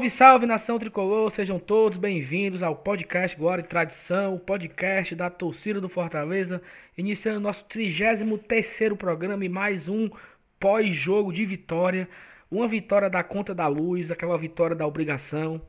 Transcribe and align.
Salve, 0.00 0.10
salve 0.10 0.46
nação 0.46 0.78
tricolor, 0.78 1.30
sejam 1.30 1.58
todos 1.58 1.98
bem-vindos 1.98 2.62
ao 2.62 2.74
podcast 2.74 3.36
Glória 3.36 3.60
e 3.60 3.66
Tradição, 3.66 4.34
o 4.34 4.38
podcast 4.38 5.14
da 5.14 5.28
torcida 5.28 5.78
do 5.78 5.90
Fortaleza, 5.90 6.62
iniciando 6.96 7.40
nosso 7.40 7.64
33 7.64 8.94
programa 8.96 9.44
e 9.44 9.48
mais 9.48 9.88
um 9.88 10.08
pós-jogo 10.58 11.32
de 11.32 11.44
vitória. 11.44 12.08
Uma 12.50 12.66
vitória 12.66 13.10
da 13.10 13.22
conta 13.22 13.54
da 13.54 13.66
luz, 13.66 14.10
aquela 14.10 14.38
vitória 14.38 14.74
da 14.74 14.86
obrigação. 14.86 15.60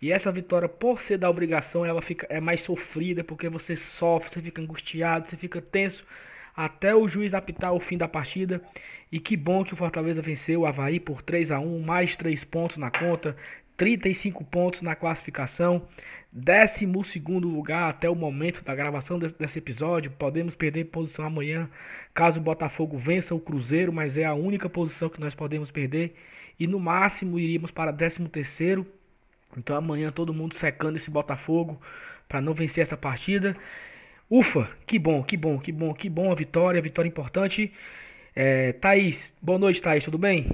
E 0.00 0.12
essa 0.12 0.30
vitória, 0.30 0.68
por 0.68 1.00
ser 1.00 1.18
da 1.18 1.28
obrigação, 1.28 1.84
ela 1.84 2.00
fica 2.00 2.26
é 2.30 2.38
mais 2.38 2.60
sofrida 2.60 3.24
porque 3.24 3.48
você 3.48 3.74
sofre, 3.74 4.30
você 4.30 4.40
fica 4.40 4.62
angustiado, 4.62 5.28
você 5.28 5.36
fica 5.36 5.60
tenso 5.60 6.06
até 6.56 6.94
o 6.94 7.08
juiz 7.08 7.34
apitar 7.34 7.72
o 7.72 7.80
fim 7.80 7.96
da 7.96 8.06
partida. 8.06 8.62
E 9.10 9.18
que 9.18 9.36
bom 9.36 9.64
que 9.64 9.74
o 9.74 9.76
Fortaleza 9.76 10.22
venceu 10.22 10.60
o 10.60 10.66
Havaí 10.66 11.00
por 11.00 11.20
3 11.20 11.50
a 11.50 11.58
1 11.58 11.80
mais 11.80 12.14
3 12.14 12.44
pontos 12.44 12.76
na 12.76 12.90
conta, 12.90 13.36
35 13.80 14.44
pontos 14.44 14.82
na 14.82 14.94
classificação, 14.94 15.88
12 16.30 16.84
lugar 17.30 17.88
até 17.88 18.10
o 18.10 18.14
momento 18.14 18.62
da 18.62 18.74
gravação 18.74 19.18
desse 19.18 19.58
episódio. 19.58 20.10
Podemos 20.10 20.54
perder 20.54 20.84
posição 20.84 21.24
amanhã 21.24 21.66
caso 22.12 22.38
o 22.38 22.42
Botafogo 22.42 22.98
vença 22.98 23.34
o 23.34 23.40
Cruzeiro, 23.40 23.90
mas 23.90 24.18
é 24.18 24.26
a 24.26 24.34
única 24.34 24.68
posição 24.68 25.08
que 25.08 25.18
nós 25.18 25.34
podemos 25.34 25.70
perder. 25.70 26.14
E 26.58 26.66
no 26.66 26.78
máximo 26.78 27.38
iríamos 27.38 27.70
para 27.70 27.90
13. 27.90 28.84
Então 29.56 29.74
amanhã 29.74 30.12
todo 30.12 30.34
mundo 30.34 30.54
secando 30.54 30.96
esse 30.96 31.10
Botafogo 31.10 31.80
para 32.28 32.42
não 32.42 32.52
vencer 32.52 32.82
essa 32.82 32.98
partida. 32.98 33.56
Ufa, 34.30 34.68
que 34.86 34.98
bom, 34.98 35.22
que 35.22 35.38
bom, 35.38 35.58
que 35.58 35.72
bom, 35.72 35.94
que 35.94 36.10
bom 36.10 36.30
a 36.30 36.34
vitória, 36.34 36.82
vitória 36.82 37.08
importante. 37.08 37.72
É, 38.36 38.74
Thaís, 38.74 39.32
boa 39.40 39.58
noite, 39.58 39.80
Thaís, 39.80 40.04
tudo 40.04 40.18
bem? 40.18 40.48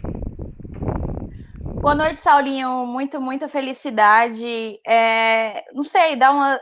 Boa 1.86 1.94
noite, 1.94 2.18
Saulinho. 2.18 2.84
Muito, 2.84 3.20
muita 3.20 3.48
felicidade. 3.48 4.80
É, 4.84 5.62
não 5.72 5.84
sei, 5.84 6.16
dá 6.16 6.32
uma, 6.32 6.60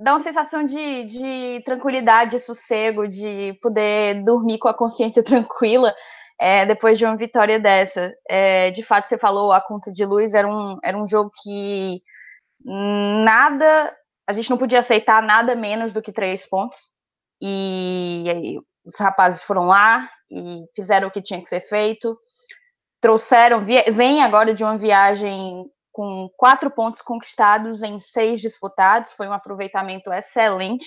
dá 0.00 0.12
uma 0.14 0.20
sensação 0.20 0.64
de, 0.64 1.04
de 1.04 1.62
tranquilidade, 1.66 2.40
sossego, 2.40 3.06
de 3.06 3.58
poder 3.60 4.24
dormir 4.24 4.56
com 4.58 4.66
a 4.66 4.74
consciência 4.74 5.20
tranquila 5.22 5.94
é, 6.40 6.64
depois 6.64 6.96
de 6.98 7.04
uma 7.04 7.14
vitória 7.14 7.60
dessa. 7.60 8.10
É, 8.26 8.70
de 8.70 8.82
fato, 8.82 9.06
você 9.06 9.18
falou 9.18 9.52
a 9.52 9.60
conta 9.60 9.92
de 9.92 10.02
luz, 10.06 10.32
era 10.32 10.48
um, 10.48 10.78
era 10.82 10.96
um 10.96 11.06
jogo 11.06 11.30
que 11.42 12.00
nada, 12.64 13.94
a 14.26 14.32
gente 14.32 14.48
não 14.48 14.56
podia 14.56 14.78
aceitar 14.78 15.22
nada 15.22 15.54
menos 15.54 15.92
do 15.92 16.00
que 16.00 16.10
três 16.10 16.48
pontos. 16.48 16.90
E, 17.38 18.24
e 18.26 18.58
os 18.82 18.98
rapazes 18.98 19.42
foram 19.42 19.66
lá 19.66 20.08
e 20.30 20.64
fizeram 20.74 21.08
o 21.08 21.10
que 21.10 21.20
tinha 21.20 21.42
que 21.42 21.48
ser 21.50 21.60
feito 21.60 22.18
trouxeram, 23.04 23.60
vem 23.60 24.22
agora 24.22 24.54
de 24.54 24.64
uma 24.64 24.78
viagem 24.78 25.66
com 25.92 26.26
quatro 26.38 26.70
pontos 26.70 27.02
conquistados 27.02 27.82
em 27.82 27.98
seis 27.98 28.40
disputados, 28.40 29.12
foi 29.12 29.28
um 29.28 29.32
aproveitamento 29.34 30.10
excelente 30.10 30.86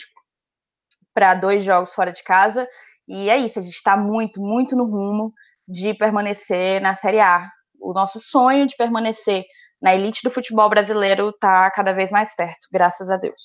para 1.13 1.35
dois 1.35 1.63
jogos 1.63 1.93
fora 1.93 2.11
de 2.11 2.23
casa, 2.23 2.67
e 3.07 3.29
é 3.29 3.37
isso, 3.37 3.59
a 3.59 3.61
gente 3.61 3.75
está 3.75 3.95
muito, 3.95 4.41
muito 4.41 4.75
no 4.75 4.85
rumo 4.85 5.31
de 5.67 5.93
permanecer 5.93 6.81
na 6.81 6.95
Série 6.95 7.19
A. 7.19 7.47
O 7.79 7.93
nosso 7.93 8.19
sonho 8.19 8.65
de 8.65 8.75
permanecer 8.75 9.43
na 9.79 9.93
elite 9.93 10.23
do 10.23 10.31
futebol 10.31 10.67
brasileiro 10.71 11.29
está 11.29 11.69
cada 11.69 11.93
vez 11.93 12.09
mais 12.09 12.35
perto, 12.35 12.67
graças 12.73 13.11
a 13.11 13.17
Deus. 13.17 13.43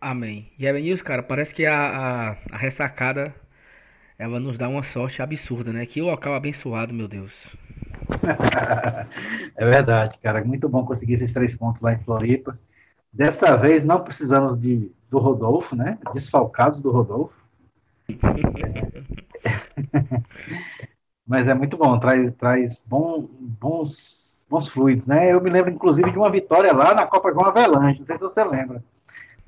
Amém. 0.00 0.52
E 0.56 0.64
é 0.64 0.78
isso, 0.78 1.02
cara, 1.02 1.24
parece 1.24 1.52
que 1.52 1.66
a, 1.66 1.74
a, 1.74 2.36
a 2.52 2.56
ressacada 2.56 3.34
ela 4.20 4.38
nos 4.38 4.56
dá 4.58 4.68
uma 4.68 4.82
sorte 4.82 5.22
absurda, 5.22 5.72
né? 5.72 5.86
Que 5.86 6.02
local 6.02 6.34
abençoado, 6.34 6.92
meu 6.92 7.08
Deus. 7.08 7.32
é 9.56 9.64
verdade, 9.64 10.18
cara. 10.18 10.44
Muito 10.44 10.68
bom 10.68 10.84
conseguir 10.84 11.14
esses 11.14 11.32
três 11.32 11.56
pontos 11.56 11.80
lá 11.80 11.94
em 11.94 11.98
Floripa. 12.00 12.58
Dessa 13.10 13.56
vez 13.56 13.82
não 13.82 14.04
precisamos 14.04 14.60
de, 14.60 14.92
do 15.08 15.18
Rodolfo, 15.18 15.74
né? 15.74 15.96
Desfalcados 16.12 16.82
do 16.82 16.90
Rodolfo. 16.90 17.32
Mas 21.26 21.48
é 21.48 21.54
muito 21.54 21.78
bom, 21.78 21.98
traz, 21.98 22.34
traz 22.34 22.84
bom, 22.86 23.26
bons, 23.40 24.46
bons 24.50 24.68
fluidos, 24.68 25.06
né? 25.06 25.32
Eu 25.32 25.40
me 25.40 25.48
lembro, 25.48 25.70
inclusive, 25.70 26.10
de 26.10 26.18
uma 26.18 26.30
vitória 26.30 26.74
lá 26.74 26.94
na 26.94 27.06
Copa 27.06 27.32
João 27.32 27.46
Avelange, 27.46 28.00
não 28.00 28.06
sei 28.06 28.16
se 28.16 28.22
você 28.22 28.44
lembra. 28.44 28.84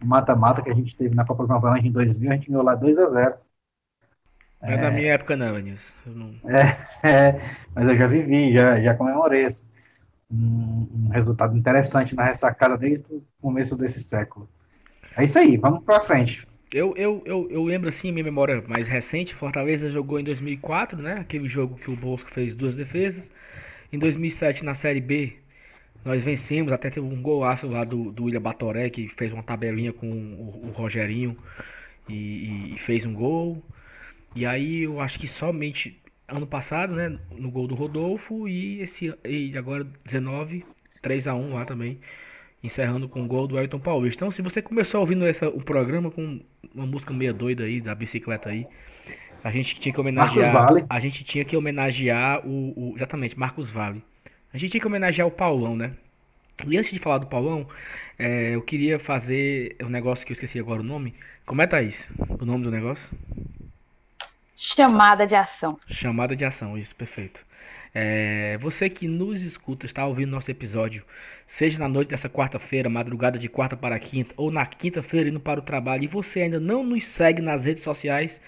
O 0.02 0.06
mata-mata 0.06 0.62
que 0.62 0.70
a 0.70 0.74
gente 0.74 0.96
teve 0.96 1.14
na 1.14 1.26
Copa 1.26 1.44
João 1.44 1.58
Avelange 1.58 1.88
em 1.88 1.92
2000, 1.92 2.30
a 2.30 2.34
gente 2.36 2.48
ganhou 2.48 2.64
lá 2.64 2.74
2 2.74 2.98
a 2.98 3.10
0 3.10 3.34
não 4.62 4.74
é, 4.74 4.80
da 4.80 4.90
minha 4.90 5.14
época, 5.14 5.36
não, 5.36 5.58
Nilson. 5.58 5.92
Não... 6.06 6.34
É, 6.48 6.76
é, 7.08 7.40
mas 7.74 7.88
eu 7.88 7.96
já 7.96 8.06
vivi, 8.06 8.52
já, 8.52 8.80
já 8.80 8.94
comemorei 8.94 9.42
esse, 9.42 9.66
um, 10.30 10.88
um, 10.94 11.08
resultado 11.10 11.56
interessante 11.56 12.14
na 12.14 12.24
ressacada 12.24 12.76
desde 12.78 13.06
o 13.10 13.22
começo 13.40 13.76
desse 13.76 14.02
século. 14.02 14.48
É 15.16 15.24
isso 15.24 15.38
aí, 15.38 15.56
vamos 15.56 15.84
para 15.84 16.00
frente. 16.00 16.46
Eu, 16.72 16.94
eu, 16.96 17.22
eu, 17.26 17.48
eu 17.50 17.64
lembro 17.64 17.90
assim, 17.90 18.10
minha 18.10 18.24
memória 18.24 18.64
mais 18.66 18.86
recente, 18.86 19.34
Fortaleza 19.34 19.90
jogou 19.90 20.18
em 20.18 20.24
2004, 20.24 20.96
né? 21.02 21.18
Aquele 21.20 21.46
jogo 21.46 21.74
que 21.74 21.90
o 21.90 21.96
Bosco 21.96 22.30
fez 22.30 22.56
duas 22.56 22.74
defesas. 22.74 23.30
Em 23.92 23.98
2007, 23.98 24.64
na 24.64 24.74
Série 24.74 25.00
B, 25.00 25.36
nós 26.04 26.24
vencemos, 26.24 26.72
até 26.72 26.88
teve 26.88 27.06
um 27.06 27.20
golaço 27.20 27.68
lá 27.68 27.84
do, 27.84 28.10
do 28.10 28.24
William 28.24 28.40
Batoré, 28.40 28.88
que 28.90 29.08
fez 29.08 29.32
uma 29.32 29.42
tabelinha 29.42 29.92
com 29.92 30.06
o, 30.06 30.68
o 30.68 30.70
Rogerinho 30.70 31.36
e, 32.08 32.74
e, 32.74 32.78
fez 32.78 33.04
um 33.04 33.12
gol. 33.12 33.62
E 34.34 34.46
aí 34.46 34.82
eu 34.82 35.00
acho 35.00 35.18
que 35.18 35.28
somente 35.28 36.00
ano 36.28 36.46
passado, 36.46 36.94
né, 36.94 37.18
no 37.36 37.50
gol 37.50 37.66
do 37.66 37.74
Rodolfo 37.74 38.48
e 38.48 38.80
esse 38.80 39.14
e 39.24 39.56
agora 39.56 39.86
19, 40.04 40.64
3 41.02 41.28
a 41.28 41.34
1 41.34 41.54
lá 41.54 41.64
também, 41.64 41.98
encerrando 42.62 43.08
com 43.08 43.22
o 43.22 43.26
gol 43.26 43.46
do 43.46 43.58
Elton 43.58 43.78
Paulista. 43.78 44.24
Então, 44.24 44.30
se 44.30 44.40
você 44.40 44.62
começou 44.62 45.00
ouvindo 45.00 45.26
essa, 45.26 45.48
o 45.48 45.60
programa 45.60 46.10
com 46.10 46.40
uma 46.74 46.86
música 46.86 47.12
meia 47.12 47.32
doida 47.32 47.64
aí 47.64 47.80
da 47.80 47.94
bicicleta 47.94 48.48
aí, 48.48 48.66
a 49.44 49.50
gente 49.50 49.78
tinha 49.80 49.92
que 49.92 50.00
homenagear, 50.00 50.52
vale. 50.52 50.84
a 50.88 51.00
gente 51.00 51.24
tinha 51.24 51.44
que 51.44 51.56
homenagear 51.56 52.46
o, 52.46 52.72
o 52.76 52.96
exatamente 52.96 53.38
Marcos 53.38 53.68
Vale. 53.70 54.02
A 54.52 54.58
gente 54.58 54.70
tinha 54.70 54.80
que 54.80 54.86
homenagear 54.86 55.26
o 55.26 55.30
Paulão, 55.30 55.74
né? 55.74 55.92
E 56.66 56.76
antes 56.76 56.92
de 56.92 56.98
falar 56.98 57.18
do 57.18 57.26
Paulão, 57.26 57.66
é, 58.18 58.54
eu 58.54 58.62
queria 58.62 58.98
fazer 58.98 59.74
um 59.82 59.88
negócio 59.88 60.24
que 60.24 60.32
eu 60.32 60.34
esqueci 60.34 60.60
agora 60.60 60.80
o 60.80 60.84
nome. 60.84 61.14
Como 61.44 61.60
é, 61.60 61.66
Thaís? 61.66 62.08
O 62.40 62.44
nome 62.44 62.62
do 62.62 62.70
negócio? 62.70 63.08
Chamada 64.64 65.26
de 65.26 65.34
ação. 65.34 65.76
Chamada 65.88 66.36
de 66.36 66.44
ação, 66.44 66.78
isso, 66.78 66.94
perfeito. 66.94 67.44
É, 67.92 68.56
você 68.58 68.88
que 68.88 69.08
nos 69.08 69.42
escuta, 69.42 69.86
está 69.86 70.06
ouvindo 70.06 70.30
nosso 70.30 70.52
episódio, 70.52 71.02
seja 71.48 71.80
na 71.80 71.88
noite 71.88 72.10
dessa 72.10 72.28
quarta-feira, 72.28 72.88
madrugada 72.88 73.40
de 73.40 73.48
quarta 73.48 73.76
para 73.76 73.98
quinta, 73.98 74.32
ou 74.36 74.52
na 74.52 74.64
quinta-feira 74.64 75.28
indo 75.28 75.40
para 75.40 75.58
o 75.58 75.64
trabalho, 75.64 76.04
e 76.04 76.06
você 76.06 76.42
ainda 76.42 76.60
não 76.60 76.84
nos 76.84 77.04
segue 77.08 77.42
nas 77.42 77.64
redes 77.64 77.82
sociais, 77.82 78.40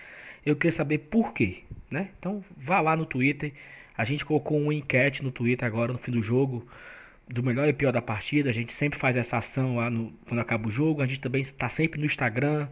eu 0.46 0.54
queria 0.54 0.70
saber 0.70 0.98
por 0.98 1.32
quê, 1.32 1.64
né? 1.90 2.10
Então 2.16 2.44
vá 2.56 2.80
lá 2.80 2.94
no 2.94 3.06
Twitter, 3.06 3.52
a 3.98 4.04
gente 4.04 4.24
colocou 4.24 4.56
uma 4.56 4.72
enquete 4.72 5.20
no 5.20 5.32
Twitter 5.32 5.66
agora 5.66 5.92
no 5.92 5.98
fim 5.98 6.12
do 6.12 6.22
jogo, 6.22 6.64
do 7.28 7.42
melhor 7.42 7.66
e 7.68 7.72
pior 7.72 7.92
da 7.92 8.00
partida, 8.00 8.50
a 8.50 8.54
gente 8.54 8.72
sempre 8.72 9.00
faz 9.00 9.16
essa 9.16 9.38
ação 9.38 9.78
lá 9.78 9.90
no, 9.90 10.12
quando 10.28 10.38
acaba 10.38 10.68
o 10.68 10.70
jogo, 10.70 11.02
a 11.02 11.06
gente 11.06 11.20
também 11.20 11.42
está 11.42 11.68
sempre 11.68 11.98
no 11.98 12.06
Instagram, 12.06 12.68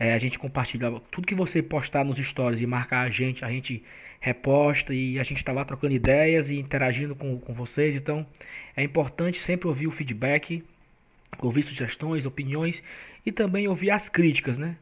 é, 0.00 0.14
a 0.14 0.18
gente 0.18 0.38
compartilha 0.38 0.90
tudo 1.10 1.26
que 1.26 1.34
você 1.34 1.62
postar 1.62 2.06
nos 2.06 2.16
stories 2.16 2.62
e 2.62 2.66
marcar 2.66 3.02
a 3.02 3.10
gente, 3.10 3.44
a 3.44 3.50
gente 3.50 3.84
reposta 4.18 4.94
e 4.94 5.18
a 5.18 5.22
gente 5.22 5.36
está 5.36 5.52
lá 5.52 5.62
trocando 5.62 5.92
ideias 5.92 6.48
e 6.48 6.58
interagindo 6.58 7.14
com, 7.14 7.38
com 7.38 7.52
vocês. 7.52 7.94
Então 7.94 8.26
é 8.74 8.82
importante 8.82 9.38
sempre 9.38 9.68
ouvir 9.68 9.86
o 9.86 9.90
feedback, 9.90 10.64
ouvir 11.38 11.62
sugestões, 11.62 12.24
opiniões 12.24 12.82
e 13.26 13.30
também 13.30 13.68
ouvir 13.68 13.90
as 13.90 14.08
críticas, 14.08 14.56
né? 14.56 14.76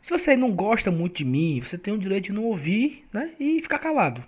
Se 0.00 0.08
você 0.10 0.34
não 0.34 0.50
gosta 0.50 0.90
muito 0.90 1.18
de 1.18 1.24
mim, 1.24 1.60
você 1.60 1.76
tem 1.76 1.92
o 1.92 1.98
direito 1.98 2.24
de 2.24 2.32
não 2.32 2.44
ouvir, 2.44 3.04
né? 3.12 3.30
E 3.38 3.60
ficar 3.60 3.78
calado. 3.78 4.24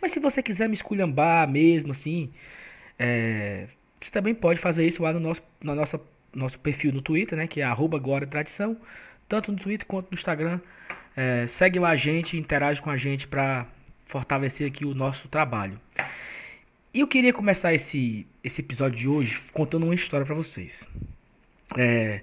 Mas 0.00 0.12
se 0.12 0.18
você 0.18 0.42
quiser 0.42 0.66
me 0.66 0.74
esculhambar 0.74 1.48
mesmo, 1.48 1.92
assim, 1.92 2.32
é, 2.98 3.66
você 4.00 4.10
também 4.10 4.34
pode 4.34 4.58
fazer 4.60 4.86
isso 4.86 5.02
lá 5.02 5.12
no 5.12 5.20
nosso, 5.20 5.42
no 5.62 5.74
nosso, 5.74 6.00
nosso 6.34 6.58
perfil 6.58 6.90
no 6.90 7.02
Twitter, 7.02 7.36
né? 7.36 7.46
Que 7.46 7.60
é 7.60 7.64
arroba 7.64 7.98
Glória 7.98 8.26
Tradição 8.26 8.78
tanto 9.28 9.52
no 9.52 9.58
Twitter 9.58 9.86
quanto 9.86 10.10
no 10.10 10.14
Instagram. 10.14 10.60
É, 11.16 11.46
segue 11.46 11.78
lá 11.78 11.90
a 11.90 11.96
gente, 11.96 12.36
interage 12.36 12.82
com 12.82 12.90
a 12.90 12.96
gente 12.96 13.26
para 13.26 13.66
fortalecer 14.06 14.66
aqui 14.66 14.84
o 14.84 14.94
nosso 14.94 15.28
trabalho. 15.28 15.80
E 16.92 17.00
eu 17.00 17.08
queria 17.08 17.32
começar 17.32 17.74
esse, 17.74 18.26
esse 18.42 18.60
episódio 18.60 18.98
de 18.98 19.08
hoje 19.08 19.42
contando 19.52 19.84
uma 19.84 19.94
história 19.94 20.24
para 20.24 20.34
vocês. 20.34 20.84
É, 21.76 22.20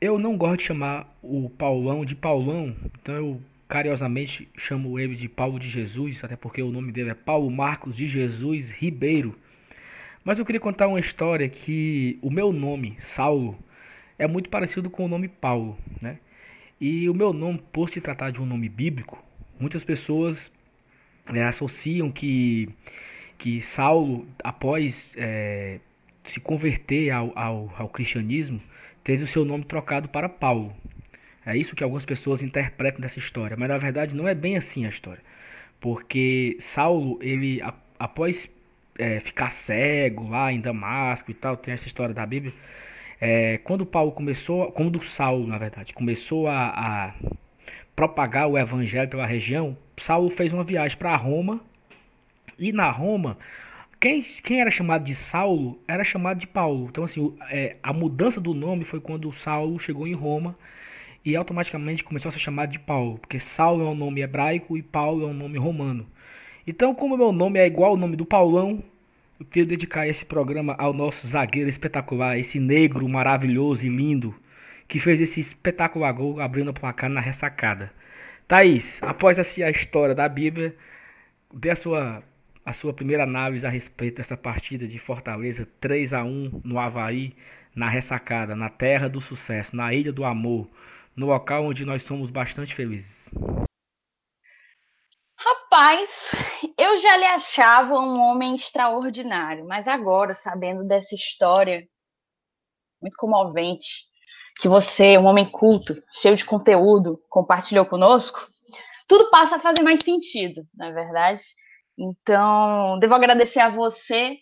eu 0.00 0.18
não 0.18 0.36
gosto 0.36 0.58
de 0.58 0.66
chamar 0.66 1.12
o 1.22 1.50
Paulão 1.50 2.04
de 2.04 2.14
Paulão, 2.14 2.74
então 3.00 3.14
eu 3.14 3.42
carinhosamente 3.68 4.48
chamo 4.56 4.98
ele 4.98 5.14
de 5.14 5.28
Paulo 5.28 5.58
de 5.58 5.68
Jesus, 5.68 6.22
até 6.22 6.36
porque 6.36 6.62
o 6.62 6.70
nome 6.70 6.90
dele 6.90 7.10
é 7.10 7.14
Paulo 7.14 7.50
Marcos 7.50 7.96
de 7.96 8.08
Jesus 8.08 8.70
Ribeiro. 8.70 9.36
Mas 10.24 10.38
eu 10.38 10.44
queria 10.44 10.60
contar 10.60 10.86
uma 10.86 11.00
história 11.00 11.48
que 11.48 12.18
o 12.20 12.30
meu 12.30 12.52
nome, 12.52 12.96
Saulo, 13.00 13.58
é 14.20 14.26
muito 14.26 14.50
parecido 14.50 14.90
com 14.90 15.06
o 15.06 15.08
nome 15.08 15.28
Paulo, 15.28 15.78
né? 16.00 16.18
E 16.78 17.08
o 17.08 17.14
meu 17.14 17.32
nome, 17.32 17.62
por 17.72 17.88
se 17.88 18.02
tratar 18.02 18.30
de 18.30 18.40
um 18.40 18.44
nome 18.44 18.68
bíblico, 18.68 19.24
muitas 19.58 19.82
pessoas 19.82 20.52
é, 21.32 21.42
associam 21.42 22.12
que, 22.12 22.68
que 23.38 23.62
Saulo, 23.62 24.26
após 24.44 25.14
é, 25.16 25.80
se 26.24 26.38
converter 26.38 27.10
ao, 27.10 27.32
ao, 27.36 27.74
ao 27.78 27.88
cristianismo, 27.88 28.60
teve 29.02 29.24
o 29.24 29.26
seu 29.26 29.42
nome 29.42 29.64
trocado 29.64 30.06
para 30.06 30.28
Paulo. 30.28 30.74
É 31.44 31.56
isso 31.56 31.74
que 31.74 31.82
algumas 31.82 32.04
pessoas 32.04 32.42
interpretam 32.42 33.00
dessa 33.00 33.18
história, 33.18 33.56
mas 33.56 33.70
na 33.70 33.78
verdade 33.78 34.14
não 34.14 34.28
é 34.28 34.34
bem 34.34 34.54
assim 34.54 34.84
a 34.84 34.90
história. 34.90 35.22
Porque 35.80 36.58
Saulo, 36.60 37.18
ele 37.22 37.62
após 37.98 38.50
é, 38.98 39.18
ficar 39.20 39.48
cego 39.48 40.28
lá 40.28 40.52
em 40.52 40.60
Damasco 40.60 41.30
e 41.30 41.34
tal, 41.34 41.56
tem 41.56 41.72
essa 41.72 41.86
história 41.86 42.14
da 42.14 42.26
Bíblia. 42.26 42.52
É, 43.20 43.58
quando 43.58 43.84
Paulo 43.84 44.12
começou, 44.12 44.72
quando 44.72 45.02
Saulo, 45.02 45.46
na 45.46 45.58
verdade, 45.58 45.92
começou 45.92 46.48
a, 46.48 46.68
a 46.68 47.14
propagar 47.94 48.48
o 48.48 48.56
evangelho 48.56 49.10
pela 49.10 49.26
região, 49.26 49.76
Saulo 49.98 50.30
fez 50.30 50.52
uma 50.52 50.64
viagem 50.64 50.96
para 50.96 51.14
Roma. 51.16 51.60
E 52.58 52.72
na 52.72 52.90
Roma, 52.90 53.36
quem, 54.00 54.22
quem 54.42 54.60
era 54.60 54.70
chamado 54.70 55.04
de 55.04 55.14
Saulo 55.14 55.78
era 55.86 56.02
chamado 56.02 56.38
de 56.38 56.46
Paulo. 56.46 56.86
Então, 56.90 57.04
assim, 57.04 57.36
é, 57.50 57.76
a 57.82 57.92
mudança 57.92 58.40
do 58.40 58.54
nome 58.54 58.84
foi 58.84 59.00
quando 59.00 59.30
Saulo 59.32 59.78
chegou 59.78 60.06
em 60.06 60.14
Roma 60.14 60.56
e 61.22 61.36
automaticamente 61.36 62.02
começou 62.02 62.30
a 62.30 62.32
ser 62.32 62.38
chamado 62.38 62.72
de 62.72 62.78
Paulo, 62.78 63.18
porque 63.18 63.38
Saulo 63.38 63.84
é 63.84 63.88
um 63.88 63.94
nome 63.94 64.22
hebraico 64.22 64.76
e 64.76 64.82
Paulo 64.82 65.24
é 65.24 65.26
um 65.26 65.34
nome 65.34 65.58
romano. 65.58 66.06
Então, 66.66 66.94
como 66.94 67.16
meu 67.16 67.32
nome 67.32 67.58
é 67.58 67.66
igual 67.66 67.90
ao 67.90 67.96
nome 67.96 68.16
do 68.16 68.24
Paulão, 68.24 68.82
eu 69.40 69.46
queria 69.46 69.66
dedicar 69.66 70.06
esse 70.06 70.22
programa 70.22 70.76
ao 70.78 70.92
nosso 70.92 71.26
zagueiro 71.26 71.70
espetacular, 71.70 72.38
esse 72.38 72.60
negro 72.60 73.08
maravilhoso 73.08 73.86
e 73.86 73.88
lindo, 73.88 74.34
que 74.86 75.00
fez 75.00 75.18
esse 75.18 75.40
espetacular 75.40 76.12
gol 76.12 76.38
abrindo 76.40 76.68
o 76.68 76.74
placar 76.74 77.08
na 77.08 77.20
ressacada. 77.20 77.90
Thaís, 78.46 79.02
após 79.02 79.38
assim 79.38 79.62
a 79.62 79.70
história 79.70 80.14
da 80.14 80.28
Bíblia, 80.28 80.76
dê 81.54 81.70
a 81.70 81.76
sua, 81.76 82.22
a 82.66 82.74
sua 82.74 82.92
primeira 82.92 83.22
análise 83.22 83.66
a 83.66 83.70
respeito 83.70 84.18
dessa 84.18 84.36
partida 84.36 84.86
de 84.86 84.98
Fortaleza 84.98 85.66
3 85.80 86.12
a 86.12 86.22
1 86.22 86.60
no 86.62 86.78
Havaí, 86.78 87.32
na 87.74 87.88
ressacada, 87.88 88.54
na 88.54 88.68
terra 88.68 89.08
do 89.08 89.22
sucesso, 89.22 89.74
na 89.74 89.94
ilha 89.94 90.12
do 90.12 90.22
amor, 90.22 90.68
no 91.16 91.26
local 91.26 91.64
onde 91.64 91.86
nós 91.86 92.02
somos 92.02 92.28
bastante 92.30 92.74
felizes. 92.74 93.30
Rapaz, 95.42 96.30
eu 96.76 96.98
já 96.98 97.16
lhe 97.16 97.24
achava 97.24 97.94
um 97.94 98.20
homem 98.20 98.54
extraordinário, 98.54 99.66
mas 99.66 99.88
agora, 99.88 100.34
sabendo 100.34 100.84
dessa 100.84 101.14
história 101.14 101.88
muito 103.00 103.16
comovente, 103.16 104.04
que 104.60 104.68
você, 104.68 105.16
um 105.16 105.24
homem 105.24 105.50
culto, 105.50 105.94
cheio 106.12 106.36
de 106.36 106.44
conteúdo, 106.44 107.18
compartilhou 107.30 107.86
conosco, 107.86 108.46
tudo 109.08 109.30
passa 109.30 109.56
a 109.56 109.60
fazer 109.60 109.82
mais 109.82 110.00
sentido, 110.00 110.62
não 110.74 110.88
é 110.88 110.92
verdade? 110.92 111.40
Então, 111.98 112.98
devo 112.98 113.14
agradecer 113.14 113.60
a 113.60 113.70
você, 113.70 114.36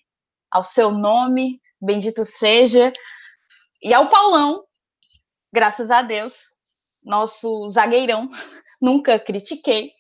ao 0.50 0.64
seu 0.64 0.90
nome, 0.90 1.60
bendito 1.80 2.24
seja, 2.24 2.92
e 3.80 3.94
ao 3.94 4.08
Paulão, 4.08 4.64
graças 5.52 5.92
a 5.92 6.02
Deus, 6.02 6.56
nosso 7.04 7.70
zagueirão, 7.70 8.28
nunca 8.82 9.16
critiquei. 9.20 9.92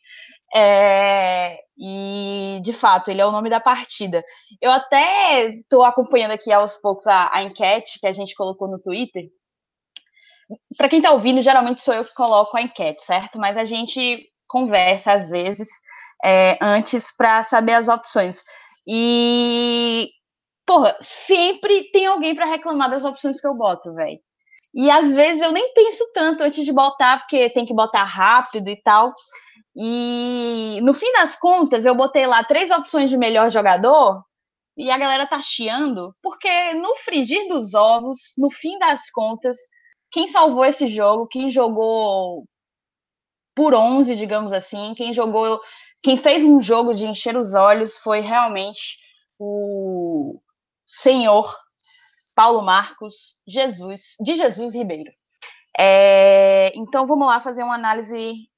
É, 0.54 1.58
e 1.78 2.60
de 2.62 2.72
fato, 2.72 3.10
ele 3.10 3.20
é 3.20 3.26
o 3.26 3.32
nome 3.32 3.50
da 3.50 3.60
partida. 3.60 4.24
Eu 4.60 4.70
até 4.70 5.50
estou 5.50 5.84
acompanhando 5.84 6.32
aqui 6.32 6.52
aos 6.52 6.76
poucos 6.76 7.06
a, 7.06 7.30
a 7.32 7.42
enquete 7.42 8.00
que 8.00 8.06
a 8.06 8.12
gente 8.12 8.34
colocou 8.34 8.68
no 8.68 8.80
Twitter, 8.80 9.28
para 10.76 10.88
quem 10.88 10.98
está 10.98 11.12
ouvindo, 11.12 11.42
geralmente 11.42 11.82
sou 11.82 11.94
eu 11.94 12.04
que 12.04 12.14
coloco 12.14 12.56
a 12.56 12.62
enquete, 12.62 13.02
certo? 13.02 13.38
Mas 13.38 13.56
a 13.56 13.64
gente 13.64 14.26
conversa 14.46 15.12
às 15.12 15.28
vezes 15.28 15.68
é, 16.24 16.58
antes 16.60 17.14
para 17.14 17.42
saber 17.42 17.74
as 17.74 17.88
opções. 17.88 18.42
E, 18.86 20.10
porra, 20.66 20.96
sempre 21.00 21.90
tem 21.90 22.06
alguém 22.06 22.34
para 22.34 22.46
reclamar 22.46 22.90
das 22.90 23.04
opções 23.04 23.40
que 23.40 23.46
eu 23.46 23.54
boto, 23.54 23.92
velho. 23.94 24.18
E 24.74 24.90
às 24.90 25.14
vezes 25.14 25.42
eu 25.42 25.52
nem 25.52 25.72
penso 25.72 26.04
tanto 26.12 26.42
antes 26.42 26.64
de 26.64 26.72
botar, 26.72 27.18
porque 27.18 27.50
tem 27.50 27.64
que 27.66 27.74
botar 27.74 28.04
rápido 28.04 28.68
e 28.68 28.80
tal. 28.82 29.14
E 29.76 30.80
no 30.82 30.92
fim 30.92 31.12
das 31.12 31.36
contas, 31.36 31.84
eu 31.84 31.94
botei 31.94 32.26
lá 32.26 32.44
três 32.44 32.70
opções 32.70 33.10
de 33.10 33.16
melhor 33.16 33.50
jogador 33.50 34.22
e 34.76 34.90
a 34.90 34.98
galera 34.98 35.26
tá 35.26 35.40
chiando, 35.40 36.14
porque 36.22 36.74
no 36.74 36.94
frigir 36.96 37.48
dos 37.48 37.74
ovos, 37.74 38.32
no 38.38 38.48
fim 38.50 38.78
das 38.78 39.10
contas, 39.10 39.56
quem 40.10 40.26
salvou 40.26 40.64
esse 40.64 40.86
jogo, 40.86 41.26
quem 41.26 41.50
jogou 41.50 42.44
por 43.56 43.74
11, 43.74 44.14
digamos 44.14 44.52
assim, 44.52 44.94
quem 44.96 45.12
jogou, 45.12 45.60
quem 46.02 46.16
fez 46.16 46.44
um 46.44 46.60
jogo 46.60 46.94
de 46.94 47.06
encher 47.06 47.36
os 47.36 47.54
olhos 47.54 47.98
foi 47.98 48.20
realmente 48.20 48.98
o 49.38 50.40
senhor 50.86 51.52
Paulo 52.38 52.62
Marcos 52.62 53.34
Jesus, 53.48 54.14
de 54.20 54.36
Jesus 54.36 54.72
Ribeiro. 54.72 55.10
É, 55.76 56.70
então 56.76 57.04
vamos 57.04 57.26
lá 57.26 57.40
fazer 57.40 57.64
uma 57.64 57.74
análise 57.74 58.48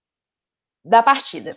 da 0.84 1.02
partida. 1.02 1.56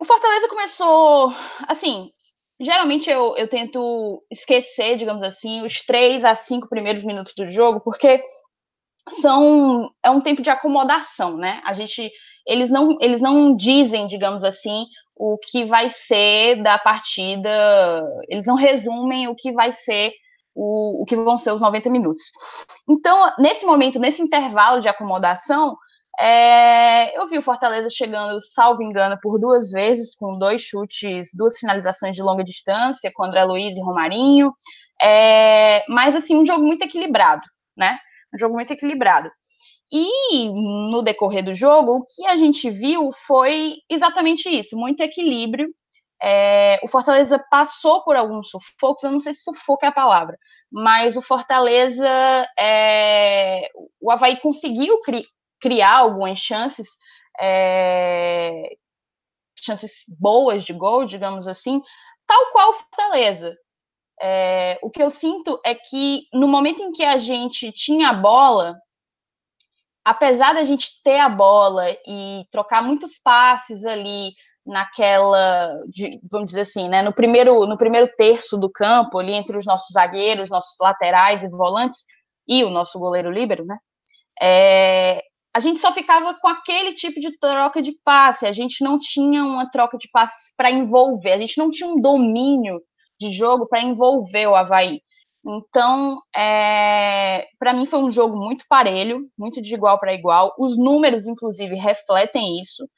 O 0.00 0.04
Fortaleza 0.04 0.48
começou 0.48 1.34
assim, 1.66 2.12
Geralmente 2.60 3.08
eu, 3.08 3.34
eu 3.38 3.48
tento 3.48 4.22
esquecer, 4.30 4.96
digamos 4.96 5.22
assim, 5.22 5.62
os 5.62 5.80
três 5.80 6.26
a 6.26 6.34
cinco 6.34 6.68
primeiros 6.68 7.02
minutos 7.02 7.32
do 7.34 7.48
jogo, 7.48 7.80
porque 7.80 8.22
são 9.08 9.90
é 10.04 10.10
um 10.10 10.20
tempo 10.20 10.42
de 10.42 10.50
acomodação, 10.50 11.38
né? 11.38 11.62
A 11.64 11.72
gente 11.72 12.12
eles 12.46 12.70
não 12.70 12.98
eles 13.00 13.22
não 13.22 13.56
dizem, 13.56 14.06
digamos 14.06 14.44
assim, 14.44 14.84
o 15.16 15.38
que 15.38 15.64
vai 15.64 15.88
ser 15.88 16.62
da 16.62 16.78
partida, 16.78 17.50
eles 18.28 18.44
não 18.44 18.56
resumem 18.56 19.26
o 19.26 19.34
que 19.34 19.52
vai 19.52 19.72
ser 19.72 20.12
o, 20.54 21.02
o 21.02 21.04
que 21.04 21.16
vão 21.16 21.38
ser 21.38 21.52
os 21.52 21.60
90 21.60 21.90
minutos. 21.90 22.22
Então, 22.88 23.30
nesse 23.38 23.64
momento, 23.64 23.98
nesse 23.98 24.22
intervalo 24.22 24.80
de 24.80 24.88
acomodação, 24.88 25.76
é, 26.18 27.18
eu 27.18 27.28
vi 27.28 27.38
o 27.38 27.42
Fortaleza 27.42 27.88
chegando, 27.90 28.40
salvo 28.52 28.82
engano, 28.82 29.18
por 29.22 29.38
duas 29.38 29.70
vezes, 29.70 30.14
com 30.14 30.38
dois 30.38 30.60
chutes, 30.62 31.30
duas 31.34 31.58
finalizações 31.58 32.14
de 32.14 32.22
longa 32.22 32.44
distância, 32.44 33.10
com 33.14 33.24
André 33.24 33.44
Luiz 33.44 33.76
e 33.76 33.80
Romarinho. 33.80 34.52
É, 35.02 35.84
mas, 35.88 36.14
assim, 36.14 36.36
um 36.36 36.44
jogo 36.44 36.62
muito 36.62 36.82
equilibrado, 36.82 37.42
né? 37.76 37.98
Um 38.34 38.38
jogo 38.38 38.54
muito 38.54 38.72
equilibrado. 38.72 39.30
E 39.92 40.48
no 40.48 41.02
decorrer 41.02 41.44
do 41.44 41.54
jogo, 41.54 41.96
o 41.96 42.04
que 42.04 42.24
a 42.26 42.36
gente 42.36 42.70
viu 42.70 43.10
foi 43.26 43.76
exatamente 43.90 44.48
isso: 44.48 44.76
muito 44.76 45.00
equilíbrio. 45.00 45.68
É, 46.22 46.78
o 46.82 46.88
Fortaleza 46.88 47.42
passou 47.50 48.02
por 48.04 48.14
alguns 48.14 48.50
sufocos, 48.50 49.02
eu 49.02 49.10
não 49.10 49.20
sei 49.20 49.32
se 49.32 49.42
sufoco 49.42 49.86
é 49.86 49.88
a 49.88 49.92
palavra, 49.92 50.36
mas 50.70 51.16
o 51.16 51.22
Fortaleza, 51.22 52.06
é, 52.58 53.68
o 54.00 54.10
Havaí 54.10 54.38
conseguiu 54.40 55.00
cri 55.00 55.24
criar 55.60 55.96
algumas 55.96 56.38
chances, 56.38 56.88
é, 57.40 58.76
chances 59.58 60.04
boas 60.08 60.64
de 60.64 60.72
gol, 60.72 61.04
digamos 61.04 61.46
assim, 61.46 61.80
tal 62.26 62.52
qual 62.52 62.70
o 62.70 62.74
Fortaleza. 62.74 63.56
É, 64.22 64.78
o 64.82 64.90
que 64.90 65.02
eu 65.02 65.10
sinto 65.10 65.58
é 65.64 65.74
que 65.74 66.22
no 66.34 66.46
momento 66.46 66.82
em 66.82 66.92
que 66.92 67.02
a 67.02 67.16
gente 67.16 67.72
tinha 67.72 68.10
a 68.10 68.14
bola, 68.14 68.76
apesar 70.04 70.54
da 70.54 70.64
gente 70.64 71.02
ter 71.02 71.18
a 71.18 71.28
bola 71.28 71.90
e 72.06 72.44
trocar 72.50 72.82
muitos 72.82 73.18
passes 73.18 73.84
ali 73.84 74.32
naquela, 74.70 75.80
de, 75.88 76.20
vamos 76.30 76.48
dizer 76.48 76.62
assim, 76.62 76.88
né, 76.88 77.02
no 77.02 77.12
primeiro 77.12 77.66
no 77.66 77.76
primeiro 77.76 78.08
terço 78.16 78.56
do 78.56 78.70
campo, 78.70 79.18
ali 79.18 79.32
entre 79.32 79.58
os 79.58 79.66
nossos 79.66 79.92
zagueiros, 79.92 80.48
nossos 80.48 80.76
laterais 80.80 81.42
e 81.42 81.48
volantes 81.48 82.00
e 82.48 82.64
o 82.64 82.70
nosso 82.70 82.98
goleiro 82.98 83.30
líbero, 83.30 83.64
né? 83.64 83.76
É, 84.40 85.22
a 85.54 85.60
gente 85.60 85.80
só 85.80 85.92
ficava 85.92 86.34
com 86.40 86.48
aquele 86.48 86.94
tipo 86.94 87.20
de 87.20 87.36
troca 87.38 87.82
de 87.82 87.92
passe, 88.04 88.46
a 88.46 88.52
gente 88.52 88.84
não 88.84 88.98
tinha 88.98 89.44
uma 89.44 89.68
troca 89.70 89.98
de 89.98 90.08
passes 90.10 90.54
para 90.56 90.70
envolver, 90.70 91.32
a 91.32 91.38
gente 91.38 91.58
não 91.58 91.70
tinha 91.70 91.88
um 91.88 92.00
domínio 92.00 92.80
de 93.20 93.30
jogo 93.30 93.66
para 93.68 93.82
envolver 93.82 94.46
o 94.46 94.54
Havaí. 94.54 95.00
Então, 95.46 96.16
é, 96.36 97.46
para 97.58 97.72
mim 97.72 97.86
foi 97.86 97.98
um 98.00 98.10
jogo 98.10 98.36
muito 98.36 98.64
parelho, 98.68 99.26
muito 99.38 99.60
de 99.60 99.74
igual 99.74 99.98
para 99.98 100.14
igual. 100.14 100.54
Os 100.58 100.78
números, 100.78 101.26
inclusive, 101.26 101.74
refletem 101.76 102.60
isso. 102.60 102.88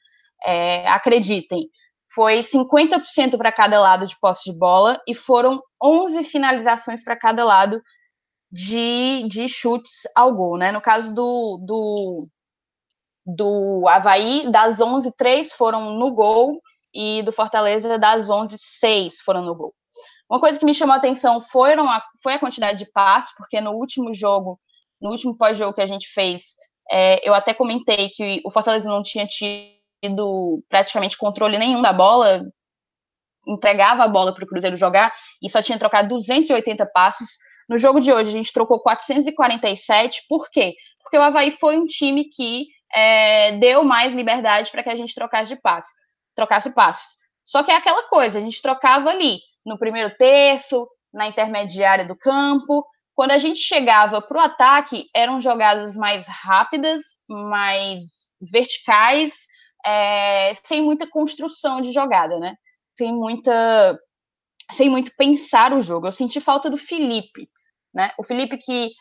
É, 0.45 0.87
acreditem, 0.89 1.69
foi 2.13 2.39
50% 2.39 3.37
para 3.37 3.51
cada 3.51 3.79
lado 3.79 4.05
de 4.05 4.19
posse 4.19 4.51
de 4.51 4.57
bola 4.57 5.01
e 5.07 5.15
foram 5.15 5.61
11 5.81 6.23
finalizações 6.23 7.03
para 7.03 7.15
cada 7.15 7.43
lado 7.43 7.81
de, 8.51 9.27
de 9.27 9.47
chutes 9.47 10.01
ao 10.15 10.33
gol. 10.33 10.57
Né? 10.57 10.71
No 10.71 10.81
caso 10.81 11.13
do, 11.13 11.57
do, 11.65 12.27
do 13.25 13.87
Havaí, 13.87 14.51
das 14.51 14.79
11, 14.79 15.11
3 15.15 15.51
foram 15.53 15.97
no 15.97 16.11
gol, 16.11 16.61
e 16.93 17.23
do 17.23 17.31
Fortaleza, 17.31 17.97
das 17.97 18.29
11, 18.29 18.55
6 18.57 19.21
foram 19.21 19.41
no 19.41 19.55
gol. 19.55 19.73
Uma 20.29 20.39
coisa 20.39 20.59
que 20.59 20.65
me 20.65 20.73
chamou 20.73 20.93
a 20.93 20.97
atenção 20.97 21.41
foram 21.41 21.89
a, 21.89 22.03
foi 22.21 22.33
a 22.33 22.39
quantidade 22.39 22.77
de 22.77 22.91
passes, 22.91 23.35
porque 23.35 23.59
no 23.59 23.71
último 23.71 24.13
jogo, 24.13 24.59
no 25.01 25.09
último 25.09 25.37
pós-jogo 25.37 25.73
que 25.73 25.81
a 25.81 25.85
gente 25.85 26.07
fez, 26.07 26.55
é, 26.91 27.27
eu 27.27 27.33
até 27.33 27.53
comentei 27.53 28.09
que 28.09 28.41
o 28.45 28.51
Fortaleza 28.51 28.87
não 28.87 29.01
tinha 29.01 29.25
tido 29.25 29.73
praticamente 30.69 31.17
controle 31.17 31.57
nenhum 31.57 31.81
da 31.81 31.93
bola, 31.93 32.43
entregava 33.47 34.03
a 34.03 34.07
bola 34.07 34.33
para 34.33 34.43
o 34.43 34.47
Cruzeiro 34.47 34.75
jogar 34.75 35.13
e 35.41 35.49
só 35.49 35.61
tinha 35.61 35.77
trocado 35.77 36.09
280 36.09 36.85
passos. 36.87 37.27
No 37.69 37.77
jogo 37.77 37.99
de 37.99 38.11
hoje, 38.11 38.29
a 38.29 38.37
gente 38.37 38.53
trocou 38.53 38.81
447. 38.81 40.23
Por 40.27 40.49
quê? 40.49 40.73
Porque 41.01 41.17
o 41.17 41.21
Havaí 41.21 41.51
foi 41.51 41.77
um 41.77 41.85
time 41.85 42.25
que 42.25 42.67
é, 42.93 43.53
deu 43.57 43.83
mais 43.83 44.13
liberdade 44.15 44.71
para 44.71 44.83
que 44.83 44.89
a 44.89 44.95
gente 44.95 45.15
trocasse 45.15 45.55
de 45.55 45.61
passe, 45.61 45.91
trocasse 46.35 46.71
passos. 46.71 47.17
Só 47.43 47.63
que 47.63 47.71
é 47.71 47.75
aquela 47.75 48.07
coisa, 48.07 48.39
a 48.39 48.41
gente 48.41 48.61
trocava 48.61 49.09
ali, 49.09 49.39
no 49.65 49.77
primeiro 49.77 50.15
terço, 50.17 50.87
na 51.13 51.27
intermediária 51.27 52.05
do 52.05 52.15
campo. 52.15 52.85
Quando 53.13 53.31
a 53.31 53.37
gente 53.37 53.59
chegava 53.59 54.21
para 54.21 54.37
o 54.37 54.43
ataque, 54.43 55.07
eram 55.13 55.41
jogadas 55.41 55.95
mais 55.95 56.25
rápidas, 56.27 57.03
mais 57.29 58.33
verticais, 58.41 59.47
é, 59.85 60.53
sem 60.55 60.81
muita 60.81 61.09
construção 61.09 61.81
de 61.81 61.91
jogada, 61.91 62.37
né? 62.39 62.55
Sem 62.97 63.13
muita, 63.13 63.99
sem 64.71 64.89
muito 64.89 65.11
pensar 65.17 65.73
o 65.73 65.81
jogo. 65.81 66.07
Eu 66.07 66.11
senti 66.11 66.39
falta 66.39 66.69
do 66.69 66.77
Felipe, 66.77 67.49
né? 67.93 68.11
O 68.17 68.23
Felipe 68.23 68.57
que 68.57 68.91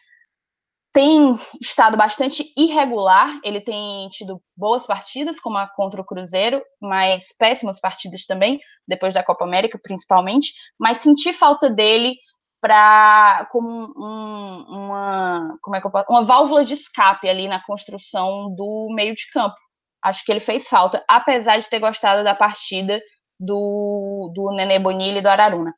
tem 0.93 1.35
estado 1.61 1.97
bastante 1.97 2.53
irregular, 2.57 3.41
ele 3.43 3.63
tem 3.63 4.09
tido 4.11 4.43
boas 4.55 4.87
partidas, 4.87 5.41
como 5.41 5.57
a 5.57 5.67
contra 5.67 6.01
o 6.01 6.05
Cruzeiro, 6.05 6.63
mas 6.81 7.35
péssimas 7.39 7.81
partidas 7.81 8.27
também, 8.27 8.61
depois 8.87 9.15
da 9.15 9.25
Copa 9.25 9.45
América, 9.45 9.81
principalmente, 9.83 10.53
mas 10.79 10.99
senti 10.99 11.33
falta 11.33 11.71
dele 11.71 12.15
para 12.61 13.49
como 13.51 13.69
um, 13.69 14.65
uma 14.69 15.57
como 15.63 15.75
é 15.77 15.81
que 15.81 15.87
eu 15.87 15.91
posso, 15.91 16.07
uma 16.11 16.25
válvula 16.25 16.65
de 16.65 16.75
escape 16.75 17.29
ali 17.29 17.49
na 17.49 17.61
construção 17.65 18.55
do 18.55 18.89
meio 18.95 19.15
de 19.15 19.29
campo. 19.33 19.57
Acho 20.03 20.25
que 20.25 20.33
ele 20.33 20.41
fez 20.41 20.67
falta, 20.67 21.05
apesar 21.09 21.59
de 21.59 21.69
ter 21.69 21.79
gostado 21.79 22.25
da 22.25 22.35
partida 22.35 23.01
do, 23.39 24.31
do 24.35 24.51
Nenê 24.53 24.79
Bonilha 24.79 25.19
e 25.19 25.23
do 25.23 25.29
Araruna. 25.29 25.73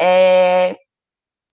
É, 0.00 0.74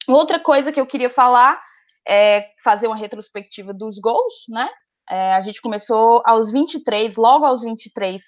outra 0.08 0.40
coisa 0.40 0.72
que 0.72 0.80
eu 0.80 0.88
queria 0.88 1.10
falar 1.10 1.62
é 2.08 2.50
fazer 2.64 2.88
uma 2.88 2.96
retrospectiva 2.96 3.74
dos 3.74 4.00
gols, 4.00 4.34
né? 4.50 4.70
É, 5.10 5.34
a 5.34 5.42
gente 5.42 5.62
começou 5.62 6.22
aos 6.26 6.52
23, 6.52 7.16
logo 7.18 7.46
aos 7.46 7.62
23, 7.62 8.22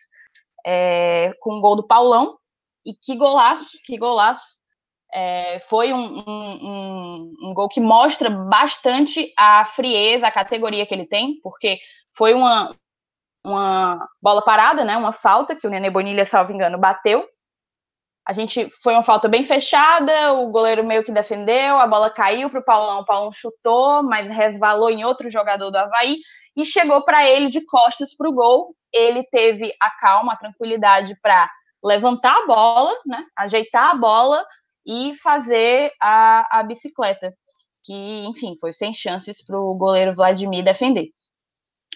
é, 0.65 1.31
com 1.39 1.55
o 1.55 1.61
gol 1.61 1.75
do 1.75 1.87
Paulão. 1.87 2.35
E 2.85 2.93
que 2.93 3.15
golaço, 3.15 3.77
que 3.85 3.97
golaço. 3.97 4.55
É, 5.13 5.59
foi 5.61 5.93
um, 5.93 5.97
um, 5.97 6.59
um, 6.61 7.33
um, 7.43 7.53
gol 7.53 7.69
que 7.69 7.79
mostra 7.79 8.29
bastante 8.29 9.33
a 9.37 9.63
frieza, 9.63 10.27
a 10.27 10.31
categoria 10.31 10.85
que 10.85 10.93
ele 10.93 11.07
tem, 11.07 11.39
porque 11.41 11.77
foi 12.15 12.33
uma, 12.33 12.75
uma 13.45 14.07
bola 14.21 14.41
parada, 14.43 14.83
né? 14.83 14.97
Uma 14.97 15.11
falta 15.11 15.55
que 15.55 15.67
o 15.67 15.69
Nenê 15.69 15.89
Bonilha, 15.89 16.25
salvo 16.25 16.51
engano, 16.51 16.77
bateu. 16.77 17.23
A 18.27 18.33
gente 18.33 18.69
foi 18.81 18.93
uma 18.93 19.03
falta 19.03 19.27
bem 19.27 19.43
fechada, 19.43 20.33
o 20.33 20.49
goleiro 20.49 20.83
meio 20.83 21.03
que 21.03 21.11
defendeu, 21.11 21.77
a 21.77 21.85
bola 21.85 22.09
caiu 22.09 22.49
para 22.49 22.59
o 22.59 22.65
Paulão, 22.65 23.01
o 23.01 23.05
Paulão 23.05 23.31
chutou, 23.31 24.01
mas 24.01 24.29
resvalou 24.29 24.89
em 24.89 25.05
outro 25.05 25.29
jogador 25.29 25.69
do 25.69 25.77
Havaí 25.77 26.17
e 26.57 26.65
chegou 26.65 27.05
para 27.05 27.23
ele 27.23 27.49
de 27.49 27.63
costas 27.65 28.15
para 28.15 28.27
o 28.27 28.33
gol. 28.33 28.75
Ele 28.91 29.23
teve 29.31 29.71
a 29.79 29.91
calma, 29.91 30.33
a 30.33 30.37
tranquilidade 30.37 31.15
para 31.21 31.47
levantar 31.83 32.35
a 32.35 32.47
bola, 32.47 32.93
né, 33.05 33.23
ajeitar 33.37 33.91
a 33.91 33.95
bola 33.95 34.43
e 34.87 35.13
fazer 35.21 35.91
a, 36.01 36.59
a 36.59 36.63
bicicleta, 36.63 37.31
que, 37.83 38.25
enfim, 38.25 38.55
foi 38.59 38.73
sem 38.73 38.91
chances 38.91 39.43
para 39.43 39.59
o 39.59 39.75
goleiro 39.75 40.15
Vladimir 40.15 40.63
defender. 40.63 41.09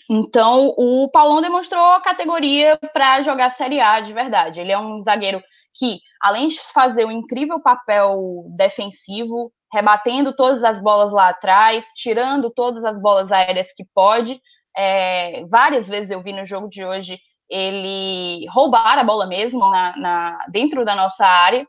Então, 0.09 0.73
o 0.75 1.07
Paulão 1.11 1.39
demonstrou 1.39 2.01
categoria 2.01 2.79
para 2.93 3.21
jogar 3.21 3.51
Série 3.51 3.79
A 3.79 3.99
de 3.99 4.11
verdade. 4.11 4.59
Ele 4.59 4.71
é 4.71 4.79
um 4.79 4.99
zagueiro 5.01 5.41
que, 5.73 5.99
além 6.19 6.47
de 6.47 6.59
fazer 6.73 7.05
um 7.05 7.11
incrível 7.11 7.61
papel 7.61 8.45
defensivo, 8.55 9.51
rebatendo 9.71 10.35
todas 10.35 10.63
as 10.63 10.81
bolas 10.81 11.11
lá 11.11 11.29
atrás, 11.29 11.85
tirando 11.95 12.49
todas 12.49 12.83
as 12.83 12.99
bolas 12.99 13.31
aéreas 13.31 13.71
que 13.71 13.85
pode, 13.93 14.41
é, 14.75 15.45
várias 15.45 15.87
vezes 15.87 16.09
eu 16.09 16.23
vi 16.23 16.33
no 16.33 16.45
jogo 16.45 16.67
de 16.67 16.83
hoje 16.83 17.19
ele 17.47 18.47
roubar 18.49 18.97
a 18.97 19.03
bola 19.03 19.27
mesmo 19.27 19.59
na, 19.69 19.95
na 19.97 20.39
dentro 20.49 20.85
da 20.85 20.95
nossa 20.95 21.25
área, 21.25 21.67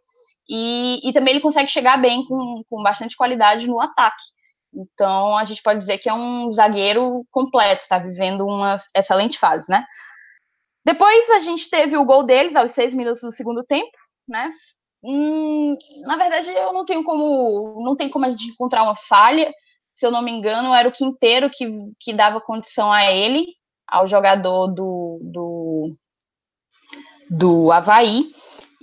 e, 0.49 1.01
e, 1.09 1.13
também 1.13 1.35
ele 1.35 1.43
consegue 1.43 1.71
chegar 1.71 1.97
bem 1.97 2.25
com, 2.27 2.63
com 2.69 2.83
bastante 2.83 3.17
qualidade 3.17 3.69
no 3.69 3.81
ataque. 3.81 4.25
Então 4.73 5.37
a 5.37 5.45
gente 5.45 5.63
pode 5.63 5.81
dizer 5.81 5.99
que 5.99 6.09
é 6.09 6.15
um 6.15 6.51
zagueiro 6.53 7.25
completo, 7.31 7.83
está 7.83 7.99
vivendo 7.99 8.47
uma 8.47 8.77
excelente 8.97 9.39
fase, 9.39 9.71
né? 9.71 9.85
Depois 10.85 11.29
a 11.31 11.41
gente 11.41 11.69
teve 11.69 11.97
o 11.97 12.05
gol 12.05 12.23
deles 12.23 12.57
aos 12.57 12.73
seis 12.73 12.95
minutos 12.95 13.23
do 13.23 13.33
segundo 13.33 13.63
tempo, 13.65 13.91
né? 14.27 14.51
Hum, 15.03 15.77
na 16.03 16.17
verdade, 16.17 16.51
eu 16.51 16.73
não 16.73 16.85
tenho 16.85 17.03
como 17.05 17.83
não 17.83 17.97
tem 17.97 18.09
como 18.09 18.27
a 18.27 18.31
gente 18.31 18.49
encontrar 18.49 18.83
uma 18.83 18.95
falha. 18.95 19.53
Se 19.95 20.07
eu 20.07 20.11
não 20.11 20.23
me 20.23 20.31
engano, 20.31 20.75
era 20.75 20.89
o 20.89 20.93
Quinteiro 20.93 21.51
que, 21.51 21.71
que 21.99 22.13
dava 22.13 22.41
condição 22.41 22.91
a 22.91 23.11
ele, 23.11 23.47
ao 23.87 24.07
jogador 24.07 24.69
do, 24.69 25.19
do, 25.23 25.91
do 27.29 27.73
Havaí. 27.73 28.31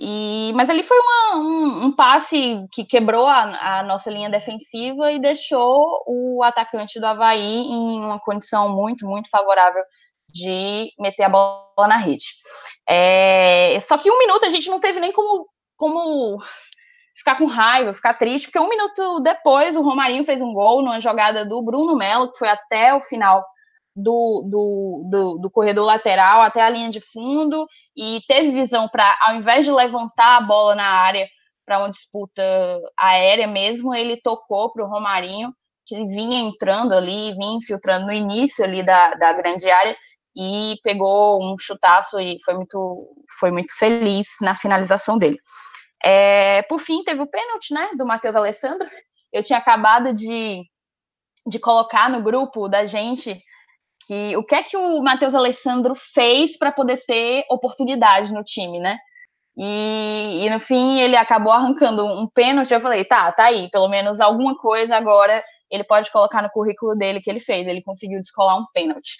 E, 0.00 0.52
mas 0.54 0.70
ali 0.70 0.84
foi 0.84 0.96
uma, 0.96 1.38
um, 1.38 1.86
um, 1.86 1.92
passe 1.92 2.64
que 2.72 2.84
quebrou 2.84 3.26
a, 3.26 3.78
a, 3.78 3.82
nossa 3.82 4.10
linha 4.10 4.30
defensiva 4.30 5.10
e 5.10 5.20
deixou 5.20 6.04
o 6.06 6.40
atacante 6.44 7.00
do 7.00 7.06
Havaí 7.06 7.64
em 7.64 7.98
uma 8.04 8.20
condição 8.20 8.68
muito, 8.68 9.04
muito 9.04 9.28
favorável 9.28 9.82
de 10.32 10.92
meter 11.00 11.24
a 11.24 11.28
bola 11.28 11.88
na 11.88 11.96
rede. 11.96 12.26
É, 12.88 13.78
só 13.80 13.98
que 13.98 14.10
um 14.10 14.18
minuto 14.18 14.46
a 14.46 14.50
gente 14.50 14.70
não 14.70 14.78
teve 14.78 15.00
nem 15.00 15.10
como, 15.10 15.48
como 15.76 16.38
ficar 17.16 17.36
com 17.36 17.46
raiva, 17.46 17.92
ficar 17.92 18.14
triste, 18.14 18.46
porque 18.46 18.60
um 18.60 18.68
minuto 18.68 19.20
depois 19.20 19.76
o 19.76 19.82
Romarinho 19.82 20.24
fez 20.24 20.40
um 20.40 20.52
gol 20.52 20.80
numa 20.80 21.00
jogada 21.00 21.44
do 21.44 21.60
Bruno 21.60 21.96
Melo, 21.96 22.30
que 22.30 22.38
foi 22.38 22.48
até 22.48 22.94
o 22.94 23.00
final 23.00 23.44
do, 24.02 24.42
do, 24.48 25.08
do, 25.10 25.38
do 25.38 25.50
corredor 25.50 25.84
lateral, 25.84 26.42
até 26.42 26.60
a 26.60 26.70
linha 26.70 26.90
de 26.90 27.00
fundo, 27.00 27.66
e 27.96 28.20
teve 28.28 28.52
visão 28.52 28.88
para, 28.88 29.18
ao 29.22 29.34
invés 29.34 29.64
de 29.64 29.72
levantar 29.72 30.36
a 30.36 30.40
bola 30.40 30.74
na 30.74 30.86
área 30.86 31.28
para 31.66 31.78
uma 31.78 31.90
disputa 31.90 32.42
aérea 32.98 33.46
mesmo, 33.46 33.94
ele 33.94 34.20
tocou 34.22 34.72
para 34.72 34.84
o 34.84 34.88
Romarinho, 34.88 35.52
que 35.84 36.06
vinha 36.06 36.38
entrando 36.38 36.92
ali, 36.92 37.34
vinha 37.34 37.56
infiltrando 37.58 38.06
no 38.06 38.12
início 38.12 38.64
ali 38.64 38.82
da, 38.82 39.14
da 39.14 39.32
grande 39.32 39.70
área, 39.70 39.96
e 40.36 40.76
pegou 40.84 41.42
um 41.42 41.56
chutaço 41.58 42.20
e 42.20 42.36
foi 42.44 42.54
muito, 42.54 43.08
foi 43.38 43.50
muito 43.50 43.76
feliz 43.76 44.36
na 44.40 44.54
finalização 44.54 45.18
dele. 45.18 45.38
É, 46.02 46.62
por 46.62 46.78
fim, 46.78 47.02
teve 47.02 47.20
o 47.20 47.26
pênalti, 47.26 47.74
né, 47.74 47.90
do 47.96 48.06
Matheus 48.06 48.36
Alessandro. 48.36 48.88
Eu 49.32 49.42
tinha 49.42 49.58
acabado 49.58 50.14
de, 50.14 50.62
de 51.46 51.58
colocar 51.58 52.08
no 52.08 52.22
grupo 52.22 52.68
da 52.68 52.86
gente 52.86 53.42
que 54.08 54.36
o 54.36 54.42
que 54.42 54.54
é 54.54 54.62
que 54.62 54.76
o 54.76 55.02
Matheus 55.02 55.34
Alessandro 55.34 55.94
fez 55.94 56.56
para 56.56 56.72
poder 56.72 57.04
ter 57.06 57.44
oportunidade 57.50 58.32
no 58.32 58.42
time, 58.42 58.78
né? 58.78 58.96
E, 59.56 60.44
e, 60.44 60.50
no 60.50 60.58
fim 60.58 60.98
ele 61.00 61.16
acabou 61.16 61.52
arrancando 61.52 62.04
um 62.06 62.26
pênalti. 62.32 62.72
Eu 62.72 62.80
falei, 62.80 63.04
tá, 63.04 63.30
tá 63.32 63.46
aí, 63.46 63.68
pelo 63.70 63.88
menos 63.88 64.20
alguma 64.20 64.56
coisa 64.56 64.96
agora 64.96 65.42
ele 65.70 65.84
pode 65.84 66.10
colocar 66.10 66.42
no 66.42 66.48
currículo 66.50 66.96
dele 66.96 67.20
que 67.20 67.28
ele 67.28 67.40
fez. 67.40 67.66
Ele 67.66 67.82
conseguiu 67.82 68.18
descolar 68.20 68.56
um 68.56 68.64
pênalti. 68.72 69.16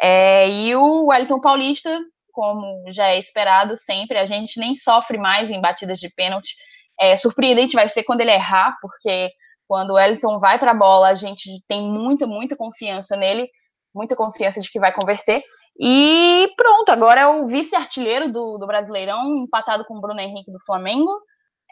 É, 0.00 0.48
e 0.48 0.74
o 0.74 1.06
Wellington 1.06 1.40
Paulista, 1.40 1.98
como 2.32 2.84
já 2.90 3.08
é 3.08 3.18
esperado 3.18 3.76
sempre, 3.76 4.16
a 4.16 4.24
gente 4.24 4.58
nem 4.58 4.74
sofre 4.74 5.18
mais 5.18 5.50
em 5.50 5.60
batidas 5.60 5.98
de 5.98 6.08
pênalti. 6.08 6.54
É, 6.98 7.16
surpreendente 7.16 7.74
vai 7.74 7.88
ser 7.88 8.04
quando 8.04 8.22
ele 8.22 8.30
errar, 8.30 8.76
porque 8.80 9.30
quando 9.66 9.90
o 9.90 9.94
Wellington 9.94 10.38
vai 10.38 10.58
para 10.58 10.70
a 10.70 10.74
bola, 10.74 11.08
a 11.08 11.14
gente 11.14 11.50
tem 11.68 11.82
muita, 11.82 12.26
muita 12.26 12.56
confiança 12.56 13.16
nele, 13.16 13.48
muita 13.94 14.16
confiança 14.16 14.60
de 14.60 14.70
que 14.70 14.80
vai 14.80 14.92
converter. 14.92 15.42
E 15.78 16.52
pronto, 16.56 16.90
agora 16.90 17.22
é 17.22 17.26
o 17.26 17.46
vice-artilheiro 17.46 18.30
do, 18.30 18.58
do 18.58 18.66
Brasileirão, 18.66 19.36
empatado 19.36 19.84
com 19.84 19.96
o 19.96 20.00
Bruno 20.00 20.20
Henrique 20.20 20.52
do 20.52 20.62
Flamengo, 20.64 21.10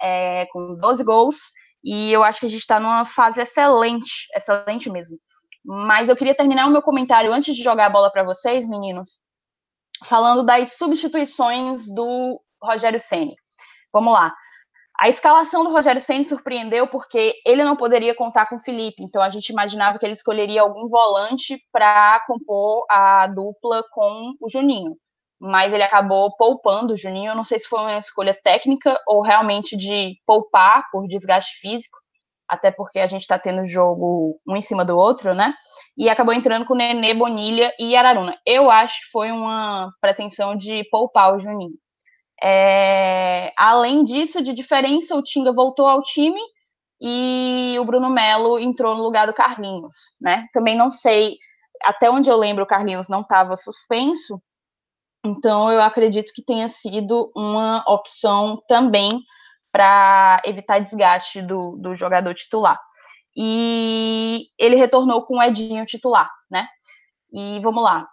é, 0.01 0.47
com 0.47 0.77
12 0.81 1.05
gols. 1.05 1.39
E 1.85 2.13
eu 2.13 2.23
acho 2.23 2.41
que 2.41 2.47
a 2.47 2.49
gente 2.49 2.61
está 2.61 2.81
numa 2.81 3.05
fase 3.05 3.41
excelente, 3.41 4.27
excelente 4.35 4.91
mesmo. 4.91 5.19
Mas 5.65 6.09
eu 6.09 6.17
queria 6.17 6.37
terminar 6.37 6.67
o 6.67 6.71
meu 6.71 6.83
comentário 6.83 7.33
antes 7.33 7.55
de 7.55 7.63
jogar 7.63 7.87
a 7.87 7.91
bola 7.91 8.11
para 8.11 8.25
vocês, 8.25 8.67
meninos, 8.69 9.21
falando 10.05 10.45
das 10.45 10.77
substituições 10.77 11.87
do 11.87 12.41
Rogério 12.63 12.99
Ceni. 12.99 13.35
Vamos 13.93 14.13
lá. 14.13 14.35
A 15.01 15.09
escalação 15.09 15.63
do 15.63 15.71
Rogério 15.71 16.01
Ceni 16.01 16.25
surpreendeu 16.25 16.89
porque 16.89 17.35
ele 17.47 17.63
não 17.63 17.77
poderia 17.77 18.17
contar 18.17 18.47
com 18.47 18.57
o 18.57 18.61
Felipe, 18.61 19.03
então 19.05 19.23
a 19.23 19.31
gente 19.31 19.51
imaginava 19.51 19.97
que 19.97 20.05
ele 20.05 20.15
escolheria 20.15 20.61
algum 20.63 20.89
volante 20.89 21.57
para 21.71 22.21
compor 22.27 22.85
a 22.91 23.29
dupla 23.29 23.85
com 23.93 24.35
o 24.41 24.49
Juninho. 24.51 24.97
Mas 25.41 25.73
ele 25.73 25.85
acabou 25.85 26.35
poupando 26.37 26.95
o 26.95 26.97
Juninho. 26.97 27.31
Eu 27.31 27.37
não 27.37 27.45
sei 27.45 27.61
se 27.61 27.69
foi 27.69 27.79
uma 27.79 27.97
escolha 27.99 28.37
técnica 28.43 28.99
ou 29.07 29.23
realmente 29.23 29.77
de 29.77 30.17
poupar 30.27 30.85
por 30.91 31.07
desgaste 31.07 31.61
físico 31.61 31.97
até 32.49 32.71
porque 32.71 32.99
a 32.99 33.07
gente 33.07 33.21
está 33.21 33.39
tendo 33.39 33.63
jogo 33.63 34.41
um 34.49 34.57
em 34.57 34.63
cima 34.63 34.85
do 34.85 34.97
outro, 34.97 35.35
né? 35.35 35.55
E 35.97 36.09
acabou 36.09 36.33
entrando 36.33 36.65
com 36.65 36.75
Nenê, 36.75 37.13
Bonilha 37.15 37.73
e 37.79 37.95
Araruna. 37.95 38.35
Eu 38.47 38.71
acho 38.71 39.01
que 39.03 39.11
foi 39.13 39.31
uma 39.31 39.93
pretensão 40.01 40.57
de 40.57 40.83
poupar 40.91 41.35
o 41.35 41.39
Juninho. 41.39 41.75
É, 42.43 43.53
além 43.57 44.05
disso, 44.05 44.43
de 44.43 44.53
diferença, 44.53 45.17
o 45.17 45.23
Tinga 45.23 45.53
voltou 45.53 45.87
ao 45.87 46.03
time 46.03 46.41
e 47.01 47.77
o 47.81 47.85
Bruno 47.85 48.11
Melo 48.11 48.59
entrou 48.59 48.97
no 48.97 49.03
lugar 49.03 49.27
do 49.27 49.35
Carlinhos, 49.35 49.97
né? 50.21 50.47
Também 50.53 50.77
não 50.77 50.91
sei, 50.91 51.37
até 51.83 52.11
onde 52.11 52.31
eu 52.31 52.37
lembro, 52.37 52.65
o 52.65 52.67
Carlinhos 52.67 53.09
não 53.09 53.21
estava 53.21 53.57
suspenso, 53.57 54.37
então 55.25 55.71
eu 55.71 55.81
acredito 55.83 56.33
que 56.33 56.45
tenha 56.45 56.69
sido 56.69 57.31
uma 57.37 57.85
opção 57.87 58.63
também 58.69 59.21
para 59.73 60.41
evitar 60.45 60.79
desgaste 60.79 61.43
do, 61.43 61.77
do 61.77 61.95
jogador 61.95 62.35
titular. 62.35 62.81
E 63.37 64.49
ele 64.59 64.77
retornou 64.77 65.25
com 65.25 65.39
o 65.39 65.43
Edinho 65.43 65.87
titular, 65.87 66.31
né? 66.51 66.67
E 67.33 67.61
vamos 67.61 67.83
lá. 67.83 68.09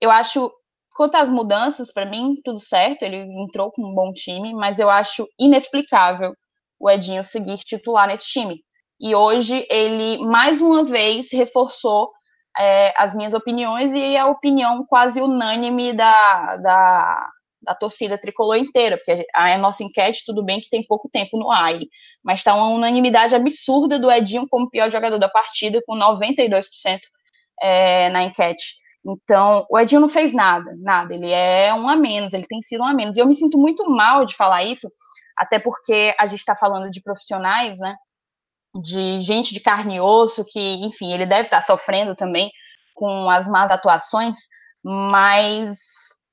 Eu 0.00 0.10
acho, 0.10 0.52
quanto 0.96 1.16
às 1.16 1.28
mudanças, 1.28 1.92
para 1.92 2.06
mim, 2.06 2.36
tudo 2.44 2.58
certo. 2.58 3.02
Ele 3.02 3.18
entrou 3.42 3.70
com 3.70 3.82
um 3.82 3.94
bom 3.94 4.12
time, 4.12 4.54
mas 4.54 4.78
eu 4.78 4.90
acho 4.90 5.28
inexplicável 5.38 6.34
o 6.78 6.90
Edinho 6.90 7.24
seguir 7.24 7.58
titular 7.58 8.06
nesse 8.08 8.26
time. 8.26 8.60
E 9.00 9.14
hoje 9.14 9.66
ele, 9.70 10.24
mais 10.26 10.60
uma 10.60 10.84
vez, 10.84 11.30
reforçou 11.32 12.10
é, 12.58 12.94
as 12.96 13.14
minhas 13.14 13.34
opiniões 13.34 13.92
e 13.92 14.16
a 14.16 14.26
opinião 14.26 14.84
quase 14.86 15.20
unânime 15.20 15.94
da, 15.94 16.56
da, 16.56 17.28
da 17.62 17.74
torcida 17.74 18.18
tricolor 18.18 18.56
inteira, 18.56 18.96
porque 18.96 19.26
a, 19.34 19.52
a, 19.52 19.58
nossa 19.58 19.84
enquete, 19.84 20.24
tudo 20.24 20.42
bem 20.42 20.60
que 20.60 20.70
tem 20.70 20.82
pouco 20.86 21.10
tempo 21.10 21.38
no 21.38 21.50
ar, 21.50 21.74
mas 22.24 22.38
está 22.40 22.54
uma 22.54 22.68
unanimidade 22.68 23.34
absurda 23.34 23.98
do 23.98 24.10
Edinho 24.10 24.48
como 24.48 24.70
pior 24.70 24.88
jogador 24.88 25.18
da 25.18 25.28
partida, 25.28 25.82
com 25.86 25.94
92% 25.94 26.64
é, 27.60 28.08
na 28.08 28.24
enquete. 28.24 28.85
Então, 29.08 29.64
o 29.70 29.78
Edinho 29.78 30.00
não 30.00 30.08
fez 30.08 30.34
nada, 30.34 30.74
nada. 30.78 31.14
Ele 31.14 31.30
é 31.30 31.72
um 31.72 31.88
a 31.88 31.94
menos, 31.94 32.32
ele 32.32 32.46
tem 32.46 32.60
sido 32.60 32.82
um 32.82 32.86
a 32.86 32.94
menos. 32.94 33.16
E 33.16 33.20
eu 33.20 33.26
me 33.26 33.36
sinto 33.36 33.56
muito 33.56 33.88
mal 33.88 34.24
de 34.24 34.34
falar 34.34 34.64
isso, 34.64 34.88
até 35.36 35.58
porque 35.58 36.14
a 36.18 36.26
gente 36.26 36.40
está 36.40 36.54
falando 36.54 36.90
de 36.90 37.00
profissionais, 37.00 37.78
né? 37.78 37.94
De 38.82 39.20
gente 39.20 39.54
de 39.54 39.60
carne 39.60 39.96
e 39.96 40.00
osso, 40.00 40.44
que, 40.44 40.60
enfim, 40.84 41.12
ele 41.12 41.24
deve 41.24 41.42
estar 41.42 41.60
tá 41.60 41.66
sofrendo 41.66 42.16
também 42.16 42.50
com 42.94 43.30
as 43.30 43.46
más 43.48 43.70
atuações, 43.70 44.36
mas 44.82 45.78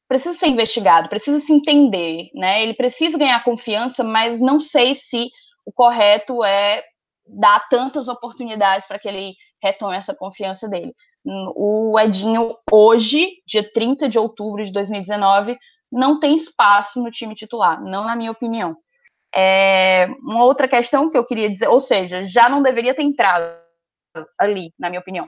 precisa 0.07 0.37
ser 0.37 0.47
investigado, 0.47 1.09
precisa 1.09 1.39
se 1.39 1.53
entender, 1.53 2.29
né? 2.33 2.63
Ele 2.63 2.73
precisa 2.73 3.17
ganhar 3.17 3.43
confiança, 3.43 4.03
mas 4.03 4.39
não 4.39 4.59
sei 4.59 4.95
se 4.95 5.27
o 5.65 5.71
correto 5.71 6.43
é 6.43 6.83
dar 7.25 7.67
tantas 7.69 8.07
oportunidades 8.07 8.87
para 8.87 8.99
que 8.99 9.07
ele 9.07 9.33
retome 9.61 9.95
essa 9.95 10.15
confiança 10.15 10.67
dele. 10.67 10.93
O 11.25 11.97
Edinho, 11.99 12.55
hoje, 12.71 13.29
dia 13.47 13.63
30 13.71 14.09
de 14.09 14.19
outubro 14.19 14.63
de 14.63 14.71
2019, 14.71 15.57
não 15.91 16.19
tem 16.19 16.35
espaço 16.35 17.01
no 17.01 17.11
time 17.11 17.35
titular, 17.35 17.81
não 17.81 18.03
na 18.03 18.15
minha 18.15 18.31
opinião. 18.31 18.75
É, 19.35 20.07
uma 20.21 20.43
outra 20.43 20.67
questão 20.67 21.09
que 21.09 21.17
eu 21.17 21.25
queria 21.25 21.49
dizer, 21.49 21.67
ou 21.67 21.79
seja, 21.79 22.23
já 22.23 22.49
não 22.49 22.61
deveria 22.61 22.93
ter 22.93 23.03
entrado 23.03 23.43
ali, 24.39 24.73
na 24.77 24.89
minha 24.89 24.99
opinião. 24.99 25.25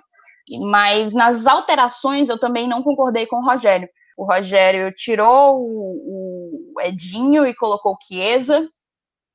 Mas 0.67 1.13
nas 1.13 1.47
alterações 1.47 2.29
eu 2.29 2.39
também 2.39 2.67
não 2.67 2.84
concordei 2.84 3.25
com 3.25 3.38
o 3.38 3.45
Rogério. 3.45 3.89
O 4.17 4.25
Rogério 4.25 4.93
tirou 4.93 5.58
o, 5.58 6.73
o 6.75 6.81
Edinho 6.81 7.45
e 7.45 7.55
colocou 7.55 7.93
o 7.93 7.97
Chiesa. 8.01 8.67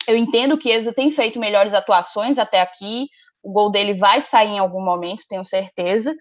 Eu 0.06 0.16
entendo 0.16 0.56
que 0.56 0.68
o 0.68 0.72
Chiesa 0.72 0.92
tem 0.92 1.10
feito 1.10 1.40
melhores 1.40 1.74
atuações 1.74 2.38
até 2.38 2.60
aqui. 2.60 3.06
O 3.42 3.52
gol 3.52 3.70
dele 3.70 3.94
vai 3.94 4.20
sair 4.20 4.50
em 4.50 4.58
algum 4.58 4.82
momento, 4.82 5.24
tenho 5.28 5.44
certeza. 5.44 6.14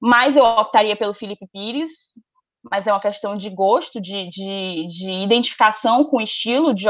Mas 0.00 0.36
eu 0.36 0.44
optaria 0.44 0.96
pelo 0.96 1.14
Felipe 1.14 1.46
Pires. 1.52 2.12
Mas 2.70 2.86
é 2.86 2.92
uma 2.92 3.00
questão 3.00 3.36
de 3.36 3.50
gosto, 3.50 4.00
de, 4.00 4.30
de, 4.30 4.86
de 4.88 5.10
identificação 5.22 6.04
com 6.04 6.16
o 6.16 6.22
estilo 6.22 6.74
de 6.74 6.86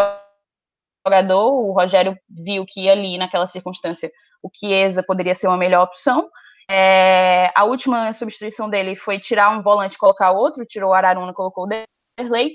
jogador, 1.07 1.53
o 1.53 1.73
Rogério 1.73 2.17
viu 2.29 2.65
que 2.67 2.89
ali, 2.89 3.19
naquela 3.19 3.47
circunstância, 3.47 4.11
o 4.43 4.49
Chiesa 4.55 5.03
poderia 5.03 5.35
ser 5.35 5.49
uma 5.49 5.57
melhor 5.57 5.83
opção. 5.83 6.29
É, 6.71 7.53
a 7.55 7.65
última 7.65 8.13
substituição 8.13 8.71
dele 8.71 8.97
foi 8.97 9.19
tirar 9.19 9.51
um 9.51 9.63
volante 9.63 9.97
e 9.97 9.99
colocar 9.99 10.33
outro, 10.33 10.65
tirou 10.65 10.91
o 10.91 10.95
Araruna 10.95 11.33
colocou 11.33 11.65
o 11.65 11.69
Derley. 12.19 12.55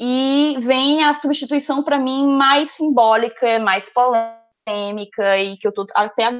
E 0.00 0.56
vem 0.60 1.02
a 1.02 1.12
substituição, 1.14 1.82
para 1.82 1.98
mim, 1.98 2.28
mais 2.28 2.70
simbólica, 2.70 3.58
mais 3.58 3.90
polêmica, 3.92 5.38
e 5.38 5.56
que 5.56 5.66
eu 5.66 5.72
tô 5.72 5.84
até 5.94 6.30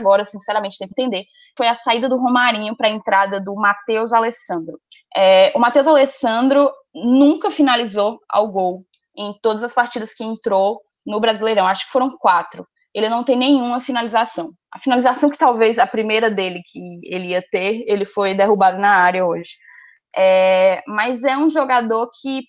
agora, 0.00 0.24
sinceramente, 0.24 0.78
tem 0.78 0.88
que 0.88 0.94
entender, 1.00 1.24
foi 1.56 1.68
a 1.68 1.74
saída 1.74 2.08
do 2.08 2.16
Romarinho 2.16 2.76
para 2.76 2.88
a 2.88 2.90
entrada 2.90 3.40
do 3.40 3.54
Matheus 3.54 4.12
Alessandro. 4.12 4.80
É, 5.16 5.52
o 5.54 5.60
Matheus 5.60 5.86
Alessandro 5.86 6.70
nunca 6.94 7.50
finalizou 7.50 8.18
ao 8.28 8.48
gol 8.50 8.84
em 9.16 9.32
todas 9.40 9.62
as 9.62 9.72
partidas 9.72 10.12
que 10.12 10.24
entrou 10.24 10.80
no 11.06 11.20
Brasileirão, 11.20 11.66
acho 11.66 11.86
que 11.86 11.92
foram 11.92 12.10
quatro. 12.18 12.66
Ele 12.92 13.08
não 13.08 13.24
tem 13.24 13.36
nenhuma 13.36 13.80
finalização. 13.80 14.52
A 14.72 14.78
finalização 14.78 15.30
que 15.30 15.38
talvez 15.38 15.78
a 15.78 15.86
primeira 15.86 16.30
dele 16.30 16.62
que 16.66 16.80
ele 17.04 17.28
ia 17.28 17.42
ter, 17.50 17.84
ele 17.86 18.04
foi 18.04 18.34
derrubado 18.34 18.78
na 18.78 18.90
área 18.90 19.24
hoje. 19.24 19.56
É, 20.16 20.82
mas 20.86 21.24
é 21.24 21.36
um 21.36 21.48
jogador 21.48 22.08
que 22.20 22.42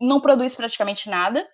não 0.00 0.20
produz 0.20 0.54
praticamente 0.54 1.10
nada 1.10 1.44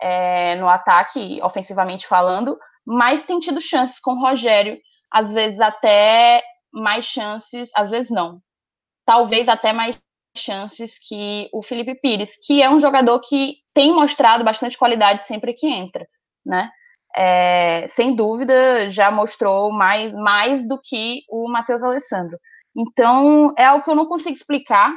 é, 0.00 0.54
no 0.56 0.68
ataque, 0.68 1.40
ofensivamente 1.42 2.06
falando, 2.06 2.56
mas 2.86 3.24
tem 3.24 3.38
tido 3.38 3.60
chances 3.60 3.98
com 4.00 4.12
o 4.12 4.20
Rogério, 4.20 4.78
às 5.12 5.32
vezes 5.32 5.60
até 5.60 6.42
mais 6.72 7.04
chances, 7.04 7.70
às 7.76 7.90
vezes 7.90 8.10
não. 8.10 8.40
Talvez 9.06 9.48
até 9.48 9.72
mais 9.72 9.98
chances 10.36 10.98
que 10.98 11.48
o 11.52 11.62
Felipe 11.62 11.94
Pires, 12.00 12.32
que 12.44 12.62
é 12.62 12.68
um 12.68 12.80
jogador 12.80 13.20
que 13.20 13.54
tem 13.72 13.92
mostrado 13.92 14.44
bastante 14.44 14.76
qualidade 14.76 15.22
sempre 15.22 15.54
que 15.54 15.66
entra, 15.66 16.06
né? 16.44 16.70
É, 17.16 17.86
sem 17.86 18.16
dúvida, 18.16 18.88
já 18.90 19.10
mostrou 19.10 19.70
mais, 19.70 20.12
mais 20.12 20.66
do 20.66 20.80
que 20.82 21.20
o 21.30 21.48
Matheus 21.48 21.82
Alessandro. 21.84 22.36
Então, 22.76 23.54
é 23.56 23.64
algo 23.64 23.84
que 23.84 23.90
eu 23.90 23.94
não 23.94 24.06
consigo 24.06 24.32
explicar. 24.34 24.92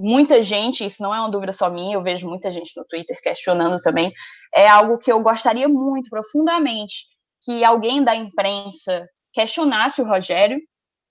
Muita 0.00 0.44
gente, 0.44 0.86
isso 0.86 1.02
não 1.02 1.12
é 1.12 1.18
uma 1.18 1.28
dúvida 1.28 1.52
só 1.52 1.68
minha, 1.68 1.96
eu 1.96 2.02
vejo 2.04 2.28
muita 2.28 2.52
gente 2.52 2.70
no 2.76 2.84
Twitter 2.84 3.20
questionando 3.20 3.80
também. 3.80 4.12
É 4.54 4.68
algo 4.68 4.96
que 4.96 5.10
eu 5.10 5.20
gostaria 5.20 5.68
muito, 5.68 6.08
profundamente, 6.08 7.04
que 7.42 7.64
alguém 7.64 8.04
da 8.04 8.14
imprensa 8.14 9.08
questionasse 9.32 10.00
o 10.00 10.06
Rogério, 10.06 10.60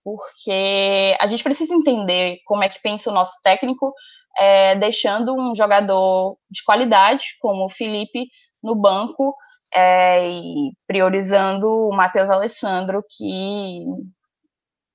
porque 0.06 1.18
a 1.20 1.28
gente 1.28 1.44
precisa 1.44 1.76
entender 1.76 2.38
como 2.46 2.64
é 2.64 2.70
que 2.70 2.82
pensa 2.82 3.12
o 3.12 3.14
nosso 3.14 3.34
técnico, 3.44 3.94
é, 4.40 4.74
deixando 4.76 5.36
um 5.36 5.54
jogador 5.54 6.38
de 6.50 6.64
qualidade, 6.64 7.26
como 7.42 7.66
o 7.66 7.70
Felipe, 7.70 8.28
no 8.64 8.74
banco, 8.74 9.36
é, 9.74 10.30
e 10.30 10.72
priorizando 10.88 11.68
o 11.68 11.94
Matheus 11.94 12.30
Alessandro, 12.30 13.04
que, 13.10 13.84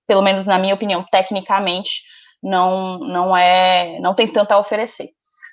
pelo 0.07 0.23
menos 0.23 0.47
na 0.47 0.59
minha 0.59 0.75
opinião, 0.75 1.05
tecnicamente, 1.11 2.03
não, 2.43 2.99
não 2.99 3.37
é, 3.37 3.99
não 4.01 4.15
tem 4.15 4.27
tanto 4.27 4.53
a 4.53 4.59
oferecer. 4.59 5.11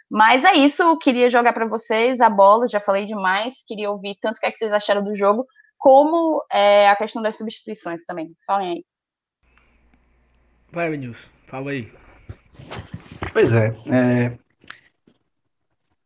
Mas 0.10 0.44
é 0.44 0.54
isso, 0.54 0.82
eu 0.82 0.98
queria 0.98 1.30
jogar 1.30 1.54
para 1.54 1.68
vocês 1.68 2.20
a 2.20 2.30
bola, 2.30 2.68
já 2.68 2.80
falei 2.80 3.06
demais, 3.06 3.64
queria 3.68 3.92
ouvir 3.92 4.18
tanto 4.20 4.38
o 4.38 4.40
que, 4.40 4.48
é 4.48 4.52
que 4.52 4.58
vocês 4.58 4.74
acharam 4.74 5.04
do 5.04 5.14
jogo, 5.14 5.46
como 5.78 6.44
é, 6.52 6.90
a 6.90 6.96
questão 6.96 7.22
das 7.22 7.38
substituições 7.38 8.06
também. 8.06 8.36
Falem 8.46 8.70
aí. 8.70 8.86
Vai, 10.72 10.90
Vinícius, 10.90 11.28
fala 11.48 11.72
aí. 11.72 11.92
Pois 13.32 13.54
é, 13.54 13.68
é, 13.88 14.40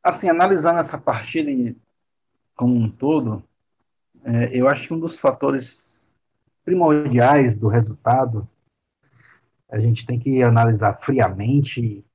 assim, 0.04 0.30
analisando 0.30 0.80
essa 0.80 0.98
partida 0.98 1.50
como 2.56 2.76
um 2.76 2.90
todo, 2.90 3.42
é, 4.26 4.50
eu 4.52 4.68
acho 4.68 4.88
que 4.88 4.94
um 4.94 5.00
dos 5.00 5.18
fatores 5.18 6.18
primordiais 6.66 7.58
do 7.58 7.68
resultado, 7.68 8.48
a 9.70 9.80
gente 9.80 10.06
tem 10.06 10.20
que 10.20 10.42
analisar 10.44 10.96
friamente, 10.96 12.06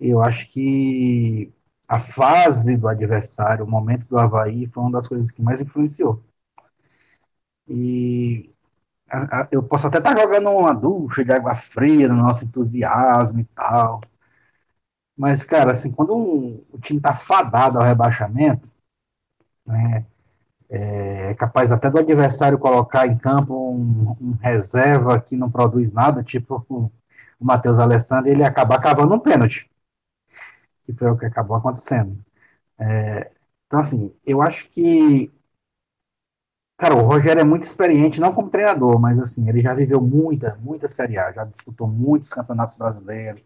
eu 0.00 0.22
acho 0.22 0.48
que 0.50 1.52
a 1.88 1.98
fase 2.00 2.76
do 2.76 2.88
adversário, 2.88 3.64
o 3.64 3.70
momento 3.70 4.06
do 4.08 4.18
Havaí, 4.18 4.66
foi 4.66 4.82
uma 4.82 4.92
das 4.92 5.08
coisas 5.08 5.30
que 5.30 5.42
mais 5.42 5.60
influenciou. 5.60 6.22
E 7.68 8.50
eu 9.50 9.62
posso 9.62 9.86
até 9.86 9.98
estar 9.98 10.16
jogando 10.18 10.50
uma 10.50 10.74
ducha 10.74 11.24
de 11.24 11.32
água 11.32 11.54
fria 11.54 12.08
no 12.08 12.16
nosso 12.16 12.44
entusiasmo 12.44 13.40
e 13.40 13.44
tal. 13.54 14.00
Mas, 15.16 15.44
cara, 15.44 15.70
assim, 15.72 15.92
quando 15.92 16.14
um, 16.16 16.64
o 16.72 16.78
time 16.78 17.00
tá 17.00 17.14
fadado 17.14 17.78
ao 17.78 17.84
rebaixamento, 17.84 18.68
né, 19.66 20.06
é, 20.74 21.30
é 21.30 21.34
capaz 21.34 21.72
até 21.72 21.90
do 21.90 21.98
adversário 21.98 22.58
colocar 22.58 23.06
em 23.06 23.16
campo 23.16 23.54
um, 23.54 24.16
um 24.20 24.32
reserva 24.40 25.20
que 25.20 25.36
não 25.36 25.50
produz 25.50 25.92
nada, 25.92 26.22
tipo 26.22 26.64
o, 26.68 26.90
Matheus 27.40 27.78
Alessandro, 27.78 28.30
ele 28.30 28.44
acabar 28.44 28.80
cavando 28.80 29.14
um 29.14 29.18
pênalti, 29.20 29.68
que 30.84 30.92
foi 30.92 31.10
o 31.10 31.16
que 31.18 31.26
acabou 31.26 31.56
acontecendo. 31.56 32.18
É, 32.78 33.30
então, 33.66 33.80
assim, 33.80 34.12
eu 34.26 34.42
acho 34.42 34.68
que 34.70 35.32
Cara, 36.76 36.94
o 36.94 37.02
Rogério 37.04 37.40
é 37.40 37.44
muito 37.44 37.64
experiente, 37.64 38.20
não 38.20 38.32
como 38.32 38.48
treinador, 38.50 38.98
mas 39.00 39.18
assim, 39.18 39.48
ele 39.48 39.60
já 39.60 39.74
viveu 39.74 40.00
muita, 40.00 40.54
muita 40.60 40.88
Série 40.88 41.18
A, 41.18 41.32
já 41.32 41.44
disputou 41.44 41.86
muitos 41.88 42.30
campeonatos 42.32 42.76
brasileiros. 42.76 43.42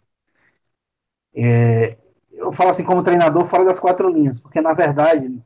É, 1.35 1.97
eu 2.33 2.53
falo 2.53 2.71
assim 2.71 2.85
como 2.85 3.03
treinador 3.03 3.45
fora 3.47 3.65
das 3.65 3.81
quatro 3.81 4.09
linhas, 4.09 4.41
porque 4.41 4.61
na 4.61 4.73
verdade, 4.75 5.41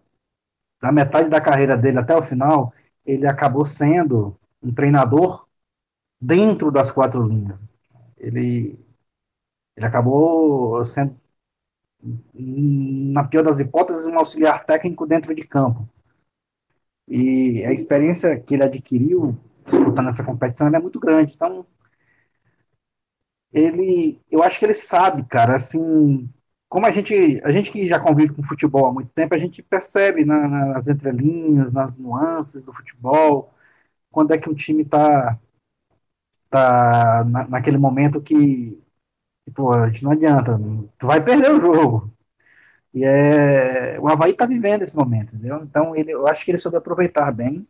da 0.83 0.90
metade 0.92 1.29
da 1.31 1.40
carreira 1.40 1.79
dele 1.79 1.99
até 1.99 2.16
o 2.16 2.23
final, 2.23 2.75
ele 3.07 3.27
acabou 3.29 3.64
sendo 3.64 4.37
um 4.62 4.75
treinador 4.75 5.47
dentro 6.21 6.73
das 6.73 6.90
quatro 6.90 7.23
linhas. 7.27 7.62
Ele, 8.18 8.79
ele 9.77 9.87
acabou 9.87 10.85
sendo, 10.85 11.16
na 12.35 13.25
pior 13.25 13.42
das 13.45 13.61
hipóteses, 13.61 14.07
um 14.07 14.18
auxiliar 14.18 14.64
técnico 14.64 15.07
dentro 15.07 15.35
de 15.35 15.42
campo. 15.47 15.88
E 17.09 17.64
a 17.64 17.73
experiência 17.73 18.38
que 18.40 18.55
ele 18.55 18.64
adquiriu 18.64 19.37
disputando 19.64 20.09
essa 20.09 20.25
competição 20.25 20.66
é 20.68 20.81
muito 20.81 20.99
grande. 20.99 21.33
Então, 21.35 21.66
ele, 23.53 24.21
eu 24.31 24.42
acho 24.42 24.59
que 24.59 24.64
ele 24.64 24.75
sabe, 24.75 25.25
cara, 25.25 25.57
assim, 25.57 26.29
como 26.72 26.87
a 26.87 26.90
gente, 26.90 27.38
a 27.44 27.52
gente 27.52 27.70
que 27.70 27.87
já 27.87 28.00
convive 28.00 28.32
com 28.32 28.42
futebol 28.42 28.87
há 28.87 28.92
muito 28.92 29.11
tempo, 29.11 29.35
a 29.35 29.38
gente 29.38 29.62
percebe 29.62 30.24
na, 30.24 30.48
nas 30.48 30.88
entrelinhas, 30.88 31.70
nas 31.74 31.98
nuances 31.98 32.64
do 32.64 32.72
futebol, 32.72 33.52
quando 34.11 34.32
é 34.32 34.38
que 34.38 34.48
o 34.48 34.54
time 34.54 34.82
tá, 34.82 35.38
tá 36.48 37.24
na, 37.28 37.46
naquele 37.46 37.76
momento 37.76 38.22
que, 38.22 38.82
pô, 39.54 39.70
a 39.74 39.88
gente 39.88 40.02
não 40.02 40.12
adianta, 40.12 40.58
tu 40.98 41.06
vai 41.06 41.22
perder 41.22 41.50
o 41.52 41.61
jogo. 41.61 42.11
E 42.94 43.04
é, 43.04 44.00
o 44.00 44.08
Havaí 44.08 44.32
tá 44.32 44.46
vivendo 44.46 44.80
esse 44.80 44.96
momento, 44.96 45.35
entendeu? 45.37 45.62
Então, 45.62 45.94
ele, 45.94 46.12
eu 46.12 46.26
acho 46.26 46.42
que 46.42 46.52
ele 46.52 46.58
soube 46.58 46.78
aproveitar 46.78 47.30
bem. 47.32 47.66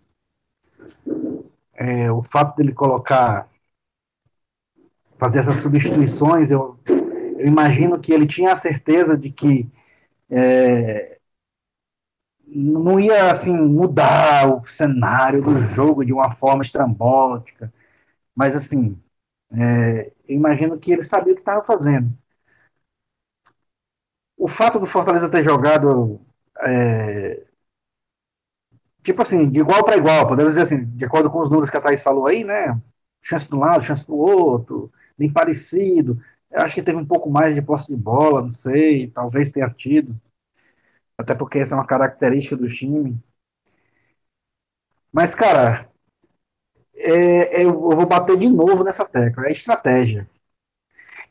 É, 1.75 2.09
o 2.13 2.23
fato 2.23 2.57
dele 2.57 2.73
colocar 2.73 3.49
fazer 5.19 5.41
essas 5.41 5.57
substituições, 5.57 6.53
eu, 6.53 6.79
eu 7.43 7.49
imagino 7.49 8.01
que 8.01 8.13
ele 8.13 8.27
tinha 8.27 8.53
a 8.53 8.57
certeza 8.57 9.17
de 9.19 9.31
que 9.31 9.69
é, 10.31 11.19
não 12.47 13.01
ia 13.01 13.31
assim 13.31 13.53
mudar 13.53 14.49
o 14.53 14.67
cenário 14.67 15.43
do 15.43 15.59
jogo 15.61 16.05
de 16.05 16.13
uma 16.13 16.31
forma 16.31 16.63
estrambótica, 16.63 17.73
mas 18.37 18.57
assim, 18.57 18.99
é, 19.53 20.13
eu 20.29 20.37
imagino 20.37 20.79
que 20.79 20.93
ele 20.93 21.03
sabia 21.05 21.33
o 21.35 21.37
que 21.37 21.43
estava 21.43 21.63
fazendo. 21.65 22.13
O 24.37 24.49
fato 24.49 24.79
do 24.79 24.87
Fortaleza 24.87 25.31
ter 25.31 25.43
jogado 25.45 26.21
é, 26.61 27.43
tipo 29.03 29.23
assim, 29.23 29.51
de 29.51 29.61
igual 29.61 29.85
para 29.85 29.97
igual, 29.97 30.27
podemos 30.29 30.53
dizer 30.55 30.63
assim, 30.63 30.85
de 30.97 31.05
acordo 31.05 31.31
com 31.31 31.41
os 31.41 31.51
números 31.51 31.71
que 31.71 31.77
a 31.77 31.81
Thaís 31.81 32.03
falou 32.03 32.27
aí, 32.27 32.45
né? 32.45 32.81
Chance 33.23 33.49
de 33.49 33.57
um 33.57 33.61
lado, 33.61 33.85
chance 33.85 34.07
do 34.07 34.17
outro, 34.17 34.93
bem 35.19 35.33
parecido. 35.33 36.21
Acho 36.55 36.75
que 36.77 36.83
teve 36.83 36.99
um 36.99 37.07
pouco 37.07 37.31
mais 37.31 37.55
de 37.55 37.63
posse 37.63 37.89
de 37.89 37.97
bola, 37.97 38.43
não 38.43 38.51
sei, 38.51 39.09
talvez 39.11 39.51
tenha 39.51 39.69
tido. 39.71 40.19
Até 41.17 41.35
porque 41.35 41.59
essa 41.59 41.75
é 41.75 41.79
uma 41.79 41.87
característica 41.87 42.55
do 42.57 42.69
time. 42.69 43.19
Mas, 45.13 45.35
cara, 45.35 45.91
é, 46.97 47.61
é, 47.63 47.65
eu 47.65 47.73
vou 47.79 48.07
bater 48.07 48.37
de 48.37 48.49
novo 48.49 48.85
nessa 48.85 49.05
tecla. 49.05 49.47
É 49.47 49.53
estratégia. 49.53 50.29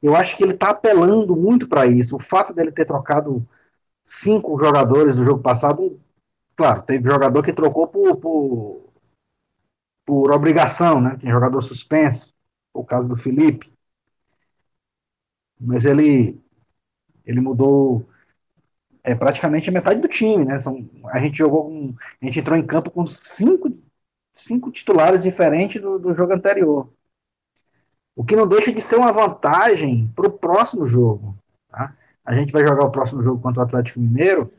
Eu 0.01 0.15
acho 0.15 0.35
que 0.37 0.43
ele 0.43 0.53
está 0.53 0.69
apelando 0.71 1.35
muito 1.35 1.67
para 1.67 1.85
isso. 1.85 2.15
O 2.15 2.19
fato 2.19 2.53
dele 2.53 2.71
ter 2.71 2.85
trocado 2.85 3.47
cinco 4.05 4.59
jogadores 4.59 5.17
do 5.17 5.25
jogo 5.25 5.41
passado, 5.43 5.99
claro, 6.57 6.83
teve 6.83 7.09
jogador 7.09 7.43
que 7.43 7.53
trocou 7.53 7.87
por, 7.87 8.17
por, 8.17 8.89
por 10.05 10.31
obrigação, 10.31 11.01
né? 11.01 11.17
Tem 11.19 11.29
jogador 11.31 11.61
suspenso, 11.61 12.33
o 12.73 12.83
caso 12.83 13.09
do 13.09 13.17
Felipe 13.21 13.71
mas 15.61 15.85
ele, 15.85 16.39
ele 17.25 17.39
mudou 17.39 18.05
é, 19.03 19.15
praticamente 19.15 19.69
a 19.69 19.73
metade 19.73 19.99
do 20.01 20.07
time, 20.07 20.45
né? 20.45 20.59
São, 20.59 20.89
a 21.05 21.19
gente 21.19 21.37
jogou 21.37 21.93
a 22.21 22.25
gente 22.25 22.39
entrou 22.39 22.57
em 22.57 22.65
campo 22.65 22.91
com 22.91 23.05
cinco, 23.05 23.71
cinco 24.33 24.71
titulares 24.71 25.23
diferentes 25.23 25.81
do, 25.81 25.99
do 25.99 26.13
jogo 26.15 26.33
anterior. 26.33 26.89
O 28.15 28.23
que 28.23 28.35
não 28.35 28.47
deixa 28.47 28.71
de 28.71 28.81
ser 28.81 28.97
uma 28.97 29.11
vantagem 29.11 30.07
para 30.15 30.27
o 30.27 30.31
próximo 30.31 30.85
jogo. 30.85 31.37
Tá? 31.69 31.95
A 32.25 32.35
gente 32.35 32.51
vai 32.51 32.65
jogar 32.67 32.85
o 32.85 32.91
próximo 32.91 33.23
jogo 33.23 33.41
contra 33.41 33.61
o 33.61 33.65
Atlético 33.65 33.99
Mineiro 33.99 34.51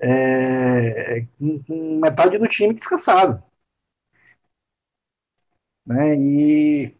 é, 0.00 1.26
com, 1.38 1.62
com 1.64 2.00
metade 2.00 2.38
do 2.38 2.48
time 2.48 2.74
descansado. 2.74 3.42
Né? 5.86 6.16
E 6.16 6.97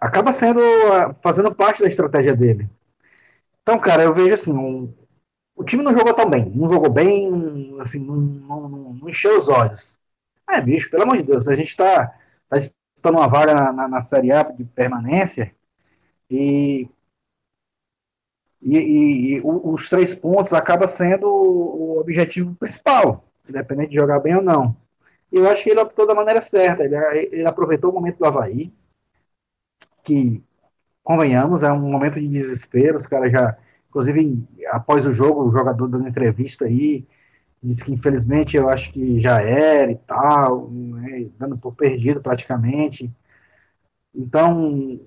acaba 0.00 0.32
sendo 0.32 0.60
fazendo 1.22 1.54
parte 1.54 1.82
da 1.82 1.88
estratégia 1.88 2.34
dele. 2.34 2.68
Então, 3.62 3.78
cara, 3.78 4.02
eu 4.02 4.14
vejo 4.14 4.32
assim, 4.34 4.52
um, 4.56 4.92
o 5.54 5.62
time 5.62 5.84
não 5.84 5.92
jogou 5.92 6.14
tão 6.14 6.28
bem, 6.28 6.50
não 6.50 6.72
jogou 6.72 6.90
bem, 6.90 7.76
assim, 7.80 8.00
não, 8.00 8.16
não, 8.16 8.68
não, 8.68 9.08
encheu 9.08 9.36
os 9.38 9.48
olhos. 9.48 9.98
É, 10.48 10.60
bicho, 10.60 10.90
pelo 10.90 11.02
amor 11.02 11.18
de 11.18 11.24
Deus, 11.24 11.46
a 11.46 11.54
gente 11.54 11.68
está 11.68 12.08
tá 12.48 12.56
disputando 12.56 13.16
uma 13.16 13.28
vaga 13.28 13.54
na, 13.54 13.72
na, 13.72 13.88
na, 13.88 14.02
Série 14.02 14.32
A 14.32 14.42
de 14.42 14.64
permanência 14.64 15.54
e, 16.30 16.88
e, 18.62 18.78
e, 18.78 19.36
e 19.36 19.42
os 19.44 19.88
três 19.88 20.14
pontos 20.14 20.52
acaba 20.52 20.88
sendo 20.88 21.26
o 21.28 22.00
objetivo 22.00 22.54
principal, 22.56 23.24
independente 23.48 23.90
de 23.90 23.96
jogar 23.96 24.20
bem 24.20 24.36
ou 24.36 24.42
não. 24.42 24.76
E 25.32 25.36
eu 25.36 25.48
acho 25.48 25.62
que 25.62 25.70
ele 25.70 25.80
optou 25.80 26.06
da 26.06 26.14
maneira 26.14 26.40
certa, 26.40 26.84
ele, 26.84 26.96
ele 27.32 27.46
aproveitou 27.46 27.90
o 27.90 27.94
momento 27.94 28.18
do 28.18 28.26
Havaí, 28.26 28.72
que, 30.02 30.42
convenhamos, 31.02 31.62
é 31.62 31.72
um 31.72 31.80
momento 31.90 32.20
de 32.20 32.28
desespero. 32.28 32.96
Os 32.96 33.06
caras 33.06 33.32
já, 33.32 33.56
inclusive, 33.88 34.46
após 34.68 35.06
o 35.06 35.10
jogo, 35.12 35.44
o 35.48 35.52
jogador 35.52 35.88
dando 35.88 36.08
entrevista 36.08 36.66
aí, 36.66 37.06
disse 37.62 37.84
que 37.84 37.92
infelizmente 37.92 38.56
eu 38.56 38.68
acho 38.68 38.92
que 38.92 39.20
já 39.20 39.40
era 39.42 39.92
e 39.92 39.96
tal, 39.96 40.70
né, 40.70 41.28
dando 41.38 41.58
por 41.58 41.74
perdido 41.74 42.20
praticamente. 42.22 43.10
Então, 44.14 45.00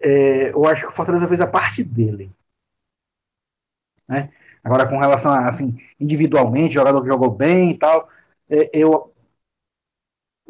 é, 0.00 0.50
eu 0.52 0.64
acho 0.66 0.82
que 0.82 0.88
o 0.88 0.92
Fortaleza 0.92 1.28
fez 1.28 1.40
a 1.40 1.46
parte 1.46 1.82
dele. 1.84 2.30
Né? 4.08 4.30
Agora, 4.62 4.88
com 4.88 4.98
relação 4.98 5.32
a, 5.32 5.46
assim, 5.46 5.76
individualmente, 5.98 6.74
jogador 6.74 7.00
que 7.02 7.08
jogou 7.08 7.30
bem 7.30 7.70
e 7.70 7.78
tal, 7.78 8.08
é, 8.48 8.70
eu 8.72 9.09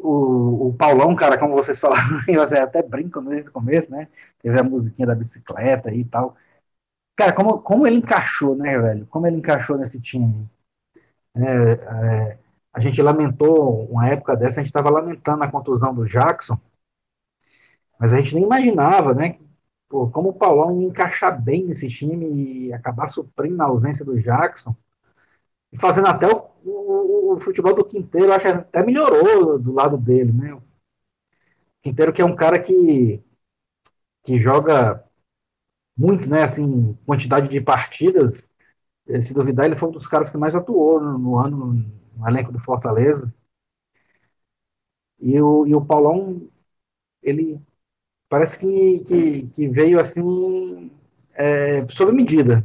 o, 0.03 0.69
o 0.69 0.73
Paulão, 0.75 1.15
cara, 1.15 1.37
como 1.37 1.53
vocês 1.55 1.79
falaram, 1.79 2.03
eu 2.27 2.41
até 2.63 2.81
brinco 2.83 3.21
desde 3.21 3.49
o 3.49 3.53
começo, 3.53 3.91
né? 3.91 4.07
Teve 4.41 4.59
a 4.59 4.63
musiquinha 4.63 5.07
da 5.07 5.15
bicicleta 5.15 5.93
e 5.93 6.03
tal. 6.05 6.35
Cara, 7.15 7.33
como, 7.33 7.61
como 7.61 7.87
ele 7.87 7.97
encaixou, 7.97 8.55
né, 8.55 8.79
velho? 8.79 9.07
Como 9.07 9.27
ele 9.27 9.37
encaixou 9.37 9.77
nesse 9.77 10.01
time. 10.01 10.49
É, 11.35 11.41
é, 12.33 12.39
a 12.73 12.79
gente 12.79 13.01
lamentou, 13.01 13.85
uma 13.91 14.09
época 14.09 14.35
dessa, 14.35 14.59
a 14.59 14.63
gente 14.63 14.71
estava 14.71 14.89
lamentando 14.89 15.43
a 15.43 15.51
contusão 15.51 15.93
do 15.93 16.05
Jackson, 16.07 16.59
mas 17.99 18.13
a 18.13 18.17
gente 18.21 18.33
nem 18.35 18.43
imaginava, 18.43 19.13
né? 19.13 19.37
Pô, 19.89 20.09
como 20.09 20.29
o 20.29 20.33
Paulão 20.33 20.81
ia 20.81 20.87
encaixar 20.87 21.39
bem 21.41 21.65
nesse 21.65 21.89
time 21.89 22.67
e 22.67 22.73
acabar 22.73 23.07
suprindo 23.07 23.61
a 23.61 23.65
ausência 23.65 24.05
do 24.05 24.19
Jackson 24.21 24.75
e 25.71 25.79
fazendo 25.79 26.07
até 26.07 26.27
o, 26.27 26.49
o, 27.35 27.39
futebol 27.39 27.73
do 27.73 27.85
Quinteiro, 27.85 28.33
acho 28.33 28.47
até 28.47 28.83
melhorou 28.85 29.59
do 29.59 29.73
lado 29.73 29.97
dele, 29.97 30.31
né? 30.31 30.53
O 30.53 30.61
Quinteiro 31.81 32.13
que 32.13 32.21
é 32.21 32.25
um 32.25 32.35
cara 32.35 32.59
que, 32.59 33.21
que 34.23 34.39
joga 34.39 35.03
muito, 35.97 36.29
né? 36.29 36.43
Assim, 36.43 36.97
quantidade 37.05 37.49
de 37.49 37.61
partidas. 37.61 38.49
Eh, 39.07 39.21
se 39.21 39.33
duvidar, 39.33 39.65
ele 39.67 39.75
foi 39.75 39.89
um 39.89 39.93
dos 39.93 40.07
caras 40.07 40.29
que 40.31 40.37
mais 40.37 40.55
atuou 40.55 41.01
no, 41.01 41.17
no 41.19 41.37
ano 41.39 41.75
no 42.17 42.29
elenco 42.29 42.51
do 42.53 42.59
Fortaleza. 42.59 43.33
E 45.19 45.39
o, 45.41 45.67
e 45.67 45.75
o 45.75 45.85
Paulão, 45.85 46.49
ele 47.23 47.61
parece 48.29 48.59
que, 48.59 48.99
que, 49.01 49.47
que 49.49 49.69
veio 49.69 49.99
assim 49.99 50.91
é, 51.33 51.87
sob 51.87 52.11
medida? 52.13 52.63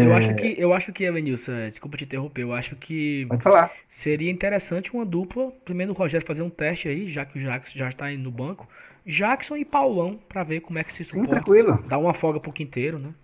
Eu 0.00 0.14
acho 0.14 0.34
que, 0.34 0.54
eu 0.58 0.72
acho 0.72 0.92
que, 0.92 1.04
Evanilson, 1.04 1.52
é, 1.52 1.70
desculpa 1.70 1.96
te 1.96 2.04
interromper, 2.04 2.42
eu 2.42 2.52
acho 2.52 2.76
que 2.76 3.26
Pode 3.28 3.42
falar. 3.42 3.76
seria 3.88 4.30
interessante 4.30 4.92
uma 4.94 5.04
dupla, 5.06 5.52
primeiro 5.64 5.92
o 5.92 5.94
Rogério 5.96 6.26
fazer 6.26 6.42
um 6.42 6.50
teste 6.50 6.88
aí, 6.88 7.08
já 7.08 7.24
que 7.26 7.38
o 7.38 7.42
Jackson 7.42 7.78
já 7.78 7.88
está 7.88 8.06
aí 8.06 8.16
no 8.16 8.30
banco, 8.30 8.68
Jackson 9.06 9.56
e 9.56 9.64
Paulão, 9.64 10.18
para 10.28 10.44
ver 10.44 10.60
como 10.60 10.78
é 10.78 10.84
que 10.84 10.92
se 10.92 11.04
suporta. 11.04 11.20
Sim, 11.22 11.26
tranquilo. 11.26 11.78
Dar 11.88 11.98
uma 11.98 12.14
folga 12.14 12.40
pro 12.40 12.52
Quinteiro, 12.52 12.98
né? 12.98 13.14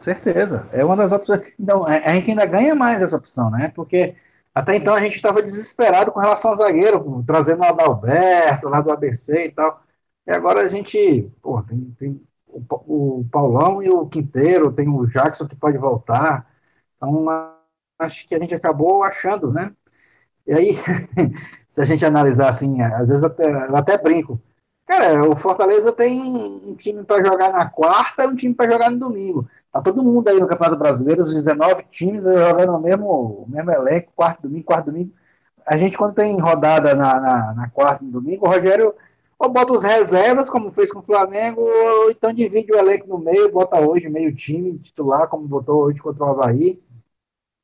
Certeza, 0.00 0.66
é 0.72 0.82
uma 0.84 0.96
das 0.96 1.12
opções. 1.12 1.54
Então, 1.58 1.84
a 1.86 2.12
gente 2.14 2.30
ainda 2.30 2.46
ganha 2.46 2.74
mais 2.74 3.02
essa 3.02 3.16
opção, 3.16 3.50
né? 3.50 3.68
Porque 3.74 4.16
até 4.54 4.74
então 4.76 4.94
a 4.94 5.00
gente 5.02 5.14
estava 5.16 5.42
desesperado 5.42 6.10
com 6.10 6.20
relação 6.20 6.50
ao 6.52 6.56
zagueiro, 6.56 7.22
trazendo 7.26 7.60
o 7.60 7.64
Adalberto 7.64 8.68
lá 8.68 8.80
do 8.80 8.90
ABC 8.90 9.46
e 9.46 9.52
tal. 9.52 9.82
E 10.26 10.32
agora 10.32 10.62
a 10.62 10.68
gente, 10.68 11.30
pô, 11.42 11.62
tem, 11.62 11.90
tem 11.98 12.22
o, 12.52 13.20
o 13.20 13.24
Paulão 13.30 13.82
e 13.82 13.90
o 13.90 14.06
Quinteiro, 14.06 14.72
tem 14.72 14.88
o 14.88 15.06
Jackson 15.06 15.46
que 15.46 15.56
pode 15.56 15.78
voltar. 15.78 16.46
Então, 16.96 17.26
acho 17.98 18.26
que 18.26 18.34
a 18.34 18.38
gente 18.38 18.54
acabou 18.54 19.02
achando, 19.02 19.52
né? 19.52 19.72
E 20.46 20.54
aí, 20.54 20.76
se 21.68 21.80
a 21.80 21.84
gente 21.84 22.04
analisar 22.04 22.48
assim, 22.48 22.82
às 22.82 23.08
vezes 23.08 23.24
até, 23.24 23.68
eu 23.68 23.76
até 23.76 23.96
brinco. 23.98 24.40
Cara, 24.86 25.28
o 25.28 25.36
Fortaleza 25.36 25.92
tem 25.92 26.20
um 26.20 26.74
time 26.74 27.04
para 27.04 27.22
jogar 27.22 27.52
na 27.52 27.68
quarta 27.70 28.24
e 28.24 28.26
um 28.26 28.34
time 28.34 28.54
para 28.54 28.70
jogar 28.70 28.90
no 28.90 28.98
domingo. 28.98 29.48
Tá 29.72 29.80
todo 29.80 30.02
mundo 30.02 30.28
aí 30.28 30.40
no 30.40 30.48
Campeonato 30.48 30.76
Brasileiro, 30.76 31.22
os 31.22 31.32
19 31.32 31.84
times 31.92 32.24
jogando 32.24 32.74
o 32.74 32.80
mesmo, 32.80 33.46
mesmo 33.48 33.70
elenco, 33.70 34.12
quarto 34.16 34.42
domingo, 34.42 34.64
quarto 34.64 34.86
domingo. 34.86 35.12
A 35.64 35.76
gente, 35.76 35.96
quando 35.96 36.14
tem 36.14 36.36
rodada 36.40 36.94
na, 36.94 37.20
na, 37.20 37.54
na 37.54 37.68
quarta 37.68 38.02
e 38.02 38.06
no 38.06 38.12
domingo, 38.12 38.44
o 38.44 38.50
Rogério 38.50 38.92
ou 39.40 39.48
bota 39.48 39.72
os 39.72 39.82
reservas, 39.82 40.50
como 40.50 40.70
fez 40.70 40.92
com 40.92 40.98
o 40.98 41.02
Flamengo, 41.02 41.62
ou 41.62 42.10
então 42.10 42.30
divide 42.30 42.70
o 42.72 42.76
elenco 42.76 43.08
no 43.08 43.18
meio, 43.18 43.50
bota 43.50 43.80
hoje 43.80 44.06
meio 44.06 44.34
time 44.36 44.78
titular, 44.78 45.28
como 45.28 45.48
botou 45.48 45.84
hoje 45.84 45.98
contra 45.98 46.24
o 46.24 46.28
Havaí. 46.28 46.78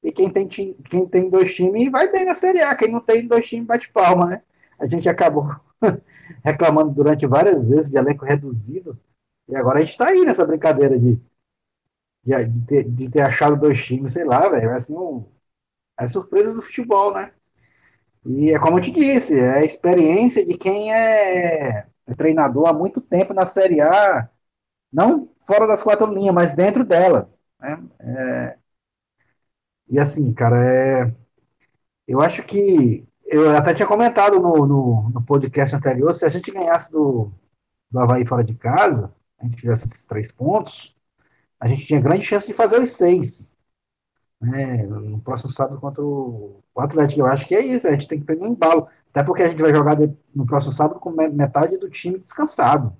E 0.02 0.10
quem 0.10 0.30
tem, 0.30 0.48
quem 0.48 1.06
tem 1.06 1.28
dois 1.28 1.54
times 1.54 1.90
vai 1.92 2.10
bem 2.10 2.24
na 2.24 2.34
Série 2.34 2.62
A, 2.62 2.74
quem 2.74 2.90
não 2.90 3.00
tem 3.00 3.26
dois 3.26 3.46
times 3.46 3.66
bate 3.66 3.90
palma, 3.90 4.26
né? 4.26 4.42
A 4.78 4.86
gente 4.86 5.06
acabou 5.06 5.44
reclamando 6.42 6.94
durante 6.94 7.26
várias 7.26 7.68
vezes 7.68 7.90
de 7.90 7.98
elenco 7.98 8.24
reduzido, 8.24 8.98
e 9.46 9.54
agora 9.54 9.78
a 9.78 9.80
gente 9.82 9.90
está 9.90 10.08
aí 10.08 10.24
nessa 10.24 10.46
brincadeira 10.46 10.98
de, 10.98 11.20
de, 12.24 12.44
de, 12.46 12.66
ter, 12.66 12.84
de, 12.84 13.10
ter, 13.10 13.20
achado 13.20 13.56
dois 13.56 13.84
times, 13.84 14.14
sei 14.14 14.24
lá, 14.24 14.48
velho, 14.48 14.74
assim, 14.74 14.96
um, 14.96 15.26
as 15.96 16.12
surpresas 16.12 16.54
do 16.54 16.62
futebol, 16.62 17.12
né? 17.12 17.32
E 18.26 18.52
é 18.52 18.58
como 18.58 18.78
eu 18.78 18.82
te 18.82 18.90
disse, 18.90 19.38
é 19.38 19.58
a 19.58 19.64
experiência 19.64 20.44
de 20.44 20.56
quem 20.58 20.92
é, 20.92 21.86
é 22.06 22.14
treinador 22.16 22.66
há 22.68 22.72
muito 22.72 23.00
tempo 23.00 23.32
na 23.32 23.46
Série 23.46 23.80
A, 23.80 24.28
não 24.92 25.28
fora 25.46 25.66
das 25.66 25.82
quatro 25.82 26.12
linhas, 26.12 26.34
mas 26.34 26.54
dentro 26.54 26.84
dela. 26.84 27.30
Né? 27.60 27.82
É, 28.00 28.58
e 29.88 29.98
assim, 29.98 30.32
cara, 30.32 30.58
é, 30.58 31.10
eu 32.06 32.20
acho 32.20 32.42
que 32.42 33.06
eu 33.26 33.50
até 33.56 33.74
tinha 33.74 33.86
comentado 33.86 34.40
no, 34.40 34.66
no, 34.66 35.10
no, 35.10 35.24
podcast 35.24 35.76
anterior, 35.76 36.12
se 36.12 36.24
a 36.24 36.28
gente 36.28 36.50
ganhasse 36.50 36.92
do, 36.92 37.30
do 37.90 38.00
Havaí 38.00 38.26
fora 38.26 38.44
de 38.44 38.54
casa, 38.54 39.14
a 39.38 39.44
gente 39.44 39.56
tivesse 39.56 39.84
esses 39.84 40.06
três 40.06 40.32
pontos, 40.32 40.96
a 41.60 41.68
gente 41.68 41.86
tinha 41.86 42.00
grande 42.00 42.24
chance 42.24 42.46
de 42.46 42.54
fazer 42.54 42.80
os 42.80 42.90
seis 42.90 43.55
né, 44.40 44.86
no 44.86 45.20
próximo 45.20 45.50
sábado 45.50 45.80
contra 45.80 46.02
o, 46.04 46.62
Atlético. 46.76 47.20
Eu 47.20 47.26
acho 47.26 47.46
que 47.46 47.54
é 47.54 47.60
isso, 47.60 47.88
a 47.88 47.92
gente 47.92 48.08
tem 48.08 48.20
que 48.20 48.26
ter 48.26 48.38
um 48.40 48.46
embalo. 48.46 48.88
Até 49.10 49.22
porque 49.22 49.42
a 49.42 49.48
gente 49.48 49.62
vai 49.62 49.74
jogar 49.74 49.96
no 50.34 50.46
próximo 50.46 50.72
sábado 50.72 51.00
com 51.00 51.10
metade 51.10 51.76
do 51.78 51.88
time 51.90 52.18
descansado. 52.18 52.96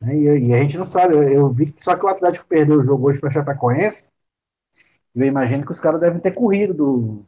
Né, 0.00 0.16
e, 0.16 0.54
a 0.54 0.58
gente 0.58 0.78
não 0.78 0.84
sabe, 0.84 1.14
eu, 1.32 1.52
vi 1.52 1.72
que 1.72 1.82
só 1.82 1.96
que 1.96 2.04
o 2.04 2.08
Atlético 2.08 2.46
perdeu 2.46 2.80
o 2.80 2.84
jogo 2.84 3.08
hoje 3.08 3.20
para 3.20 3.30
Chapecoense. 3.30 4.10
Eu 5.14 5.26
imagino 5.26 5.64
que 5.64 5.72
os 5.72 5.80
caras 5.80 6.00
devem 6.00 6.20
ter 6.20 6.32
corrido 6.32 7.26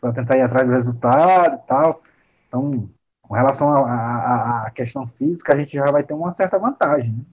para 0.00 0.12
tentar 0.12 0.36
ir 0.36 0.42
atrás 0.42 0.66
do 0.66 0.72
resultado 0.72 1.56
e 1.56 1.66
tal. 1.66 2.02
Então, 2.48 2.90
com 3.22 3.34
relação 3.34 3.68
à 3.86 4.70
questão 4.74 5.06
física, 5.06 5.52
a 5.52 5.56
gente 5.58 5.72
já 5.74 5.90
vai 5.90 6.04
ter 6.04 6.14
uma 6.14 6.32
certa 6.32 6.58
vantagem. 6.58 7.12
Né? 7.12 7.24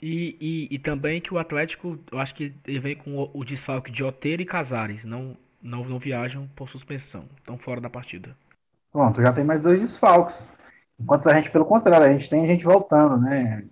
E, 0.00 0.36
e, 0.40 0.74
e, 0.74 0.78
também 0.78 1.20
que 1.20 1.34
o 1.34 1.38
Atlético, 1.38 1.98
eu 2.10 2.18
acho 2.18 2.34
que 2.34 2.54
ele 2.66 2.78
vem 2.78 2.96
com 2.96 3.16
o, 3.16 3.30
o 3.34 3.44
desfalque 3.44 3.90
de 3.90 4.04
Oteiro 4.04 4.42
e 4.42 4.46
Casares, 4.46 5.04
não, 5.04 5.36
não, 5.60 5.84
não 5.84 5.98
viajam 5.98 6.48
por 6.54 6.68
suspensão, 6.68 7.24
estão 7.36 7.58
fora 7.58 7.80
da 7.80 7.90
partida. 7.90 8.36
Pronto, 8.92 9.20
já 9.20 9.32
tem 9.32 9.44
mais 9.44 9.62
dois 9.62 9.80
desfalques. 9.80 10.48
Enquanto 10.98 11.28
a 11.28 11.34
gente, 11.34 11.50
pelo 11.50 11.64
contrário, 11.64 12.06
a 12.06 12.12
gente 12.12 12.28
tem 12.28 12.46
gente 12.46 12.64
voltando, 12.64 13.18
né? 13.18 13.66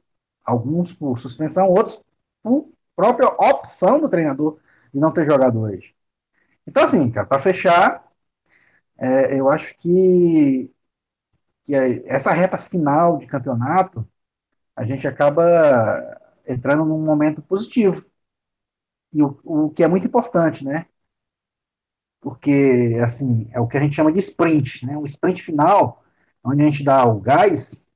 Alguns 0.45 0.93
por 0.93 1.19
suspensão, 1.19 1.69
outros 1.69 2.03
por 2.43 2.69
própria 2.95 3.29
opção 3.29 4.01
do 4.01 4.09
treinador 4.09 4.59
de 4.93 5.01
não 5.01 5.13
ter 5.13 5.27
jogado 5.27 5.61
hoje. 5.61 5.95
Então, 6.67 6.83
assim, 6.83 7.11
cara, 7.11 7.27
para 7.27 7.39
fechar, 7.39 8.05
é, 8.99 9.39
eu 9.39 9.51
acho 9.51 9.77
que, 9.79 10.71
que 11.65 11.75
essa 12.07 12.33
reta 12.33 12.57
final 12.57 13.19
de 13.19 13.27
campeonato 13.27 14.09
a 14.75 14.85
gente 14.85 15.09
acaba 15.09 16.16
entrando 16.47 16.85
num 16.85 17.05
momento 17.05 17.43
positivo. 17.43 18.05
E 19.13 19.21
o, 19.23 19.29
o 19.45 19.71
que 19.71 19.83
é 19.83 19.89
muito 19.89 20.07
importante, 20.07 20.65
né? 20.65 20.87
Porque, 22.21 22.99
assim, 23.05 23.49
é 23.53 23.61
o 23.61 23.69
que 23.69 23.77
a 23.77 23.81
gente 23.81 23.95
chama 23.95 24.13
de 24.13 24.19
sprint, 24.19 24.85
né? 24.87 24.97
Um 24.99 25.05
sprint 25.05 25.43
final, 25.43 26.03
onde 26.43 26.63
a 26.63 26.65
gente 26.67 26.83
dá 26.85 27.05
o 27.07 27.21
gás 27.21 27.87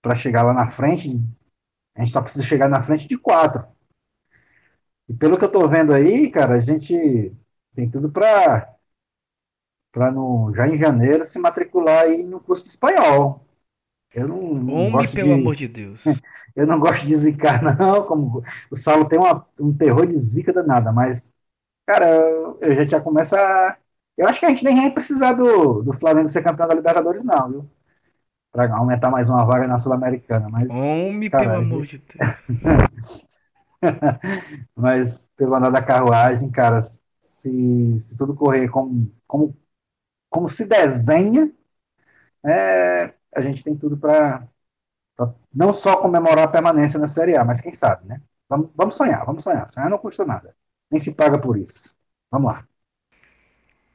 para 0.00 0.14
chegar 0.14 0.42
lá 0.42 0.52
na 0.52 0.68
frente, 0.68 1.18
a 1.96 2.00
gente 2.00 2.12
só 2.12 2.22
precisa 2.22 2.44
chegar 2.44 2.68
na 2.68 2.82
frente 2.82 3.08
de 3.08 3.18
quatro. 3.18 3.66
E 5.08 5.14
pelo 5.14 5.36
que 5.38 5.44
eu 5.44 5.48
estou 5.48 5.68
vendo 5.68 5.92
aí, 5.92 6.30
cara, 6.30 6.54
a 6.56 6.60
gente 6.60 6.94
tem 7.74 7.90
tudo 7.90 8.10
para 8.10 8.74
para 9.92 10.12
já 10.54 10.68
em 10.68 10.76
janeiro 10.76 11.24
se 11.24 11.38
matricular 11.38 12.02
aí 12.02 12.22
no 12.22 12.40
curso 12.40 12.64
de 12.64 12.70
espanhol. 12.70 13.43
Eu 14.14 14.28
não, 14.28 14.54
não 14.54 14.74
Homem, 14.74 14.92
gosto 14.92 15.14
pelo 15.14 15.28
de, 15.28 15.34
amor 15.34 15.56
de 15.56 15.68
Deus. 15.68 16.00
Eu 16.54 16.66
não 16.66 16.78
gosto 16.78 17.04
de 17.04 17.14
zicar, 17.14 17.60
não. 17.76 18.04
Como 18.06 18.42
o 18.70 18.76
Saulo 18.76 19.08
tem 19.08 19.18
uma, 19.18 19.44
um 19.58 19.76
terror 19.76 20.06
de 20.06 20.14
zica 20.16 20.52
danada, 20.52 20.92
mas, 20.92 21.34
cara, 21.86 22.08
eu, 22.10 22.58
eu 22.60 22.74
já, 22.76 22.84
já 22.86 23.00
começa. 23.00 23.36
A, 23.36 23.76
eu 24.16 24.28
acho 24.28 24.38
que 24.38 24.46
a 24.46 24.50
gente 24.50 24.64
nem 24.64 24.80
vai 24.82 24.90
precisar 24.92 25.32
do, 25.32 25.82
do 25.82 25.92
Flamengo 25.92 26.28
ser 26.28 26.42
campeão 26.42 26.68
da 26.68 26.74
Libertadores, 26.74 27.24
não, 27.24 27.50
viu? 27.50 27.70
Pra 28.52 28.72
aumentar 28.76 29.10
mais 29.10 29.28
uma 29.28 29.44
vaga 29.44 29.66
na 29.66 29.78
Sul-Americana. 29.78 30.48
Mas, 30.48 30.70
Homem, 30.70 31.28
cara, 31.28 31.50
pelo 31.50 31.56
amor 31.56 31.86
de 31.86 31.98
Deus. 31.98 33.24
mas, 34.76 35.28
pelo 35.36 35.54
andar 35.54 35.70
da 35.70 35.82
carruagem, 35.82 36.50
cara, 36.50 36.80
se, 36.80 37.98
se 37.98 38.16
tudo 38.16 38.34
correr 38.34 38.68
como, 38.68 39.10
como, 39.26 39.56
como 40.30 40.48
se 40.48 40.66
desenha, 40.66 41.50
é, 42.44 43.12
a 43.36 43.40
gente 43.40 43.62
tem 43.62 43.76
tudo 43.76 43.96
para 43.96 44.46
não 45.52 45.72
só 45.72 45.96
comemorar 45.96 46.44
a 46.44 46.48
permanência 46.48 46.98
na 46.98 47.06
Série 47.06 47.36
A, 47.36 47.44
mas 47.44 47.60
quem 47.60 47.72
sabe, 47.72 48.06
né? 48.06 48.20
Vamos, 48.48 48.70
vamos 48.74 48.96
sonhar, 48.96 49.24
vamos 49.24 49.44
sonhar. 49.44 49.68
Sonhar 49.68 49.90
não 49.90 49.98
custa 49.98 50.24
nada. 50.24 50.54
Nem 50.90 51.00
se 51.00 51.14
paga 51.14 51.38
por 51.38 51.56
isso. 51.56 51.96
Vamos 52.30 52.52
lá. 52.52 52.66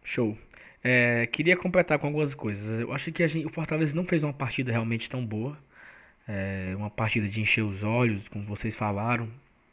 Show. 0.04 0.38
É, 0.84 1.28
queria 1.28 1.58
completar 1.58 1.99
com 1.99 2.08
algumas 2.08 2.34
coisas. 2.34 2.82
Eu 2.82 2.93
acho 2.93 3.12
que 3.12 3.28
gente, 3.28 3.45
o 3.45 3.49
Fortaleza 3.49 3.95
não 3.95 4.06
fez 4.06 4.23
uma 4.23 4.34
partida 4.34 4.71
realmente 4.71 5.10
tão 5.10 5.25
boa. 5.25 5.58
É, 6.28 6.73
uma 6.75 6.89
partida 6.89 7.28
de 7.28 7.41
encher 7.41 7.63
os 7.63 7.84
olhos, 7.84 8.28
como 8.30 8.45
vocês 8.45 8.75
falaram. 8.75 9.30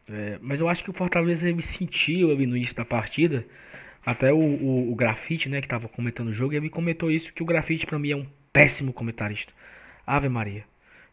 É, 0.09 0.39
mas 0.41 0.61
eu 0.61 0.69
acho 0.69 0.85
que 0.85 0.91
o 0.91 0.93
Fortaleza 0.93 1.49
ele 1.49 1.63
sentiu 1.63 2.31
ali 2.31 2.47
no 2.47 2.57
início 2.57 2.77
da 2.77 2.85
partida. 2.85 3.47
Até 4.05 4.33
o, 4.33 4.39
o, 4.39 4.93
o 4.93 4.95
Grafite, 4.95 5.49
né, 5.49 5.61
que 5.61 5.67
estava 5.67 5.89
comentando 5.89 6.29
o 6.29 6.33
jogo, 6.33 6.55
ele 6.55 6.71
comentou 6.71 7.11
isso, 7.11 7.33
que 7.33 7.43
o 7.43 7.47
Grafite 7.47 7.87
para 7.87 7.99
mim 7.99 8.11
é 8.13 8.17
um 8.17 8.27
péssimo 8.57 8.93
comentarista. 8.93 9.53
Ave 10.07 10.29
Maria. 10.29 10.65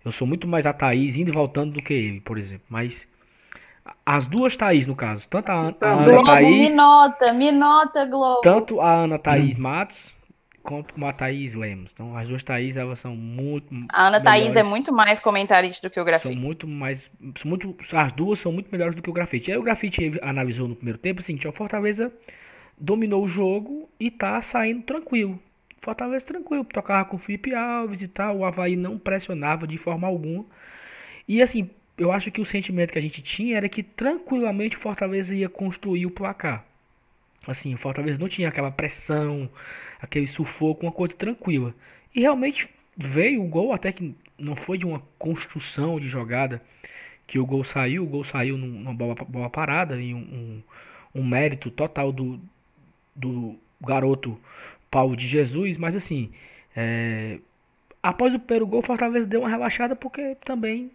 Eu 0.04 0.12
sou 0.12 0.28
muito 0.28 0.48
mais 0.48 0.66
a 0.66 0.74
Thaís 0.74 1.16
indo 1.16 1.30
e 1.30 1.34
voltando 1.34 1.74
do 1.74 1.82
que 1.82 1.94
ele, 1.94 2.20
por 2.22 2.38
exemplo. 2.38 2.66
Mas 2.70 3.08
as 4.06 4.26
duas 4.26 4.56
Thaís, 4.56 4.88
no 4.88 4.96
caso. 4.96 5.28
Tanto 5.30 5.50
a, 5.50 5.54
a 5.54 5.94
Ana 5.94 6.06
Globo, 6.06 6.26
Thaís. 6.26 6.70
Me 6.70 6.76
nota, 6.76 7.34
me 7.34 7.52
nota, 7.52 8.06
Globo. 8.06 8.42
Tanto 8.42 8.82
a 8.82 9.04
Ana 9.04 9.20
Thaís 9.20 9.58
hum. 9.58 9.62
Matos 9.62 10.14
quanto 10.62 11.06
a 11.06 11.14
Thaís 11.14 11.54
Lemos. 11.54 11.92
Então 11.94 12.16
as 12.16 12.28
duas 12.28 12.44
Thaís, 12.44 12.78
elas 12.78 13.00
são 13.00 13.16
muito. 13.16 13.68
A 13.92 14.08
Ana 14.08 14.20
melhores. 14.20 14.24
Thaís 14.24 14.56
é 14.56 14.64
muito 14.64 14.94
mais 14.94 15.20
comentarista 15.20 15.88
do 15.88 15.92
que 15.92 16.00
o 16.00 16.06
grafite. 16.06 16.34
São 16.34 16.42
muito 16.42 16.68
mais. 16.68 17.10
São 17.38 17.50
muito, 17.50 17.76
as 17.94 18.12
duas 18.14 18.40
são 18.40 18.52
muito 18.52 18.70
melhores 18.72 18.96
do 18.96 19.02
que 19.02 19.10
o 19.10 19.14
grafite. 19.14 19.52
Aí 19.52 19.58
o 19.58 19.64
grafite 19.64 20.20
analisou 20.22 20.68
no 20.68 20.76
primeiro 20.76 20.98
tempo 20.98 21.20
assim: 21.20 21.38
o 21.46 21.52
Fortaleza 21.52 22.12
dominou 22.78 23.24
o 23.24 23.28
jogo 23.28 23.90
e 24.00 24.10
tá 24.10 24.42
saindo 24.42 24.84
tranquilo. 24.84 25.40
Fortaleza 25.84 26.26
tranquilo, 26.26 26.64
tocava 26.64 27.06
com 27.06 27.18
o 27.18 27.20
Felipe 27.20 27.54
Alves 27.54 28.02
e 28.02 28.08
tal, 28.08 28.38
o 28.38 28.46
Havaí 28.46 28.76
não 28.76 28.98
pressionava 28.98 29.68
de 29.68 29.78
forma 29.78 30.08
alguma. 30.08 30.46
E 31.28 31.42
assim, 31.42 31.70
eu 31.98 32.12
acho 32.12 32.32
que 32.32 32.42
o 32.42 32.46
sentimento 32.46 32.92
que 32.92 33.00
a 33.00 33.02
gente 33.02 33.22
tinha 33.22 33.58
era 33.58 33.68
que 33.68 33.84
tranquilamente 33.84 34.78
o 34.78 34.80
Fortaleza 34.80 35.36
ia 35.36 35.50
construir 35.50 36.06
o 36.06 36.12
placar. 36.12 36.66
Assim, 37.46 37.74
o 37.74 37.78
Fortaleza 37.78 38.18
não 38.18 38.30
tinha 38.30 38.48
aquela 38.48 38.72
pressão, 38.72 39.50
aquele 40.02 40.26
sufoco, 40.26 40.86
uma 40.86 40.92
coisa 40.92 41.14
tranquila. 41.16 41.76
E 42.16 42.22
realmente 42.22 42.70
veio 42.96 43.44
o 43.44 43.48
gol, 43.48 43.74
até 43.74 43.92
que 43.92 44.16
não 44.38 44.56
foi 44.56 44.78
de 44.78 44.86
uma 44.86 45.04
construção 45.20 46.00
de 46.00 46.08
jogada 46.08 46.62
que 47.28 47.40
o 47.40 47.46
gol 47.46 47.64
saiu, 47.64 48.04
o 48.04 48.08
gol 48.08 48.24
saiu 48.24 48.58
numa 48.58 48.94
bola, 48.94 49.16
bola 49.28 49.50
parada 49.50 50.02
e 50.02 50.14
um, 50.14 50.18
um, 50.18 50.64
um 51.16 51.24
mérito 51.24 51.70
total 51.70 52.12
do, 52.12 52.40
do 53.16 53.58
garoto 53.82 54.40
Paulo 54.94 55.18
de 55.18 55.28
Jesus, 55.28 55.76
mas 55.76 55.96
assim, 55.96 56.30
é, 56.76 57.40
após 58.04 58.32
o 58.36 58.40
primeiro 58.40 58.68
gol, 58.68 58.82
o 58.82 58.86
Fortaleza 58.86 59.26
deu 59.26 59.40
uma 59.40 59.50
relaxada 59.50 59.96
porque 59.96 60.38
também 60.46 60.92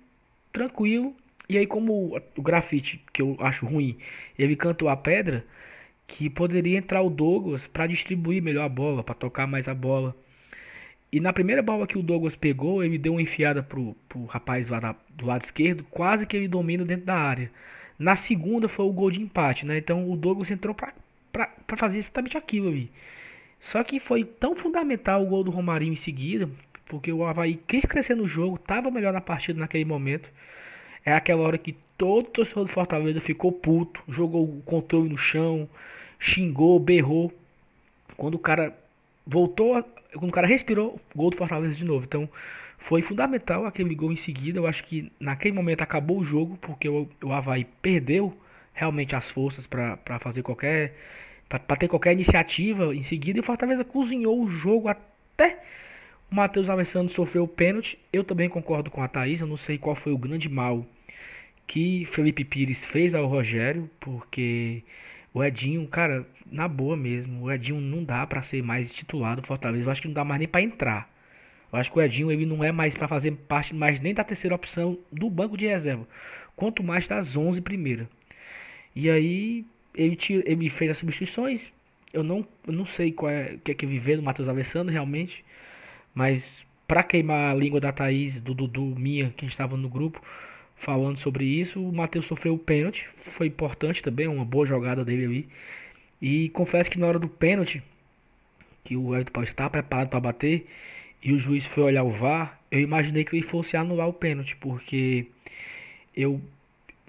tranquilo. 0.52 1.12
E 1.48 1.58
aí, 1.58 1.66
como 1.66 2.16
o 2.36 2.42
grafite, 2.42 3.02
que 3.12 3.20
eu 3.20 3.36
acho 3.40 3.66
ruim, 3.66 3.98
ele 4.38 4.54
cantou 4.54 4.88
a 4.88 4.96
pedra, 4.96 5.44
que 6.06 6.30
poderia 6.30 6.78
entrar 6.78 7.02
o 7.02 7.10
Douglas 7.10 7.66
para 7.66 7.88
distribuir 7.88 8.40
melhor 8.40 8.64
a 8.64 8.68
bola, 8.68 9.02
para 9.02 9.16
tocar 9.16 9.48
mais 9.48 9.66
a 9.66 9.74
bola. 9.74 10.14
E 11.10 11.18
na 11.18 11.32
primeira 11.32 11.62
bola 11.62 11.86
que 11.86 11.98
o 11.98 12.02
Douglas 12.02 12.36
pegou, 12.36 12.84
ele 12.84 12.98
deu 12.98 13.14
uma 13.14 13.22
enfiada 13.22 13.62
pro, 13.64 13.96
pro 14.08 14.26
rapaz 14.26 14.68
lá 14.68 14.78
da, 14.78 14.94
do 15.10 15.26
lado 15.26 15.42
esquerdo, 15.42 15.84
quase 15.90 16.24
que 16.24 16.36
ele 16.36 16.46
domina 16.46 16.84
dentro 16.84 17.06
da 17.06 17.16
área. 17.16 17.50
Na 17.98 18.14
segunda 18.14 18.68
foi 18.68 18.84
o 18.86 18.92
gol 18.92 19.10
de 19.10 19.20
empate, 19.20 19.66
né? 19.66 19.78
Então 19.78 20.08
o 20.08 20.16
Douglas 20.16 20.50
entrou 20.50 20.74
para 20.74 20.94
fazer 21.76 21.98
exatamente 21.98 22.36
aquilo 22.36 22.68
ali. 22.68 22.92
Só 23.60 23.82
que 23.82 23.98
foi 23.98 24.24
tão 24.24 24.54
fundamental 24.54 25.22
o 25.22 25.26
gol 25.26 25.44
do 25.44 25.50
Romarinho 25.50 25.92
em 25.92 25.96
seguida, 25.96 26.48
porque 26.86 27.12
o 27.12 27.24
Havaí 27.24 27.60
quis 27.66 27.84
crescer 27.84 28.14
no 28.14 28.26
jogo, 28.26 28.56
estava 28.56 28.90
melhor 28.90 29.12
na 29.12 29.20
partida 29.20 29.60
naquele 29.60 29.84
momento. 29.84 30.30
É 31.04 31.12
aquela 31.12 31.42
hora 31.42 31.58
que 31.58 31.76
todo 31.96 32.28
torcedor 32.28 32.64
do 32.64 32.70
Fortaleza 32.70 33.20
ficou 33.20 33.52
puto, 33.52 34.02
jogou 34.08 34.44
o 34.44 34.62
controle 34.62 35.08
no 35.08 35.18
chão, 35.18 35.68
xingou, 36.18 36.78
berrou. 36.78 37.32
Quando 38.16 38.34
o 38.34 38.38
cara 38.38 38.76
voltou, 39.26 39.82
quando 40.12 40.30
o 40.30 40.32
cara 40.32 40.46
respirou, 40.46 41.00
gol 41.14 41.30
do 41.30 41.36
Fortaleza 41.36 41.74
de 41.74 41.84
novo. 41.84 42.04
Então 42.04 42.28
foi 42.78 43.02
fundamental 43.02 43.66
aquele 43.66 43.94
gol 43.94 44.12
em 44.12 44.16
seguida. 44.16 44.58
Eu 44.58 44.66
acho 44.66 44.84
que 44.84 45.12
naquele 45.20 45.54
momento 45.54 45.82
acabou 45.82 46.18
o 46.18 46.24
jogo, 46.24 46.56
porque 46.58 46.88
o, 46.88 47.08
o 47.22 47.32
Havaí 47.32 47.64
perdeu 47.82 48.36
realmente 48.72 49.14
as 49.16 49.30
forças 49.30 49.66
para 49.66 50.18
fazer 50.20 50.42
qualquer. 50.42 50.94
Para 51.48 51.76
ter 51.76 51.88
qualquer 51.88 52.12
iniciativa 52.12 52.94
em 52.94 53.02
seguida. 53.02 53.38
E 53.38 53.40
o 53.40 53.44
Fortaleza 53.44 53.84
cozinhou 53.84 54.42
o 54.42 54.48
jogo 54.48 54.88
até 54.88 55.58
o 56.30 56.34
Matheus 56.34 56.68
Alessandro 56.68 57.12
sofreu 57.12 57.44
o 57.44 57.48
pênalti. 57.48 57.98
Eu 58.12 58.22
também 58.22 58.48
concordo 58.48 58.90
com 58.90 59.02
a 59.02 59.08
Thaís. 59.08 59.40
Eu 59.40 59.46
não 59.46 59.56
sei 59.56 59.78
qual 59.78 59.96
foi 59.96 60.12
o 60.12 60.18
grande 60.18 60.48
mal 60.48 60.84
que 61.66 62.06
Felipe 62.12 62.44
Pires 62.44 62.84
fez 62.86 63.14
ao 63.14 63.26
Rogério, 63.26 63.90
porque 64.00 64.82
o 65.32 65.44
Edinho, 65.44 65.86
cara, 65.86 66.26
na 66.50 66.66
boa 66.66 66.96
mesmo, 66.96 67.44
o 67.44 67.52
Edinho 67.52 67.80
não 67.80 68.04
dá 68.04 68.26
para 68.26 68.42
ser 68.42 68.62
mais 68.62 68.92
titular 68.92 69.36
do 69.36 69.46
Fortaleza. 69.46 69.84
Eu 69.84 69.90
acho 69.90 70.02
que 70.02 70.08
não 70.08 70.14
dá 70.14 70.24
mais 70.24 70.38
nem 70.38 70.48
para 70.48 70.62
entrar. 70.62 71.10
Eu 71.72 71.78
acho 71.78 71.92
que 71.92 71.98
o 71.98 72.02
Edinho 72.02 72.30
ele 72.30 72.46
não 72.46 72.64
é 72.64 72.72
mais 72.72 72.94
para 72.94 73.08
fazer 73.08 73.32
parte 73.32 73.74
mais 73.74 74.00
nem 74.00 74.14
da 74.14 74.24
terceira 74.24 74.54
opção 74.54 74.98
do 75.12 75.28
banco 75.28 75.56
de 75.56 75.66
reserva, 75.66 76.06
quanto 76.56 76.82
mais 76.82 77.06
das 77.06 77.36
11 77.36 77.60
primeira. 77.60 78.08
E 78.96 79.10
aí 79.10 79.66
ele, 79.98 80.16
tira, 80.16 80.42
ele 80.50 80.70
fez 80.70 80.92
as 80.92 80.98
substituições. 80.98 81.70
Eu 82.12 82.22
não, 82.22 82.46
eu 82.66 82.72
não 82.72 82.86
sei 82.86 83.12
qual 83.12 83.30
é 83.30 83.54
o 83.54 83.58
que 83.58 83.72
é 83.72 83.74
que 83.74 83.86
vê 83.86 84.16
do 84.16 84.22
Matheus 84.22 84.48
Alessandro 84.48 84.92
realmente, 84.92 85.44
mas 86.14 86.64
para 86.86 87.02
queimar 87.02 87.50
a 87.50 87.54
língua 87.54 87.80
da 87.80 87.92
Thaís, 87.92 88.40
do 88.40 88.54
Dudu, 88.54 88.94
minha, 88.96 89.30
que 89.36 89.44
estava 89.44 89.76
no 89.76 89.88
grupo, 89.90 90.22
falando 90.76 91.18
sobre 91.18 91.44
isso, 91.44 91.82
o 91.82 91.92
Matheus 91.92 92.24
sofreu 92.24 92.54
o 92.54 92.58
pênalti, 92.58 93.06
foi 93.18 93.48
importante 93.48 94.02
também, 94.02 94.26
uma 94.26 94.44
boa 94.44 94.64
jogada 94.64 95.04
dele 95.04 95.24
ali. 95.24 95.48
E 96.22 96.48
confesso 96.50 96.90
que 96.90 96.98
na 96.98 97.06
hora 97.06 97.18
do 97.18 97.28
pênalti, 97.28 97.82
que 98.84 98.96
o 98.96 99.14
Everton 99.14 99.32
Paulista 99.32 99.52
estava 99.52 99.70
preparado 99.70 100.08
para 100.08 100.20
bater, 100.20 100.66
e 101.22 101.32
o 101.32 101.38
juiz 101.38 101.66
foi 101.66 101.82
olhar 101.82 102.04
o 102.04 102.10
VAR, 102.10 102.58
eu 102.70 102.80
imaginei 102.80 103.24
que 103.24 103.36
ele 103.36 103.42
fosse 103.42 103.76
anular 103.76 104.08
o 104.08 104.12
pênalti, 104.12 104.56
porque 104.56 105.26
eu 106.16 106.40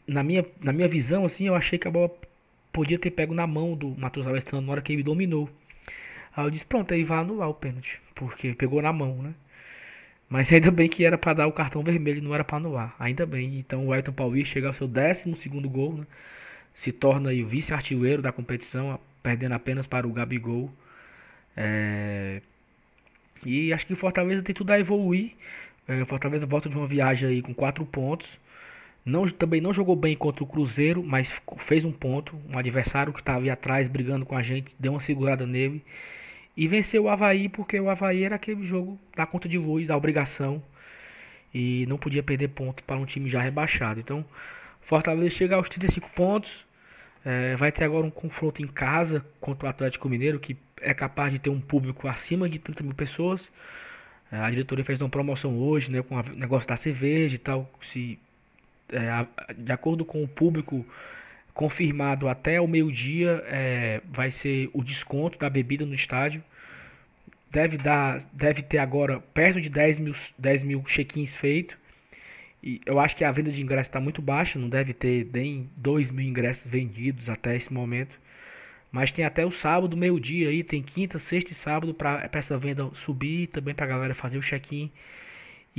na 0.10 0.24
minha, 0.24 0.46
na 0.62 0.74
minha 0.74 0.88
visão 0.88 1.26
assim, 1.26 1.48
eu 1.48 1.56
achei 1.56 1.78
que 1.78 1.88
a 1.88 1.92
bola 1.92 2.12
podia 2.80 2.98
ter 2.98 3.12
pego 3.12 3.34
na 3.34 3.46
mão 3.46 3.76
do 3.76 3.90
Matheus 3.90 4.26
Alessandro 4.26 4.66
na 4.66 4.72
hora 4.72 4.82
que 4.82 4.94
ele 4.94 5.04
dominou. 5.04 5.50
Aí 6.34 6.46
eu 6.46 6.50
disse, 6.50 6.66
pronto, 6.66 6.94
aí 6.94 7.04
vai 7.04 7.20
anular 7.20 7.50
o 7.50 7.54
pênalti, 7.54 8.02
porque 8.16 8.54
pegou 8.54 8.82
na 8.82 8.94
mão, 8.94 9.22
né? 9.22 9.34
Mas 10.30 10.50
ainda 10.54 10.72
bem 10.72 10.88
que 10.88 11.04
era 11.04 11.18
para 11.18 11.34
dar 11.34 11.48
o 11.48 11.52
cartão 11.52 11.84
vermelho, 11.84 12.24
não 12.24 12.34
era 12.34 12.46
para 12.46 12.56
anular. 12.56 12.96
Ainda 12.98 13.26
bem. 13.26 13.60
Então 13.60 13.88
o 13.88 13.92
Ayrton 13.92 14.14
Paulista 14.14 14.54
chega 14.54 14.68
ao 14.68 14.74
seu 14.74 14.88
12 14.88 15.50
gol, 15.68 15.98
né? 15.98 16.08
se 16.74 16.94
torna 16.94 17.32
o 17.34 17.48
vice-artilheiro 17.48 18.22
da 18.22 18.32
competição, 18.32 18.98
perdendo 19.22 19.56
apenas 19.56 19.86
para 19.86 20.08
o 20.08 20.14
Gabigol. 20.14 20.72
É... 21.58 22.42
E 23.46 23.74
acho 23.74 23.86
que 23.86 23.92
o 23.92 23.98
Fortaleza 23.98 24.42
tem 24.42 24.56
tudo 24.56 24.72
a 24.72 24.80
evoluir. 24.80 25.34
É, 25.86 26.02
o 26.02 26.06
Fortaleza 26.06 26.46
volta 26.46 26.70
de 26.70 26.78
uma 26.78 26.88
viagem 26.88 27.28
aí 27.28 27.42
com 27.42 27.54
4 27.54 27.86
pontos. 27.86 28.40
Não, 29.10 29.28
também 29.28 29.60
não 29.60 29.74
jogou 29.74 29.96
bem 29.96 30.16
contra 30.16 30.44
o 30.44 30.48
Cruzeiro, 30.48 31.04
mas 31.04 31.32
fez 31.58 31.84
um 31.84 31.92
ponto. 31.92 32.40
Um 32.48 32.58
adversário 32.58 33.12
que 33.12 33.20
estava 33.20 33.40
aí 33.40 33.50
atrás 33.50 33.88
brigando 33.88 34.26
com 34.26 34.36
a 34.36 34.42
gente, 34.42 34.76
deu 34.80 34.94
uma 34.94 35.02
segurada 35.02 35.46
nele. 35.46 35.84
E 36.56 36.68
venceu 36.68 37.04
o 37.04 37.10
Havaí 37.10 37.50
porque 37.50 37.80
o 37.80 37.90
Havaí 37.90 38.24
era 38.24 38.36
aquele 38.36 38.66
jogo 38.66 39.00
da 39.16 39.26
conta 39.26 39.50
de 39.50 39.58
luz, 39.58 39.88
da 39.88 39.98
obrigação. 39.98 40.62
E 41.54 41.86
não 41.88 41.98
podia 41.98 42.22
perder 42.22 42.50
ponto 42.50 42.84
para 42.84 42.98
um 42.98 43.06
time 43.06 43.30
já 43.30 43.42
rebaixado. 43.42 44.00
Então, 44.00 44.24
Fortaleza 44.82 45.32
chega 45.32 45.56
aos 45.56 45.70
35 45.70 46.10
pontos. 46.12 46.66
É, 47.26 47.56
vai 47.56 47.72
ter 47.72 47.84
agora 47.84 48.06
um 48.06 48.12
confronto 48.12 48.62
em 48.62 48.68
casa 48.68 49.26
contra 49.42 49.68
o 49.68 49.70
Atlético 49.70 50.08
Mineiro, 50.08 50.40
que 50.40 50.56
é 50.82 50.94
capaz 50.94 51.34
de 51.34 51.40
ter 51.40 51.50
um 51.50 51.60
público 51.60 52.08
acima 52.08 52.48
de 52.48 52.60
30 52.60 52.84
mil 52.84 52.94
pessoas. 52.94 53.52
É, 54.32 54.38
a 54.38 54.50
diretoria 54.50 54.86
fez 54.86 55.02
uma 55.02 55.10
promoção 55.10 55.58
hoje, 55.58 55.92
né, 55.92 56.02
com 56.04 56.16
o 56.16 56.24
negócio 56.36 56.68
da 56.68 56.76
cerveja 56.76 57.36
e 57.36 57.40
tal. 57.40 57.70
Se, 57.82 58.20
é, 58.92 59.54
de 59.54 59.72
acordo 59.72 60.04
com 60.06 60.24
o 60.24 60.28
público 60.28 60.86
confirmado 61.54 62.30
até 62.30 62.62
o 62.62 62.68
meio-dia 62.68 63.44
é, 63.48 64.02
vai 64.06 64.32
ser 64.32 64.70
o 64.74 64.84
desconto 64.84 65.38
da 65.38 65.50
bebida 65.50 65.86
no 65.86 65.94
estádio. 65.94 66.44
Deve, 67.52 67.78
dar, 67.78 68.22
deve 68.32 68.62
ter 68.62 68.78
agora 68.78 69.20
perto 69.34 69.60
de 69.60 69.70
10 69.70 70.00
mil, 70.00 70.16
10 70.38 70.64
mil 70.64 70.84
check-ins 70.84 71.36
feitos. 71.36 71.76
E 72.62 72.82
eu 72.86 73.00
acho 73.00 73.16
que 73.16 73.24
a 73.24 73.32
venda 73.32 73.52
de 73.52 73.62
ingressos 73.62 73.88
está 73.88 74.00
muito 74.00 74.22
baixa, 74.22 74.60
não 74.60 74.70
deve 74.70 74.94
ter 74.94 75.28
nem 75.34 75.70
2 75.78 76.12
mil 76.12 76.28
ingressos 76.28 76.70
vendidos 76.70 77.30
até 77.30 77.56
esse 77.56 77.74
momento. 77.74 78.20
Mas 78.92 79.12
tem 79.12 79.24
até 79.24 79.46
o 79.46 79.52
sábado, 79.52 79.96
meio-dia 79.96 80.50
aí, 80.50 80.64
tem 80.64 80.82
quinta, 80.82 81.20
sexta 81.20 81.52
e 81.52 81.56
sábado 81.56 81.94
para 81.94 82.30
essa 82.32 82.58
venda 82.58 82.90
subir, 82.96 83.48
também 83.48 83.74
para 83.76 83.86
a 83.86 83.90
galera 83.90 84.16
fazer 84.16 84.38
o 84.38 84.42
check-in. 84.42 84.92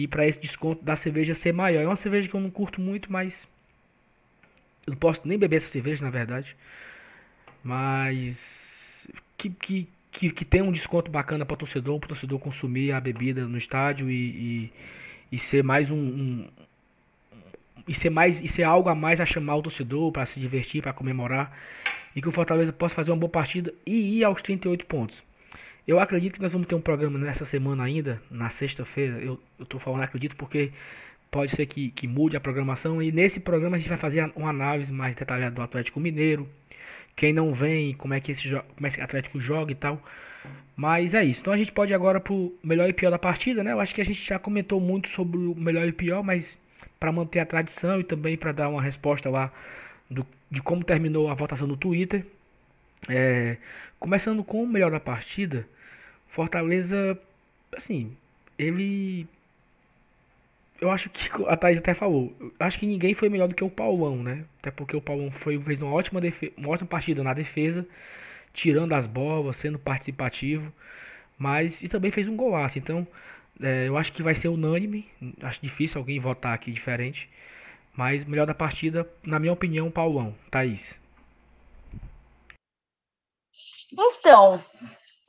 E 0.02 0.08
para 0.08 0.26
esse 0.26 0.40
desconto 0.40 0.82
da 0.84 0.96
cerveja 0.96 1.34
ser 1.34 1.52
maior. 1.52 1.82
É 1.82 1.86
uma 1.86 1.96
cerveja 1.96 2.28
que 2.28 2.34
eu 2.34 2.40
não 2.40 2.50
curto 2.50 2.80
muito, 2.80 3.12
mas 3.12 3.46
eu 4.86 4.92
não 4.92 4.98
posso 4.98 5.20
nem 5.24 5.38
beber 5.38 5.56
essa 5.56 5.68
cerveja, 5.68 6.02
na 6.02 6.10
verdade. 6.10 6.56
Mas 7.62 9.06
que, 9.36 9.50
que, 9.50 9.88
que, 10.10 10.30
que 10.30 10.44
tem 10.44 10.62
um 10.62 10.72
desconto 10.72 11.10
bacana 11.10 11.44
para 11.44 11.54
o 11.54 11.58
torcedor, 11.58 11.98
para 11.98 12.06
o 12.06 12.08
torcedor 12.08 12.38
consumir 12.38 12.92
a 12.92 13.00
bebida 13.00 13.46
no 13.46 13.58
estádio 13.58 14.10
e, 14.10 14.14
e, 14.14 14.72
e 15.32 15.38
ser 15.38 15.62
mais 15.62 15.90
um, 15.90 15.96
um, 15.96 16.48
e 17.86 17.94
ser 17.94 18.10
mais 18.10 18.40
e 18.40 18.48
ser 18.48 18.62
algo 18.62 18.88
a 18.88 18.94
mais 18.94 19.20
a 19.20 19.26
chamar 19.26 19.56
o 19.56 19.62
torcedor 19.62 20.10
para 20.12 20.24
se 20.26 20.40
divertir, 20.40 20.82
para 20.82 20.92
comemorar 20.92 21.56
e 22.14 22.22
que 22.22 22.28
o 22.28 22.32
Fortaleza 22.32 22.72
possa 22.72 22.94
fazer 22.94 23.10
uma 23.10 23.16
boa 23.18 23.30
partida 23.30 23.72
e 23.86 24.18
ir 24.18 24.24
aos 24.24 24.42
38 24.42 24.86
pontos. 24.86 25.22
Eu 25.86 25.98
acredito 25.98 26.34
que 26.34 26.42
nós 26.42 26.52
vamos 26.52 26.66
ter 26.66 26.74
um 26.74 26.80
programa 26.80 27.18
nessa 27.18 27.44
semana 27.44 27.84
ainda, 27.84 28.20
na 28.30 28.50
sexta-feira. 28.50 29.18
Eu, 29.18 29.40
tô 29.68 29.78
falando 29.78 30.02
acredito 30.02 30.36
porque 30.36 30.72
pode 31.30 31.52
ser 31.52 31.66
que, 31.66 31.90
que 31.90 32.06
mude 32.06 32.36
a 32.36 32.40
programação. 32.40 33.02
E 33.02 33.10
nesse 33.10 33.40
programa 33.40 33.76
a 33.76 33.78
gente 33.78 33.88
vai 33.88 33.98
fazer 33.98 34.30
uma 34.36 34.50
análise 34.50 34.92
mais 34.92 35.14
detalhada 35.14 35.54
do 35.54 35.62
Atlético 35.62 36.00
Mineiro. 36.00 36.48
Quem 37.16 37.32
não 37.32 37.52
vem, 37.52 37.94
como 37.94 38.14
é 38.14 38.20
que 38.20 38.32
esse, 38.32 38.48
como 38.48 38.86
é 38.86 38.90
que 38.90 39.00
Atlético 39.00 39.40
joga 39.40 39.72
e 39.72 39.74
tal. 39.74 40.02
Mas 40.76 41.14
é 41.14 41.24
isso. 41.24 41.40
Então 41.40 41.52
a 41.52 41.56
gente 41.56 41.72
pode 41.72 41.92
ir 41.92 41.94
agora 41.94 42.20
pro 42.20 42.54
melhor 42.62 42.88
e 42.88 42.92
pior 42.92 43.10
da 43.10 43.18
partida, 43.18 43.62
né? 43.62 43.72
Eu 43.72 43.80
acho 43.80 43.94
que 43.94 44.00
a 44.00 44.04
gente 44.04 44.26
já 44.26 44.38
comentou 44.38 44.80
muito 44.80 45.08
sobre 45.10 45.38
o 45.38 45.54
melhor 45.54 45.86
e 45.86 45.92
pior, 45.92 46.22
mas 46.22 46.58
para 46.98 47.12
manter 47.12 47.40
a 47.40 47.46
tradição 47.46 48.00
e 48.00 48.04
também 48.04 48.36
para 48.36 48.52
dar 48.52 48.68
uma 48.68 48.82
resposta 48.82 49.28
lá 49.28 49.52
do, 50.10 50.26
de 50.50 50.62
como 50.62 50.84
terminou 50.84 51.30
a 51.30 51.34
votação 51.34 51.66
no 51.66 51.76
Twitter. 51.76 52.24
É, 53.08 53.56
começando 54.00 54.42
com 54.42 54.62
o 54.64 54.66
melhor 54.66 54.90
da 54.90 54.98
partida, 54.98 55.68
Fortaleza, 56.28 57.18
assim, 57.76 58.16
ele 58.58 59.26
eu 60.80 60.90
acho 60.90 61.10
que 61.10 61.28
a 61.46 61.56
Thaís 61.56 61.78
até 61.78 61.94
falou. 61.94 62.34
Acho 62.58 62.78
que 62.78 62.86
ninguém 62.86 63.14
foi 63.14 63.28
melhor 63.28 63.48
do 63.48 63.54
que 63.54 63.64
o 63.64 63.70
Paulão, 63.70 64.22
né? 64.22 64.44
Até 64.60 64.70
porque 64.70 64.96
o 64.96 65.00
Paulão 65.00 65.30
foi, 65.30 65.60
fez 65.60 65.80
uma 65.80 65.92
ótima, 65.92 66.20
uma 66.56 66.68
ótima 66.70 66.88
partida 66.88 67.22
na 67.22 67.34
defesa, 67.34 67.86
tirando 68.54 68.94
as 68.94 69.06
bolas, 69.06 69.56
sendo 69.56 69.78
participativo. 69.78 70.72
Mas 71.38 71.82
e 71.82 71.88
também 71.88 72.10
fez 72.10 72.28
um 72.28 72.36
golaço. 72.36 72.78
Então, 72.78 73.06
é, 73.62 73.88
eu 73.88 73.96
acho 73.96 74.12
que 74.12 74.22
vai 74.22 74.34
ser 74.34 74.48
unânime. 74.48 75.06
Acho 75.42 75.60
difícil 75.62 75.98
alguém 75.98 76.20
votar 76.20 76.54
aqui 76.54 76.72
diferente. 76.72 77.28
Mas 77.96 78.24
melhor 78.24 78.46
da 78.46 78.54
partida, 78.54 79.08
na 79.24 79.38
minha 79.38 79.52
opinião, 79.52 79.90
Paulão. 79.90 80.34
Thaís. 80.50 80.99
Então, 83.92 84.62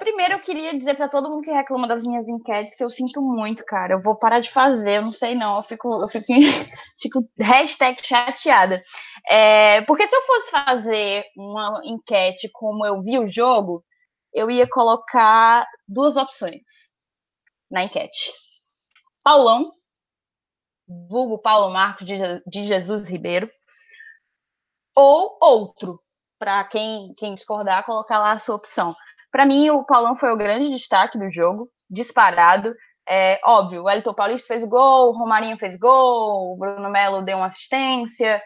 Primeiro, 0.01 0.33
eu 0.33 0.39
queria 0.39 0.75
dizer 0.75 0.95
para 0.95 1.07
todo 1.07 1.29
mundo 1.29 1.43
que 1.43 1.51
reclama 1.51 1.87
das 1.87 2.03
minhas 2.03 2.27
enquetes 2.27 2.75
que 2.75 2.83
eu 2.83 2.89
sinto 2.89 3.21
muito, 3.21 3.63
cara. 3.63 3.93
Eu 3.93 4.01
vou 4.01 4.15
parar 4.15 4.39
de 4.39 4.49
fazer, 4.49 4.97
eu 4.97 5.03
não 5.03 5.11
sei 5.11 5.35
não. 5.35 5.57
Eu 5.57 5.61
fico, 5.63 6.01
eu 6.01 6.09
fico, 6.09 6.25
fico 6.99 7.29
hashtag 7.39 8.03
chateada. 8.03 8.81
É, 9.29 9.81
porque 9.83 10.07
se 10.07 10.15
eu 10.15 10.21
fosse 10.23 10.49
fazer 10.49 11.23
uma 11.37 11.81
enquete 11.85 12.49
como 12.51 12.83
eu 12.83 12.99
vi 13.03 13.19
o 13.19 13.27
jogo, 13.27 13.85
eu 14.33 14.49
ia 14.49 14.67
colocar 14.67 15.67
duas 15.87 16.17
opções 16.17 16.63
na 17.69 17.83
enquete. 17.83 18.33
Paulão, 19.23 19.71
vulgo 20.87 21.37
Paulo 21.37 21.71
Marcos 21.71 22.07
de 22.07 22.63
Jesus 22.63 23.07
Ribeiro, 23.07 23.47
ou 24.95 25.37
outro, 25.39 25.99
para 26.41 26.63
quem, 26.63 27.13
quem 27.17 27.35
discordar, 27.35 27.85
colocar 27.85 28.17
lá 28.17 28.31
a 28.31 28.39
sua 28.39 28.55
opção. 28.55 28.95
Para 29.31 29.45
mim, 29.45 29.69
o 29.69 29.85
Paulão 29.85 30.15
foi 30.15 30.31
o 30.31 30.35
grande 30.35 30.69
destaque 30.69 31.19
do 31.19 31.29
jogo, 31.29 31.69
disparado. 31.87 32.73
É, 33.07 33.39
óbvio, 33.45 33.83
o 33.83 33.89
Elton 33.89 34.15
Paulista 34.15 34.47
fez 34.47 34.63
gol, 34.63 35.09
o 35.09 35.17
Romarinho 35.17 35.55
fez 35.59 35.77
gol, 35.77 36.53
o 36.53 36.57
Bruno 36.57 36.89
Melo 36.89 37.21
deu 37.21 37.37
uma 37.37 37.45
assistência. 37.45 38.41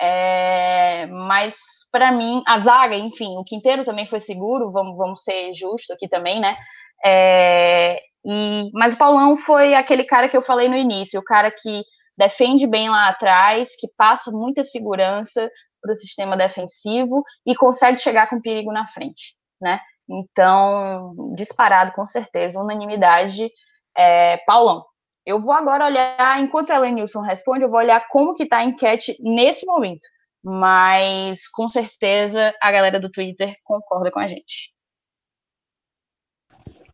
É, 0.00 1.06
mas 1.08 1.56
para 1.90 2.12
mim, 2.12 2.40
a 2.46 2.60
zaga, 2.60 2.94
enfim, 2.94 3.36
o 3.36 3.44
Quinteiro 3.44 3.84
também 3.84 4.06
foi 4.06 4.20
seguro, 4.20 4.70
vamos, 4.70 4.96
vamos 4.96 5.22
ser 5.24 5.52
justos 5.52 5.90
aqui 5.90 6.08
também, 6.08 6.40
né? 6.40 6.56
É, 7.04 7.96
E, 8.24 8.70
mas 8.74 8.94
o 8.94 8.98
Paulão 8.98 9.36
foi 9.36 9.74
aquele 9.74 10.04
cara 10.04 10.28
que 10.28 10.36
eu 10.36 10.42
falei 10.42 10.68
no 10.68 10.76
início, 10.76 11.18
o 11.18 11.24
cara 11.24 11.50
que 11.50 11.82
defende 12.16 12.66
bem 12.66 12.90
lá 12.90 13.08
atrás, 13.08 13.70
que 13.78 13.88
passa 13.96 14.30
muita 14.30 14.62
segurança 14.62 15.50
para 15.80 15.92
o 15.92 15.96
sistema 15.96 16.36
defensivo 16.36 17.22
e 17.46 17.54
consegue 17.54 17.98
chegar 17.98 18.28
com 18.28 18.40
perigo 18.40 18.72
na 18.72 18.86
frente, 18.86 19.34
né? 19.60 19.80
Então, 20.08 21.14
disparado 21.34 21.92
com 21.92 22.06
certeza, 22.06 22.60
unanimidade, 22.60 23.48
é, 23.96 24.38
Paulão. 24.38 24.84
Eu 25.24 25.40
vou 25.40 25.52
agora 25.52 25.86
olhar, 25.86 26.40
enquanto 26.40 26.70
a 26.70 26.76
Elenilson 26.76 27.20
responde, 27.20 27.64
eu 27.64 27.70
vou 27.70 27.78
olhar 27.78 28.08
como 28.08 28.34
que 28.34 28.42
está 28.44 28.58
a 28.58 28.64
enquete 28.64 29.16
nesse 29.20 29.64
momento. 29.66 30.00
Mas, 30.42 31.46
com 31.48 31.68
certeza, 31.68 32.54
a 32.60 32.72
galera 32.72 32.98
do 32.98 33.10
Twitter 33.10 33.54
concorda 33.62 34.10
com 34.10 34.18
a 34.18 34.26
gente. 34.26 34.72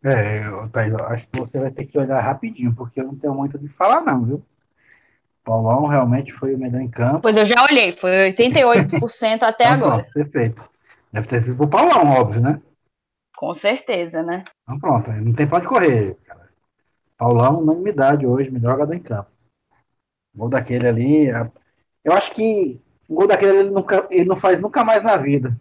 É, 0.05 0.43
Thaís, 0.73 0.95
acho 0.95 1.29
que 1.29 1.39
você 1.39 1.59
vai 1.59 1.71
ter 1.71 1.87
que 1.87 1.99
olhar 1.99 2.21
rapidinho, 2.21 2.75
porque 2.75 3.01
eu 3.01 3.07
não 3.07 3.17
tenho 3.17 3.35
muito 3.35 3.57
o 3.57 3.61
que 3.61 3.69
falar, 3.69 4.03
não, 4.03 4.25
viu? 4.25 4.47
Paulão 5.47 5.87
realmente 5.87 6.33
foi 6.33 6.57
o 6.57 6.59
melhor 6.59 6.81
em 6.81 6.91
campo. 6.91 7.21
Pois 7.23 7.37
eu 7.37 7.45
já 7.45 7.63
olhei, 7.63 7.93
foi 7.93 8.33
88% 8.33 9.45
até 9.47 9.67
então, 9.67 9.75
agora. 9.75 10.03
Pronto, 10.03 10.13
perfeito. 10.13 10.65
Deve 11.13 11.29
ter 11.29 11.41
sido 11.41 11.57
pro 11.57 11.69
Paulão, 11.69 12.21
óbvio, 12.21 12.41
né? 12.41 12.61
Com 13.37 13.55
certeza, 13.55 14.25
né? 14.25 14.45
Então 14.65 14.81
pronto, 14.81 15.09
não 15.13 15.33
tem 15.33 15.47
pra 15.47 15.59
onde 15.59 15.69
correr, 15.69 16.17
cara. 16.27 16.51
Paulão, 17.17 17.61
unanimidade 17.61 18.27
hoje, 18.27 18.51
melhor 18.51 18.73
jogador 18.73 18.95
em 18.95 19.03
campo. 19.03 19.31
O 20.35 20.39
gol 20.39 20.49
daquele 20.49 20.89
ali. 20.89 21.29
Eu 22.05 22.13
acho 22.13 22.33
que 22.33 22.81
o 23.09 23.15
gol 23.15 23.29
daquele 23.29 23.59
ele, 23.59 23.71
nunca, 23.71 24.05
ele 24.11 24.25
não 24.25 24.37
faz 24.37 24.61
nunca 24.61 24.83
mais 24.83 25.05
na 25.05 25.17
vida. 25.17 25.57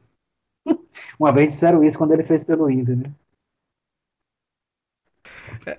Uma 1.19 1.31
vez 1.31 1.49
disseram 1.49 1.83
isso 1.83 1.99
quando 1.99 2.11
ele 2.11 2.23
fez 2.23 2.43
pelo 2.43 2.71
Inter, 2.71 2.97
né? 2.97 3.11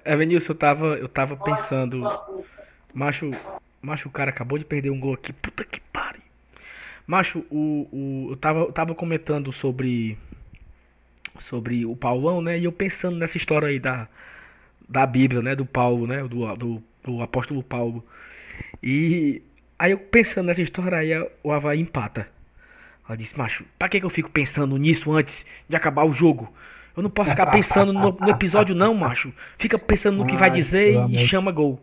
Evanilson, 0.04 0.52
eu 0.52 0.58
tava, 0.58 0.86
eu 0.96 1.08
tava 1.08 1.36
pensando. 1.36 2.02
Macho, 2.94 3.28
macho, 3.80 4.08
o 4.08 4.12
cara 4.12 4.30
acabou 4.30 4.58
de 4.58 4.64
perder 4.64 4.90
um 4.90 5.00
gol 5.00 5.14
aqui. 5.14 5.32
Puta 5.32 5.64
que 5.64 5.80
pariu. 5.92 6.22
Macho, 7.06 7.44
o, 7.50 7.88
o, 7.92 8.26
eu, 8.30 8.36
tava, 8.36 8.60
eu 8.60 8.72
tava 8.72 8.94
comentando 8.94 9.52
sobre. 9.52 10.18
Sobre 11.40 11.84
o 11.84 11.94
Paulão, 11.94 12.40
né? 12.40 12.58
E 12.58 12.64
eu 12.64 12.72
pensando 12.72 13.16
nessa 13.18 13.36
história 13.36 13.68
aí 13.68 13.78
da, 13.78 14.08
da 14.88 15.06
Bíblia, 15.06 15.42
né? 15.42 15.54
Do 15.54 15.66
Paulo, 15.66 16.06
né? 16.06 16.22
Do, 16.26 16.56
do, 16.56 16.82
do 17.04 17.22
apóstolo 17.22 17.62
Paulo. 17.62 18.04
E 18.82 19.42
aí 19.78 19.92
eu 19.92 19.98
pensando 19.98 20.46
nessa 20.46 20.62
história 20.62 20.98
aí, 20.98 21.12
o 21.42 21.52
Havaí 21.52 21.80
empata. 21.80 22.28
Ela 23.06 23.16
disse, 23.16 23.38
macho, 23.38 23.64
pra 23.78 23.88
que, 23.88 24.00
que 24.00 24.06
eu 24.06 24.10
fico 24.10 24.30
pensando 24.30 24.76
nisso 24.76 25.12
antes 25.12 25.46
de 25.68 25.76
acabar 25.76 26.04
o 26.04 26.12
jogo? 26.12 26.52
Eu 26.96 27.02
não 27.02 27.10
posso 27.10 27.30
ficar 27.30 27.46
pensando 27.52 27.92
no, 27.92 28.12
no 28.12 28.30
episódio, 28.30 28.74
não, 28.74 28.94
macho. 28.94 29.32
Fica 29.58 29.78
pensando 29.78 30.16
no 30.16 30.26
que 30.26 30.36
vai 30.36 30.50
dizer 30.50 30.96
e 31.10 31.18
chama 31.26 31.52
gol. 31.52 31.80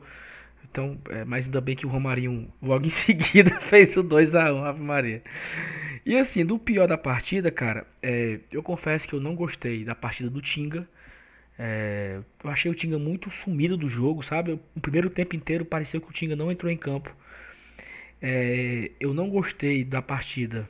Então, 0.74 0.98
é, 1.12 1.24
mas 1.24 1.46
ainda 1.46 1.62
bem 1.62 1.76
que 1.76 1.86
o 1.86 1.90
Romarinho 1.90 2.52
logo 2.60 2.88
em 2.88 2.90
seguida 3.06 3.60
fez 3.60 3.96
o 3.96 4.04
2x1, 4.04 4.64
Ave 4.64 4.82
Maria. 4.82 5.22
E 6.04 6.18
assim, 6.18 6.44
do 6.44 6.58
pior 6.58 6.88
da 6.88 6.98
partida, 6.98 7.52
cara, 7.52 7.86
é, 8.02 8.40
eu 8.52 8.64
confesso 8.64 9.08
que 9.08 9.14
eu 9.14 9.20
não 9.20 9.36
gostei 9.36 9.86
da 9.86 9.94
partida 9.94 10.32
do 10.32 10.42
Tinga. 10.42 10.88
É, 11.60 12.20
eu 12.44 12.50
achei 12.50 12.72
o 12.72 12.74
Tinga 12.74 12.98
muito 12.98 13.30
sumido 13.30 13.78
do 13.78 13.88
jogo, 13.88 14.24
sabe? 14.24 14.60
O 14.76 14.80
primeiro 14.82 15.12
tempo 15.12 15.36
inteiro 15.36 15.64
pareceu 15.64 16.02
que 16.02 16.10
o 16.10 16.14
Tinga 16.14 16.36
não 16.36 16.52
entrou 16.52 16.72
em 16.72 16.78
campo. 16.78 17.16
É, 18.20 18.90
eu 19.00 19.14
não 19.14 19.30
gostei 19.30 19.84
da 19.84 20.02
partida 20.02 20.68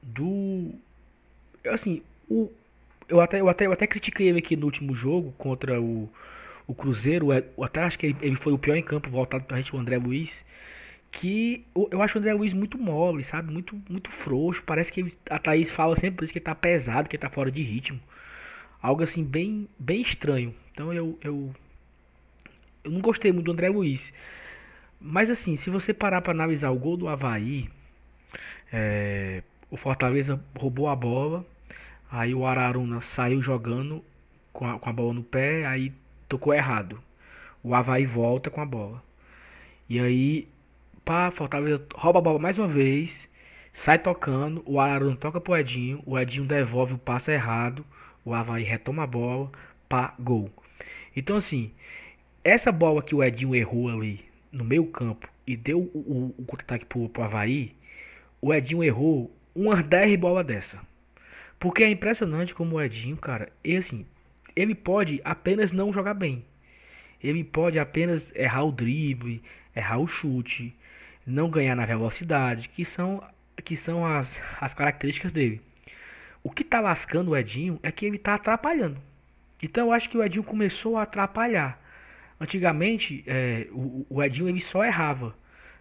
do. 0.00 0.70
Assim, 1.66 2.02
o, 2.30 2.48
eu 3.08 3.20
até, 3.20 3.40
eu 3.40 3.48
até, 3.48 3.66
eu 3.66 3.72
até 3.72 3.84
critiquei 3.84 4.28
ele 4.28 4.38
aqui 4.38 4.54
no 4.56 4.66
último 4.66 4.94
jogo 4.94 5.34
contra 5.36 5.80
o, 5.80 6.08
o 6.72 6.74
Cruzeiro. 6.74 7.32
É, 7.32 7.44
até 7.62 7.82
acho 7.82 7.98
que 7.98 8.14
ele, 8.20 8.36
foi 8.36 8.52
o 8.52 8.58
pior 8.58 8.76
em 8.76 8.82
campo, 8.82 9.10
voltado 9.10 9.44
pra 9.44 9.56
gente, 9.56 9.74
o 9.74 9.78
André 9.78 9.96
Luiz. 9.96 10.44
Que 11.10 11.64
eu, 11.74 11.88
eu 11.92 12.02
acho 12.02 12.16
o 12.16 12.20
André 12.20 12.32
Luiz 12.32 12.52
muito 12.52 12.78
mole, 12.78 13.22
sabe? 13.24 13.52
Muito, 13.52 13.80
muito 13.88 14.10
frouxo. 14.10 14.62
Parece 14.64 14.92
que 14.92 15.00
ele, 15.00 15.18
a 15.28 15.38
Thaís 15.38 15.70
fala 15.70 15.94
sempre 15.96 16.16
por 16.16 16.24
isso 16.24 16.32
que 16.32 16.38
ele 16.38 16.44
tá 16.44 16.54
pesado, 16.54 17.08
que 17.08 17.16
ele 17.16 17.20
tá 17.20 17.30
fora 17.30 17.50
de 17.50 17.62
ritmo. 17.62 18.00
Algo 18.80 19.02
assim, 19.02 19.22
bem, 19.24 19.68
bem 19.78 20.00
estranho. 20.00 20.54
Então 20.72 20.92
eu, 20.92 21.18
eu, 21.22 21.54
eu 22.84 22.90
não 22.90 23.00
gostei 23.00 23.32
muito 23.32 23.46
do 23.46 23.52
André 23.52 23.68
Luiz. 23.68 24.12
Mas 25.00 25.30
assim, 25.30 25.56
se 25.56 25.70
você 25.70 25.92
parar 25.92 26.22
para 26.22 26.32
analisar 26.32 26.70
o 26.70 26.78
gol 26.78 26.96
do 26.96 27.08
Havaí, 27.08 27.68
é, 28.72 29.42
o 29.70 29.76
Fortaleza 29.76 30.40
roubou 30.56 30.88
a 30.88 30.96
bola, 30.96 31.44
Aí 32.12 32.34
o 32.34 32.46
Araruna 32.46 33.00
saiu 33.00 33.40
jogando 33.40 34.04
com 34.52 34.68
a, 34.68 34.78
com 34.78 34.90
a 34.90 34.92
bola 34.92 35.14
no 35.14 35.22
pé, 35.22 35.64
aí 35.64 35.90
tocou 36.32 36.54
errado. 36.54 36.98
O 37.62 37.74
Havaí 37.74 38.06
volta 38.06 38.50
com 38.50 38.62
a 38.62 38.64
bola. 38.64 39.02
E 39.86 40.00
aí, 40.00 40.48
pá, 41.04 41.30
Fortaleza 41.30 41.84
rouba 41.94 42.20
a 42.20 42.22
bola 42.22 42.38
mais 42.38 42.58
uma 42.58 42.66
vez, 42.66 43.28
sai 43.70 43.98
tocando, 43.98 44.62
o 44.64 44.80
Araruna 44.80 45.14
toca 45.16 45.38
pro 45.38 45.54
Edinho, 45.54 46.02
o 46.06 46.18
Edinho 46.18 46.46
devolve 46.46 46.94
o 46.94 46.98
passe 46.98 47.30
errado, 47.30 47.84
o 48.24 48.32
Havaí 48.32 48.64
retoma 48.64 49.02
a 49.02 49.06
bola, 49.06 49.52
pá, 49.90 50.14
gol. 50.18 50.50
Então 51.14 51.36
assim, 51.36 51.70
essa 52.42 52.72
bola 52.72 53.02
que 53.02 53.14
o 53.14 53.22
Edinho 53.22 53.54
errou 53.54 53.90
ali 53.90 54.24
no 54.50 54.64
meio 54.64 54.86
campo 54.86 55.28
e 55.46 55.54
deu 55.54 55.80
o, 55.80 55.98
o, 55.98 56.34
o 56.38 56.44
contra-ataque 56.46 56.86
pro, 56.86 57.10
pro 57.10 57.24
Havaí, 57.24 57.76
o 58.40 58.54
Edinho 58.54 58.82
errou 58.82 59.30
umas 59.54 59.84
10 59.84 60.18
bolas 60.18 60.46
dessa. 60.46 60.80
Porque 61.60 61.84
é 61.84 61.90
impressionante 61.90 62.54
como 62.54 62.76
o 62.76 62.80
Edinho, 62.80 63.18
cara, 63.18 63.52
e 63.62 63.76
assim, 63.76 64.06
ele 64.54 64.74
pode 64.74 65.20
apenas 65.24 65.72
não 65.72 65.92
jogar 65.92 66.14
bem. 66.14 66.44
Ele 67.22 67.44
pode 67.44 67.78
apenas 67.78 68.30
errar 68.34 68.64
o 68.64 68.72
drible, 68.72 69.42
errar 69.74 69.98
o 69.98 70.06
chute, 70.06 70.74
não 71.26 71.48
ganhar 71.48 71.76
na 71.76 71.86
velocidade, 71.86 72.68
que 72.68 72.84
são, 72.84 73.22
que 73.64 73.76
são 73.76 74.04
as, 74.04 74.38
as 74.60 74.74
características 74.74 75.32
dele. 75.32 75.60
O 76.42 76.50
que 76.50 76.64
tá 76.64 76.80
lascando 76.80 77.30
o 77.30 77.36
Edinho 77.36 77.78
é 77.82 77.92
que 77.92 78.04
ele 78.04 78.18
tá 78.18 78.34
atrapalhando. 78.34 79.00
Então 79.62 79.86
eu 79.86 79.92
acho 79.92 80.10
que 80.10 80.18
o 80.18 80.24
Edinho 80.24 80.42
começou 80.42 80.96
a 80.96 81.02
atrapalhar. 81.02 81.80
Antigamente, 82.40 83.22
é, 83.26 83.68
o, 83.70 84.04
o 84.10 84.22
Edinho 84.22 84.48
ele 84.48 84.60
só 84.60 84.84
errava. 84.84 85.36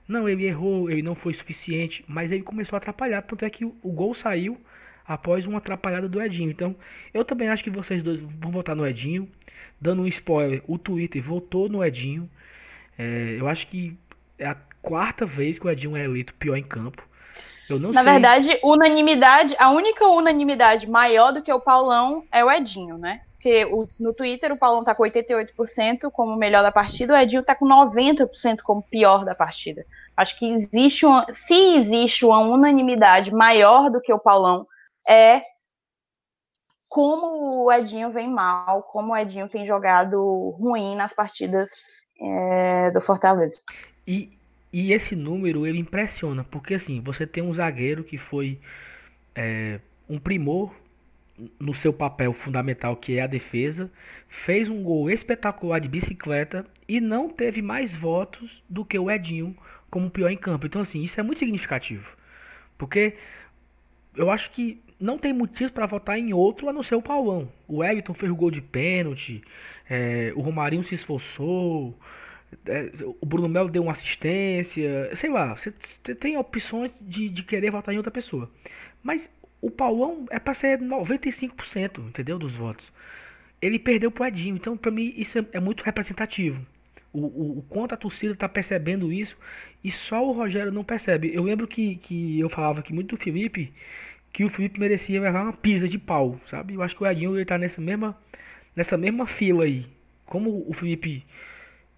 Não, 0.07 0.29
ele 0.29 0.45
errou, 0.45 0.91
ele 0.91 1.01
não 1.01 1.15
foi 1.15 1.33
suficiente, 1.33 2.05
mas 2.07 2.31
ele 2.31 2.43
começou 2.43 2.75
a 2.75 2.77
atrapalhar. 2.77 3.23
Tanto 3.23 3.43
é 3.43 3.49
que 3.49 3.65
o, 3.65 3.75
o 3.81 3.91
gol 3.91 4.13
saiu 4.13 4.61
após 5.07 5.45
uma 5.45 5.57
atrapalhada 5.57 6.07
do 6.07 6.21
Edinho. 6.21 6.51
Então, 6.51 6.75
eu 7.13 7.23
também 7.25 7.49
acho 7.49 7.63
que 7.63 7.69
vocês 7.69 8.03
dois 8.03 8.19
vão 8.19 8.51
votar 8.51 8.75
no 8.75 8.85
Edinho. 8.85 9.29
Dando 9.79 10.03
um 10.03 10.07
spoiler, 10.07 10.61
o 10.67 10.77
Twitter 10.77 11.21
votou 11.21 11.67
no 11.67 11.83
Edinho. 11.83 12.29
É, 12.97 13.37
eu 13.39 13.47
acho 13.47 13.67
que 13.67 13.97
é 14.37 14.45
a 14.47 14.57
quarta 14.81 15.25
vez 15.25 15.57
que 15.57 15.65
o 15.65 15.69
Edinho 15.69 15.95
é 15.95 16.03
eleito 16.03 16.33
pior 16.35 16.55
em 16.55 16.63
campo. 16.63 17.03
Eu 17.69 17.79
não 17.79 17.91
Na 17.91 18.03
sei... 18.03 18.11
verdade, 18.11 18.59
unanimidade, 18.63 19.55
a 19.57 19.69
única 19.71 20.05
unanimidade 20.07 20.89
maior 20.89 21.31
do 21.31 21.41
que 21.41 21.51
o 21.51 21.59
Paulão 21.59 22.23
é 22.31 22.43
o 22.43 22.51
Edinho, 22.51 22.97
né? 22.97 23.21
Porque 23.33 23.65
o, 23.65 23.87
no 23.99 24.13
Twitter 24.13 24.51
o 24.51 24.57
Paulão 24.57 24.83
tá 24.83 24.93
com 24.93 25.01
88% 25.01 26.11
como 26.11 26.35
melhor 26.35 26.61
da 26.61 26.71
partida, 26.71 27.13
o 27.13 27.17
Edinho 27.17 27.43
tá 27.43 27.55
com 27.55 27.65
90% 27.65 28.61
como 28.61 28.83
pior 28.83 29.25
da 29.25 29.33
partida. 29.33 29.83
Acho 30.15 30.37
que 30.37 30.51
existe 30.51 31.05
uma, 31.05 31.25
se 31.31 31.55
existe 31.75 32.23
uma 32.23 32.39
unanimidade 32.39 33.33
maior 33.33 33.89
do 33.89 33.99
que 33.99 34.13
o 34.13 34.19
Paulão, 34.19 34.67
é 35.07 35.41
como 36.89 37.63
o 37.63 37.71
Edinho 37.71 38.11
vem 38.11 38.29
mal, 38.29 38.83
como 38.83 39.13
o 39.13 39.17
Edinho 39.17 39.47
tem 39.47 39.65
jogado 39.65 40.49
ruim 40.59 40.95
nas 40.95 41.13
partidas 41.13 41.69
é, 42.19 42.91
do 42.91 42.99
Fortaleza. 42.99 43.61
E, 44.05 44.37
e 44.73 44.91
esse 44.91 45.15
número 45.15 45.65
ele 45.65 45.79
impressiona, 45.79 46.43
porque 46.43 46.73
assim, 46.73 46.99
você 46.99 47.25
tem 47.25 47.41
um 47.41 47.53
zagueiro 47.53 48.03
que 48.03 48.17
foi 48.17 48.59
é, 49.33 49.79
um 50.09 50.19
primor 50.19 50.73
no 51.59 51.73
seu 51.73 51.93
papel 51.93 52.33
fundamental, 52.33 52.95
que 52.95 53.17
é 53.17 53.21
a 53.21 53.27
defesa, 53.27 53.89
fez 54.27 54.69
um 54.69 54.83
gol 54.83 55.09
espetacular 55.09 55.79
de 55.79 55.87
bicicleta 55.87 56.65
e 56.87 56.99
não 56.99 57.29
teve 57.29 57.61
mais 57.61 57.95
votos 57.95 58.61
do 58.69 58.83
que 58.83 58.99
o 58.99 59.09
Edinho 59.09 59.55
como 59.89 60.09
pior 60.11 60.29
em 60.29 60.37
campo. 60.37 60.65
Então, 60.65 60.81
assim, 60.81 61.01
isso 61.03 61.19
é 61.19 61.23
muito 61.23 61.39
significativo. 61.39 62.05
Porque 62.77 63.15
eu 64.15 64.29
acho 64.29 64.51
que 64.51 64.81
não 65.01 65.17
tem 65.17 65.33
motivo 65.33 65.71
para 65.71 65.85
votar 65.85 66.17
em 66.17 66.33
outro 66.33 66.69
a 66.69 66.73
não 66.73 66.83
ser 66.83 66.95
o 66.95 67.01
Paulão. 67.01 67.51
O 67.67 67.83
Everton 67.83 68.13
fez 68.13 68.31
o 68.31 68.35
gol 68.35 68.51
de 68.51 68.61
pênalti, 68.61 69.41
é, 69.89 70.31
o 70.35 70.41
Romarinho 70.41 70.83
se 70.83 70.95
esforçou, 70.95 71.97
é, 72.65 72.91
o 73.19 73.25
Bruno 73.25 73.49
Melo 73.49 73.69
deu 73.69 73.83
uma 73.83 73.91
assistência, 73.91 75.09
sei 75.15 75.29
lá, 75.29 75.55
você, 75.55 75.71
tem 76.15 76.37
opções 76.37 76.91
de, 77.01 77.29
de 77.29 77.43
querer 77.43 77.71
votar 77.71 77.93
em 77.93 77.97
outra 77.97 78.11
pessoa. 78.11 78.49
Mas 79.03 79.29
o 79.61 79.69
Paulão 79.69 80.25
é 80.29 80.39
para 80.39 80.53
ser 80.53 80.79
95%, 80.79 82.07
entendeu? 82.07 82.37
Dos 82.37 82.55
votos. 82.55 82.91
Ele 83.61 83.77
perdeu 83.77 84.11
pro 84.11 84.25
Edinho, 84.25 84.55
então 84.55 84.75
para 84.75 84.91
mim 84.91 85.13
isso 85.15 85.37
é, 85.39 85.45
é, 85.53 85.59
muito 85.59 85.83
representativo. 85.83 86.65
O, 87.13 87.19
o, 87.19 87.59
o, 87.59 87.65
quanto 87.67 87.93
a 87.93 87.97
torcida 87.97 88.33
tá 88.33 88.47
percebendo 88.47 89.11
isso 89.11 89.37
e 89.83 89.91
só 89.91 90.25
o 90.25 90.31
Rogério 90.31 90.71
não 90.71 90.83
percebe. 90.83 91.31
Eu 91.33 91.43
lembro 91.43 91.67
que, 91.67 91.97
que 91.97 92.39
eu 92.39 92.49
falava 92.49 92.79
aqui 92.79 92.93
muito 92.93 93.15
do 93.15 93.21
Felipe 93.21 93.73
que 94.31 94.43
o 94.43 94.49
Felipe 94.49 94.79
merecia 94.79 95.21
levar 95.21 95.43
uma 95.43 95.53
pisa 95.53 95.87
de 95.87 95.97
pau, 95.97 96.39
sabe? 96.49 96.73
Eu 96.73 96.81
acho 96.81 96.95
que 96.95 97.03
o 97.03 97.07
Edinho 97.07 97.35
ele 97.35 97.45
tá 97.45 97.57
nessa 97.57 97.81
mesma, 97.81 98.17
nessa 98.75 98.97
mesma 98.97 99.27
fila 99.27 99.63
aí 99.63 99.85
como 100.31 100.63
o 100.65 100.71
Felipe 100.71 101.25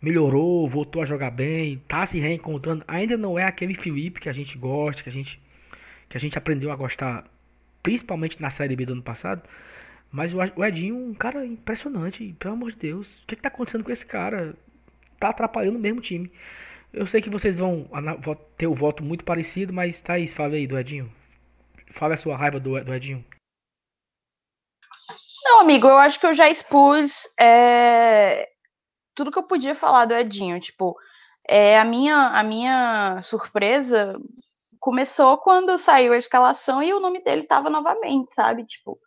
melhorou, 0.01 0.67
voltou 0.67 1.03
a 1.03 1.05
jogar 1.05 1.29
bem, 1.29 1.79
tá 1.87 2.03
se 2.03 2.19
reencontrando, 2.19 2.83
ainda 2.87 3.15
não 3.15 3.37
é 3.37 3.43
aquele 3.43 3.75
Felipe 3.75 4.19
que 4.19 4.27
a 4.27 4.33
gente 4.33 4.57
gosta, 4.57 5.03
que 5.03 5.09
a 5.09 5.11
gente 5.11 5.39
que 6.09 6.17
a 6.17 6.19
gente 6.19 6.37
aprendeu 6.37 6.71
a 6.71 6.75
gostar, 6.75 7.25
principalmente 7.81 8.41
na 8.41 8.49
Série 8.49 8.75
B 8.75 8.85
do 8.85 8.93
ano 8.93 9.03
passado. 9.03 9.41
Mas 10.11 10.33
o 10.33 10.63
Edinho, 10.63 10.95
um 10.95 11.13
cara 11.13 11.45
impressionante, 11.45 12.35
pelo 12.37 12.53
amor 12.53 12.71
de 12.71 12.77
Deus. 12.77 13.07
O 13.23 13.27
que, 13.27 13.35
que 13.35 13.41
tá 13.41 13.47
acontecendo 13.47 13.83
com 13.83 13.91
esse 13.91 14.05
cara? 14.05 14.55
Tá 15.19 15.29
atrapalhando 15.29 15.77
o 15.77 15.81
mesmo 15.81 16.01
time. 16.01 16.31
Eu 16.91 17.07
sei 17.07 17.19
que 17.19 17.31
vocês 17.31 17.55
vão 17.55 17.89
ter 18.57 18.67
o 18.67 18.75
voto 18.75 19.03
muito 19.03 19.23
parecido, 19.23 19.73
mas 19.73 20.01
Thaís, 20.01 20.33
fala 20.33 20.53
aí 20.53 20.67
do 20.67 20.77
Edinho. 20.77 21.11
Fala 21.93 22.15
a 22.15 22.17
sua 22.17 22.35
raiva 22.35 22.59
do, 22.59 22.83
do 22.83 22.93
Edinho. 22.93 23.23
Não, 25.43 25.59
amigo, 25.59 25.87
eu 25.87 25.97
acho 25.97 26.19
que 26.19 26.25
eu 26.25 26.33
já 26.33 26.49
expus 26.49 27.27
é, 27.39 28.49
tudo 29.13 29.31
que 29.31 29.37
eu 29.37 29.43
podia 29.43 29.75
falar 29.75 30.05
do 30.05 30.13
Edinho. 30.13 30.59
Tipo, 30.59 30.95
é, 31.47 31.77
a, 31.77 31.83
minha, 31.83 32.15
a 32.15 32.43
minha 32.43 33.21
surpresa 33.21 34.17
começou 34.79 35.37
quando 35.37 35.77
saiu 35.77 36.13
a 36.13 36.17
escalação 36.17 36.81
e 36.81 36.93
o 36.93 36.99
nome 36.99 37.21
dele 37.21 37.43
tava 37.43 37.69
novamente, 37.69 38.33
sabe? 38.33 38.65
Tipo, 38.65 38.97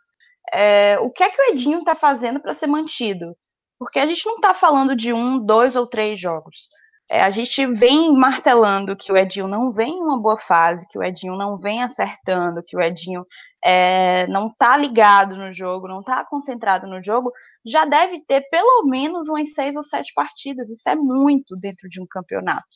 é, 0.52 0.98
o 1.00 1.10
que 1.10 1.22
é 1.22 1.30
que 1.30 1.40
o 1.40 1.52
Edinho 1.52 1.80
está 1.80 1.94
fazendo 1.94 2.40
para 2.40 2.54
ser 2.54 2.66
mantido? 2.66 3.36
Porque 3.78 3.98
a 3.98 4.06
gente 4.06 4.24
não 4.24 4.36
está 4.36 4.54
falando 4.54 4.94
de 4.94 5.12
um, 5.12 5.38
dois 5.38 5.76
ou 5.76 5.86
três 5.86 6.20
jogos. 6.20 6.68
É, 7.08 7.22
a 7.22 7.30
gente 7.30 7.64
vem 7.66 8.12
martelando 8.12 8.96
que 8.96 9.12
o 9.12 9.16
Edinho 9.16 9.46
não 9.46 9.70
vem 9.70 9.94
em 9.94 10.02
uma 10.02 10.18
boa 10.20 10.36
fase, 10.36 10.88
que 10.88 10.98
o 10.98 11.04
Edinho 11.04 11.36
não 11.36 11.56
vem 11.56 11.82
acertando, 11.82 12.64
que 12.66 12.76
o 12.76 12.80
Edinho 12.80 13.24
é, 13.64 14.26
não 14.26 14.48
está 14.48 14.76
ligado 14.76 15.36
no 15.36 15.52
jogo, 15.52 15.86
não 15.86 16.00
está 16.00 16.24
concentrado 16.24 16.86
no 16.86 17.00
jogo, 17.02 17.30
já 17.64 17.84
deve 17.84 18.20
ter 18.26 18.42
pelo 18.50 18.84
menos 18.86 19.28
umas 19.28 19.54
seis 19.54 19.76
ou 19.76 19.84
sete 19.84 20.12
partidas. 20.14 20.68
Isso 20.68 20.88
é 20.88 20.96
muito 20.96 21.56
dentro 21.56 21.88
de 21.88 22.00
um 22.00 22.06
campeonato, 22.10 22.66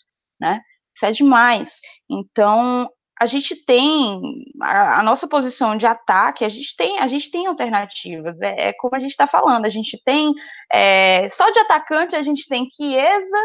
né? 0.40 0.60
Isso 0.94 1.06
é 1.06 1.10
demais. 1.12 1.80
Então, 2.08 2.88
a 3.20 3.26
gente 3.26 3.54
tem 3.66 4.20
a, 4.62 5.00
a, 5.00 5.02
nossa 5.02 5.28
posição 5.28 5.76
de 5.76 5.86
ataque, 5.86 6.44
a 6.44 6.48
gente 6.48 6.74
tem, 6.74 6.98
a 6.98 7.06
gente 7.06 7.30
tem 7.30 7.46
alternativas. 7.46 8.40
É, 8.40 8.68
é 8.68 8.72
como 8.72 8.96
a 8.96 8.98
gente 9.00 9.10
está 9.10 9.26
falando, 9.26 9.66
a 9.66 9.70
gente 9.70 10.00
tem 10.04 10.32
é, 10.72 11.28
só 11.30 11.50
de 11.50 11.58
atacante 11.58 12.16
a 12.16 12.22
gente 12.22 12.48
tem 12.48 12.68
Chiesa, 12.70 13.38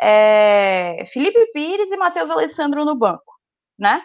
é, 0.00 1.04
Felipe 1.12 1.50
Pires 1.52 1.90
e 1.90 1.96
Matheus 1.96 2.30
Alessandro 2.30 2.84
no 2.84 2.94
banco, 2.94 3.34
né? 3.78 4.02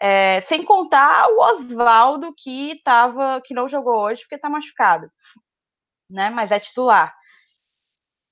É, 0.00 0.40
sem 0.42 0.62
contar 0.62 1.28
o 1.30 1.40
Oswaldo 1.40 2.34
que 2.36 2.80
tava, 2.84 3.40
que 3.44 3.54
não 3.54 3.66
jogou 3.68 3.98
hoje 3.98 4.22
porque 4.22 4.36
está 4.36 4.48
machucado, 4.48 5.10
né? 6.10 6.30
Mas 6.30 6.52
é 6.52 6.60
titular. 6.60 7.14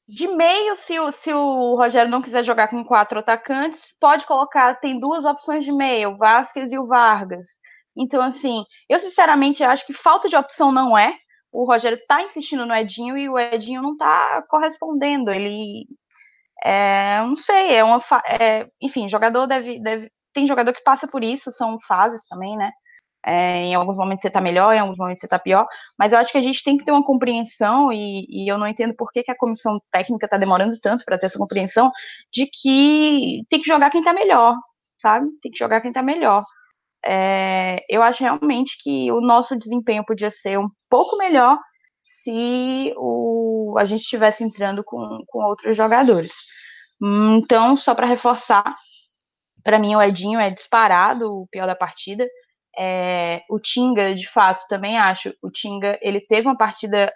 De 0.07 0.29
meio, 0.29 0.77
se 0.77 1.01
o, 1.01 1.11
se 1.11 1.33
o 1.33 1.77
Rogério 1.77 2.11
não 2.11 2.21
quiser 2.21 2.45
jogar 2.45 2.69
com 2.69 2.85
quatro 2.85 3.19
atacantes, 3.19 3.95
pode 3.99 4.27
colocar, 4.27 4.75
tem 4.75 5.01
duas 5.01 5.25
opções 5.25 5.65
de 5.65 5.73
meio, 5.73 6.11
o 6.11 6.17
Vasquez 6.19 6.73
e 6.73 6.79
o 6.79 6.87
Vargas. 6.87 7.49
Então, 7.97 8.23
assim, 8.23 8.65
eu 8.89 8.99
sinceramente 9.01 9.63
acho 9.63 9.87
que 9.87 9.95
falta 9.95 10.29
de 10.29 10.37
opção 10.37 10.73
não 10.73 10.99
é. 10.99 11.17
O 11.53 11.65
Rogério 11.65 11.99
tá 12.07 12.23
insistindo 12.23 12.67
no 12.67 12.75
Edinho 12.75 13.17
e 13.17 13.29
o 13.29 13.39
Edinho 13.39 13.81
não 13.81 13.97
tá 13.97 14.43
correspondendo. 14.49 15.31
Ele. 15.31 15.87
É, 16.65 17.19
não 17.21 17.37
sei, 17.37 17.75
é 17.77 17.85
uma. 17.85 18.01
É, 18.41 18.67
enfim, 18.81 19.09
jogador 19.09 19.47
deve, 19.47 19.81
deve. 19.81 20.11
Tem 20.33 20.47
jogador 20.47 20.73
que 20.73 20.83
passa 20.83 21.07
por 21.07 21.23
isso, 21.23 21.53
são 21.53 21.79
fases 21.87 22.27
também, 22.27 22.57
né? 22.57 22.71
É, 23.27 23.59
em 23.59 23.75
alguns 23.75 23.97
momentos 23.97 24.23
você 24.23 24.29
está 24.29 24.41
melhor, 24.41 24.75
em 24.75 24.79
alguns 24.81 24.99
momentos 24.99 25.21
você 25.21 25.27
está 25.27 25.39
pior, 25.39 25.67
mas 25.99 26.13
eu 26.13 26.19
acho 26.19 26.33
que 26.33 26.39
a 26.39 26.43
gente 26.43 26.63
tem 26.63 26.77
que 26.77 26.85
ter 26.85 26.93
uma 26.93 27.05
compreensão, 27.05 27.93
e, 27.93 28.27
e 28.29 28.51
eu 28.51 28.59
não 28.59 28.69
entendo 28.69 28.95
por 28.95 29.11
que, 29.13 29.23
que 29.23 29.31
a 29.31 29.37
comissão 29.37 29.79
técnica 29.91 30.27
está 30.27 30.37
demorando 30.37 30.79
tanto 30.81 31.05
para 31.05 31.19
ter 31.19 31.27
essa 31.27 31.39
compreensão, 31.39 31.91
de 32.33 32.47
que 32.47 33.43
tem 33.49 33.61
que 33.63 33.67
jogar 33.69 33.91
quem 33.91 34.01
está 34.01 34.13
melhor, 34.13 34.55
sabe? 34.99 35.27
Tem 35.43 35.53
que 35.53 35.59
jogar 35.59 35.81
quem 35.81 35.91
está 35.91 36.03
melhor. 36.03 36.45
É, 37.07 37.81
eu 37.89 38.03
acho 38.03 38.23
realmente 38.23 38.77
que 38.83 39.11
o 39.13 39.21
nosso 39.21 39.57
desempenho 39.59 40.05
podia 40.05 40.31
ser 40.31 40.59
um 40.59 40.69
pouco 40.91 41.17
melhor 41.19 41.59
se 42.05 42.93
o, 42.99 43.75
a 43.79 43.85
gente 43.87 44.03
estivesse 44.03 44.45
entrando 44.45 44.85
com, 44.85 45.25
com 45.27 45.39
outros 45.43 45.75
jogadores. 45.75 46.35
Então, 47.03 47.77
só 47.77 47.95
para 47.95 48.07
reforçar, 48.07 48.77
para 49.65 49.79
mim 49.79 49.97
o 49.97 50.03
Edinho 50.03 50.39
é 50.39 50.51
disparado 50.51 51.33
o 51.33 51.49
pior 51.49 51.67
da 51.67 51.75
partida. 51.75 52.29
É, 52.79 53.43
o 53.49 53.59
Tinga, 53.59 54.15
de 54.15 54.29
fato, 54.29 54.65
também 54.69 54.99
acho. 54.99 55.33
O 55.43 55.51
Tinga, 55.51 55.99
ele 56.03 56.21
teve 56.21 56.47
uma 56.47 56.57
partida 56.57 57.11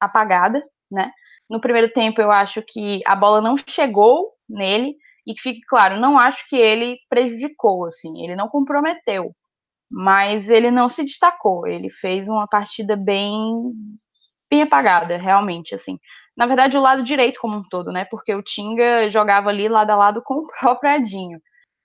apagada, 0.00 0.60
né? 0.90 1.10
No 1.48 1.60
primeiro 1.60 1.92
tempo, 1.92 2.20
eu 2.20 2.30
acho 2.32 2.62
que 2.66 3.00
a 3.06 3.14
bola 3.14 3.40
não 3.40 3.56
chegou 3.56 4.32
nele 4.48 4.96
e 5.26 5.34
que 5.34 5.40
fique 5.42 5.60
claro, 5.68 6.00
não 6.00 6.18
acho 6.18 6.44
que 6.48 6.56
ele 6.56 6.98
prejudicou, 7.08 7.86
assim, 7.86 8.24
ele 8.24 8.34
não 8.34 8.48
comprometeu, 8.48 9.34
mas 9.90 10.48
ele 10.48 10.70
não 10.70 10.88
se 10.88 11.04
destacou. 11.04 11.66
Ele 11.66 11.90
fez 11.90 12.28
uma 12.28 12.48
partida 12.48 12.96
bem, 12.96 13.72
bem 14.52 14.62
apagada, 14.62 15.16
realmente, 15.16 15.74
assim. 15.74 15.98
Na 16.36 16.44
verdade, 16.46 16.76
o 16.76 16.80
lado 16.80 17.02
direito 17.02 17.40
como 17.40 17.56
um 17.56 17.62
todo, 17.62 17.90
né? 17.90 18.04
Porque 18.10 18.34
o 18.34 18.42
Tinga 18.42 19.08
jogava 19.08 19.48
ali 19.48 19.66
lado 19.66 19.90
a 19.90 19.96
lado 19.96 20.22
com 20.22 20.34
o 20.34 20.46
próprio 20.60 20.90
Edinho. 20.92 21.40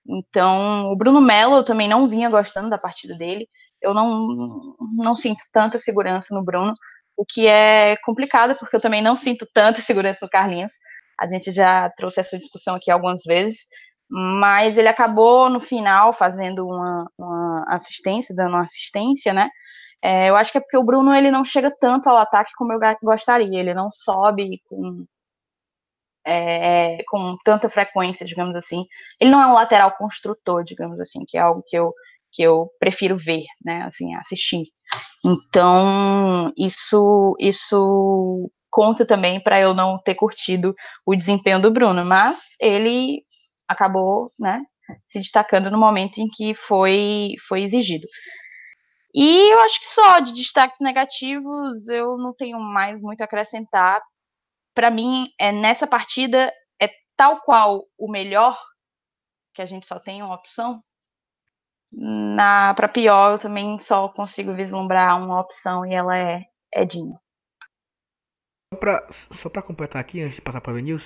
Então, 0.05 0.91
o 0.91 0.95
Bruno 0.95 1.21
Melo 1.21 1.63
também 1.63 1.87
não 1.87 2.07
vinha 2.07 2.29
gostando 2.29 2.69
da 2.69 2.77
partida 2.77 3.15
dele. 3.17 3.47
Eu 3.81 3.93
não, 3.93 4.75
não 4.97 5.15
sinto 5.15 5.39
tanta 5.51 5.77
segurança 5.77 6.33
no 6.35 6.43
Bruno, 6.43 6.73
o 7.15 7.25
que 7.25 7.47
é 7.47 7.95
complicado, 8.03 8.55
porque 8.57 8.75
eu 8.75 8.81
também 8.81 9.01
não 9.01 9.15
sinto 9.15 9.47
tanta 9.53 9.81
segurança 9.81 10.19
no 10.25 10.29
Carlinhos. 10.29 10.73
A 11.19 11.27
gente 11.27 11.51
já 11.51 11.89
trouxe 11.91 12.19
essa 12.19 12.37
discussão 12.37 12.75
aqui 12.75 12.91
algumas 12.91 13.21
vezes, 13.23 13.67
mas 14.09 14.77
ele 14.77 14.87
acabou 14.87 15.49
no 15.49 15.61
final 15.61 16.13
fazendo 16.13 16.65
uma, 16.65 17.05
uma 17.17 17.63
assistência, 17.67 18.35
dando 18.35 18.49
uma 18.51 18.63
assistência, 18.63 19.33
né? 19.33 19.49
É, 20.01 20.29
eu 20.29 20.35
acho 20.35 20.51
que 20.51 20.57
é 20.57 20.61
porque 20.61 20.77
o 20.77 20.83
Bruno 20.83 21.13
ele 21.13 21.31
não 21.31 21.43
chega 21.43 21.71
tanto 21.71 22.07
ao 22.09 22.17
ataque 22.17 22.51
como 22.55 22.71
eu 22.73 22.79
gostaria, 23.01 23.59
ele 23.59 23.73
não 23.73 23.89
sobe 23.89 24.61
com 24.69 25.05
é, 26.27 26.97
com 27.07 27.37
tanta 27.43 27.69
frequência, 27.69 28.25
digamos 28.25 28.55
assim. 28.55 28.85
Ele 29.19 29.31
não 29.31 29.41
é 29.41 29.47
um 29.47 29.53
lateral 29.53 29.95
construtor, 29.97 30.63
digamos 30.63 30.99
assim, 30.99 31.23
que 31.25 31.37
é 31.37 31.41
algo 31.41 31.63
que 31.65 31.77
eu, 31.77 31.93
que 32.31 32.43
eu 32.43 32.69
prefiro 32.79 33.17
ver, 33.17 33.43
né, 33.63 33.83
assim, 33.83 34.13
assistir. 34.15 34.65
Então, 35.25 36.51
isso, 36.57 37.35
isso 37.39 38.51
conta 38.69 39.05
também 39.05 39.41
para 39.41 39.59
eu 39.59 39.73
não 39.73 39.97
ter 39.97 40.15
curtido 40.15 40.75
o 41.05 41.15
desempenho 41.15 41.61
do 41.61 41.71
Bruno, 41.71 42.05
mas 42.05 42.55
ele 42.59 43.23
acabou, 43.67 44.31
né, 44.37 44.61
se 45.05 45.19
destacando 45.19 45.71
no 45.71 45.77
momento 45.77 46.17
em 46.19 46.27
que 46.27 46.53
foi, 46.53 47.35
foi 47.47 47.63
exigido. 47.63 48.07
E 49.19 49.51
eu 49.51 49.59
acho 49.61 49.79
que 49.79 49.87
só 49.87 50.19
de 50.19 50.31
destaques 50.31 50.79
negativos 50.79 51.87
eu 51.87 52.19
não 52.19 52.31
tenho 52.33 52.59
mais 52.59 53.01
muito 53.01 53.21
a 53.21 53.25
acrescentar, 53.25 53.99
para 54.75 54.91
mim, 54.91 55.25
é, 55.39 55.51
nessa 55.51 55.87
partida, 55.87 56.53
é 56.79 56.87
tal 57.15 57.41
qual 57.41 57.87
o 57.97 58.11
melhor, 58.11 58.55
que 59.55 59.61
a 59.63 59.65
gente 59.65 59.87
só 59.87 59.99
tem 59.99 60.21
uma 60.21 60.35
opção. 60.35 60.83
Na 61.91 62.75
para 62.75 62.87
pior, 62.87 63.31
eu 63.31 63.39
também 63.39 63.79
só 63.79 64.07
consigo 64.09 64.53
vislumbrar 64.53 65.19
uma 65.19 65.41
opção 65.41 65.83
e 65.83 65.95
ela 65.95 66.15
é 66.15 66.43
Edinho. 66.71 67.19
Só 69.31 69.49
para 69.49 69.63
completar 69.63 69.99
aqui, 69.99 70.21
antes 70.21 70.35
de 70.35 70.41
passar 70.43 70.61
para 70.61 70.73
o 70.73 70.99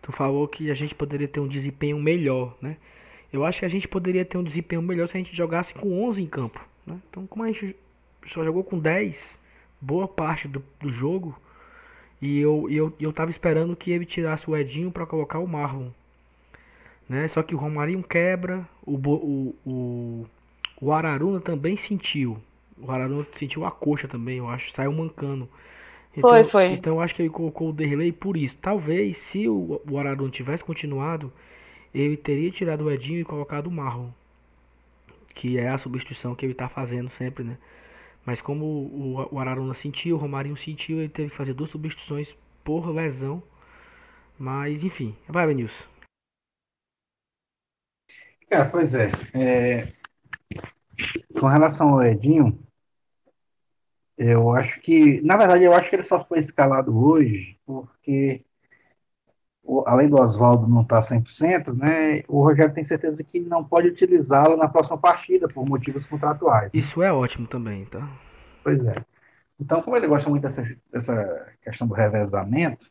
tu 0.00 0.12
falou 0.12 0.46
que 0.46 0.70
a 0.70 0.74
gente 0.74 0.94
poderia 0.94 1.26
ter 1.26 1.40
um 1.40 1.48
desempenho 1.48 1.98
melhor, 1.98 2.56
né? 2.62 2.76
Eu 3.32 3.44
acho 3.44 3.58
que 3.58 3.64
a 3.64 3.68
gente 3.68 3.88
poderia 3.88 4.24
ter 4.24 4.38
um 4.38 4.44
desempenho 4.44 4.80
melhor 4.80 5.08
se 5.08 5.16
a 5.16 5.20
gente 5.20 5.34
jogasse 5.34 5.74
com 5.74 6.04
11 6.06 6.22
em 6.22 6.26
campo, 6.28 6.64
né? 6.88 7.00
Então, 7.10 7.26
como 7.26 7.44
a 7.44 7.48
gente 7.48 7.76
só 8.26 8.44
jogou 8.44 8.64
com 8.64 8.78
10, 8.78 9.38
boa 9.80 10.08
parte 10.08 10.48
do, 10.48 10.62
do 10.80 10.90
jogo, 10.90 11.38
e 12.20 12.38
eu, 12.38 12.68
eu, 12.68 12.92
eu 12.98 13.12
tava 13.12 13.30
esperando 13.30 13.76
que 13.76 13.90
ele 13.90 14.04
tirasse 14.04 14.50
o 14.50 14.56
Edinho 14.56 14.90
para 14.90 15.06
colocar 15.06 15.38
o 15.38 15.46
Marlon. 15.46 15.90
Né? 17.08 17.26
Só 17.28 17.42
que 17.42 17.54
o 17.54 17.58
Romarinho 17.58 18.02
quebra, 18.02 18.68
o, 18.84 18.96
o, 18.96 19.54
o, 19.64 20.26
o 20.80 20.92
Araruna 20.92 21.40
também 21.40 21.76
sentiu. 21.76 22.38
O 22.76 22.90
Araruna 22.90 23.26
sentiu 23.32 23.64
a 23.64 23.70
coxa 23.70 24.06
também, 24.06 24.38
eu 24.38 24.48
acho, 24.48 24.72
saiu 24.72 24.92
mancando. 24.92 25.48
Então, 26.16 26.30
foi, 26.30 26.44
foi. 26.44 26.66
Então 26.72 26.94
eu 26.94 27.00
acho 27.00 27.14
que 27.14 27.22
ele 27.22 27.30
colocou 27.30 27.70
o 27.70 27.72
Derlei 27.72 28.12
por 28.12 28.36
isso. 28.36 28.56
Talvez 28.60 29.16
se 29.16 29.48
o, 29.48 29.80
o 29.88 29.98
Araruna 29.98 30.30
tivesse 30.30 30.64
continuado, 30.64 31.32
ele 31.94 32.16
teria 32.16 32.50
tirado 32.50 32.84
o 32.84 32.90
Edinho 32.90 33.20
e 33.20 33.24
colocado 33.24 33.68
o 33.68 33.70
Marlon. 33.70 34.10
Que 35.38 35.56
é 35.56 35.68
a 35.70 35.78
substituição 35.78 36.34
que 36.34 36.44
ele 36.44 36.54
tá 36.54 36.68
fazendo 36.68 37.08
sempre, 37.10 37.44
né? 37.44 37.56
Mas 38.26 38.40
como 38.40 38.64
o, 38.66 39.34
o 39.36 39.38
Araruna 39.38 39.72
sentiu, 39.72 40.16
o 40.16 40.18
Romarinho 40.18 40.56
sentiu, 40.56 40.98
ele 40.98 41.08
teve 41.08 41.30
que 41.30 41.36
fazer 41.36 41.54
duas 41.54 41.70
substituições 41.70 42.36
por 42.64 42.88
lesão. 42.90 43.40
Mas 44.38 44.82
enfim, 44.82 45.16
vai, 45.28 45.46
Benilson. 45.46 45.84
Cara, 48.50 48.68
pois 48.70 48.94
é, 48.94 49.10
é, 49.34 49.92
Com 51.38 51.46
relação 51.46 51.90
ao 51.90 52.02
Edinho, 52.04 52.58
eu 54.16 54.50
acho 54.52 54.80
que. 54.80 55.20
Na 55.22 55.36
verdade, 55.36 55.64
eu 55.64 55.72
acho 55.72 55.88
que 55.88 55.96
ele 55.96 56.02
só 56.02 56.24
foi 56.24 56.40
escalado 56.40 56.96
hoje 56.98 57.58
porque 57.64 58.44
além 59.86 60.08
do 60.08 60.16
Oswaldo 60.16 60.66
não 60.66 60.82
estar 60.82 61.02
tá 61.02 61.08
100%, 61.08 61.76
né, 61.76 62.22
o 62.26 62.42
Rogério 62.42 62.72
tem 62.72 62.84
certeza 62.84 63.22
que 63.22 63.40
não 63.40 63.62
pode 63.62 63.88
utilizá-lo 63.88 64.56
na 64.56 64.68
próxima 64.68 64.96
partida 64.96 65.48
por 65.48 65.66
motivos 65.66 66.06
contratuais. 66.06 66.72
Né? 66.72 66.80
Isso 66.80 67.02
é 67.02 67.12
ótimo 67.12 67.46
também, 67.46 67.84
tá? 67.84 68.08
Pois 68.64 68.84
é. 68.86 69.04
Então, 69.60 69.82
como 69.82 69.96
ele 69.96 70.06
gosta 70.06 70.30
muito 70.30 70.42
dessa, 70.42 70.62
dessa 70.90 71.46
questão 71.62 71.86
do 71.86 71.94
revezamento, 71.94 72.86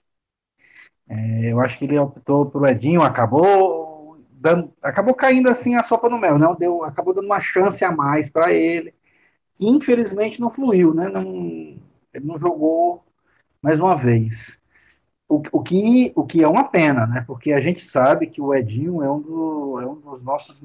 é, 1.09 1.51
eu 1.51 1.59
acho 1.61 1.79
que 1.79 1.85
ele 1.85 1.97
optou 1.97 2.45
pelo 2.45 2.67
Edinho, 2.67 3.01
acabou 3.01 4.19
dando, 4.31 4.71
acabou 4.81 5.13
caindo 5.15 5.49
assim 5.49 5.75
a 5.75 5.83
sopa 5.83 6.09
no 6.09 6.19
mel, 6.19 6.37
não 6.37 6.55
deu, 6.55 6.83
acabou 6.83 7.13
dando 7.13 7.25
uma 7.25 7.41
chance 7.41 7.83
a 7.83 7.91
mais 7.91 8.29
para 8.29 8.53
ele, 8.53 8.93
que 9.55 9.67
infelizmente 9.67 10.39
não 10.39 10.51
fluiu, 10.51 10.93
né? 10.93 11.09
Não, 11.09 11.23
ele 12.13 12.25
não 12.25 12.37
jogou 12.37 13.03
mais 13.61 13.79
uma 13.79 13.95
vez. 13.95 14.61
O, 15.29 15.41
o, 15.51 15.61
que, 15.63 16.13
o 16.15 16.25
que 16.25 16.41
é 16.43 16.47
uma 16.47 16.63
pena, 16.69 17.05
né? 17.05 17.23
Porque 17.27 17.51
a 17.51 17.59
gente 17.59 17.81
sabe 17.83 18.27
que 18.27 18.41
o 18.41 18.53
Edinho 18.53 19.03
é 19.03 19.11
um, 19.11 19.21
do, 19.21 19.79
é 19.81 19.85
um 19.85 19.95
dos 19.95 20.23
nossos 20.23 20.61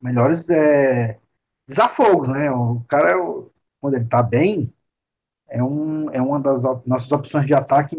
melhores 0.00 0.48
é, 0.50 1.18
desafogos, 1.66 2.28
né? 2.30 2.50
O 2.50 2.80
cara, 2.88 3.14
quando 3.80 3.94
ele 3.94 4.04
tá 4.06 4.22
bem, 4.22 4.72
é, 5.48 5.62
um, 5.62 6.10
é 6.10 6.22
uma 6.22 6.40
das 6.40 6.62
nossas 6.86 7.12
opções 7.12 7.46
de 7.46 7.54
ataque 7.54 7.96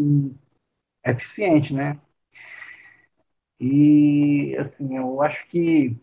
eficiente, 1.06 1.74
né? 1.74 2.00
E, 3.60 4.56
assim, 4.58 4.95
eu 4.95 5.22
acho 5.22 5.45
que. 5.47 5.97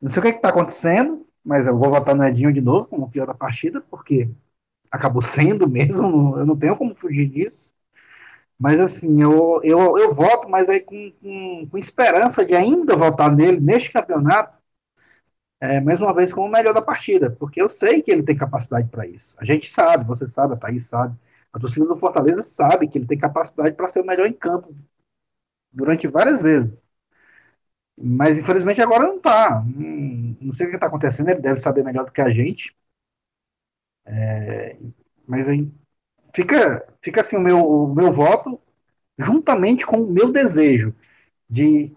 Não 0.00 0.10
sei 0.10 0.20
o 0.20 0.22
que 0.24 0.28
é 0.30 0.36
está 0.36 0.50
acontecendo, 0.50 1.26
mas 1.44 1.66
eu 1.66 1.78
vou 1.78 1.90
votar 1.90 2.14
no 2.16 2.24
Edinho 2.24 2.52
de 2.52 2.60
novo 2.60 2.88
como 2.88 3.10
pior 3.10 3.26
da 3.26 3.34
partida, 3.34 3.80
porque 3.82 4.30
acabou 4.90 5.22
sendo 5.22 5.68
mesmo, 5.68 6.38
eu 6.38 6.46
não 6.46 6.58
tenho 6.58 6.76
como 6.76 6.94
fugir 6.96 7.28
disso. 7.28 7.74
Mas 8.58 8.80
assim, 8.80 9.22
eu, 9.22 9.60
eu, 9.62 9.98
eu 9.98 10.12
voto, 10.14 10.48
mas 10.48 10.68
aí 10.68 10.80
com, 10.80 11.12
com, 11.22 11.68
com 11.70 11.78
esperança 11.78 12.44
de 12.44 12.54
ainda 12.54 12.96
votar 12.96 13.34
nele 13.34 13.60
neste 13.60 13.92
campeonato, 13.92 14.56
é, 15.60 15.80
mais 15.80 16.00
uma 16.00 16.14
vez 16.14 16.32
como 16.32 16.46
o 16.46 16.50
melhor 16.50 16.72
da 16.74 16.80
partida, 16.82 17.30
porque 17.30 17.60
eu 17.60 17.68
sei 17.68 18.00
que 18.02 18.10
ele 18.10 18.22
tem 18.22 18.36
capacidade 18.36 18.88
para 18.88 19.06
isso. 19.06 19.34
A 19.38 19.44
gente 19.44 19.68
sabe, 19.68 20.04
você 20.04 20.26
sabe, 20.26 20.54
a 20.54 20.56
Thaís 20.56 20.86
sabe, 20.86 21.16
a 21.52 21.58
torcida 21.58 21.86
do 21.86 21.96
Fortaleza 21.96 22.42
sabe 22.42 22.86
que 22.88 22.98
ele 22.98 23.06
tem 23.06 23.18
capacidade 23.18 23.74
para 23.74 23.88
ser 23.88 24.00
o 24.00 24.06
melhor 24.06 24.26
em 24.26 24.32
campo 24.32 24.74
durante 25.72 26.06
várias 26.08 26.42
vezes. 26.42 26.82
Mas 27.96 28.38
infelizmente 28.38 28.80
agora 28.80 29.04
não 29.04 29.16
está. 29.16 29.60
Hum, 29.60 30.36
não 30.40 30.54
sei 30.54 30.66
o 30.66 30.70
que 30.70 30.76
está 30.76 30.86
acontecendo, 30.86 31.30
ele 31.30 31.40
deve 31.40 31.58
saber 31.58 31.82
melhor 31.84 32.04
do 32.04 32.12
que 32.12 32.20
a 32.20 32.30
gente. 32.30 32.74
É, 34.06 34.78
mas 35.26 35.48
aí 35.48 35.70
fica, 36.34 36.86
fica 37.00 37.20
assim 37.20 37.36
o 37.36 37.40
meu, 37.40 37.58
o 37.64 37.94
meu 37.94 38.12
voto, 38.12 38.60
juntamente 39.18 39.86
com 39.86 40.02
o 40.02 40.10
meu 40.10 40.30
desejo 40.30 40.94
de, 41.48 41.92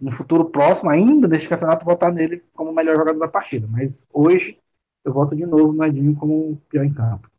no 0.00 0.10
futuro 0.10 0.44
próximo, 0.50 0.90
ainda 0.90 1.28
neste 1.28 1.48
campeonato, 1.48 1.84
votar 1.84 2.12
nele 2.12 2.42
como 2.54 2.70
o 2.70 2.74
melhor 2.74 2.96
jogador 2.96 3.18
da 3.18 3.28
partida. 3.28 3.66
Mas 3.66 4.06
hoje 4.12 4.58
eu 5.04 5.12
voto 5.12 5.34
de 5.34 5.46
novo 5.46 5.72
no 5.72 5.84
Edinho 5.84 6.14
como 6.14 6.52
o 6.52 6.56
pior 6.68 6.84
em 6.84 6.92
campo. 6.92 7.30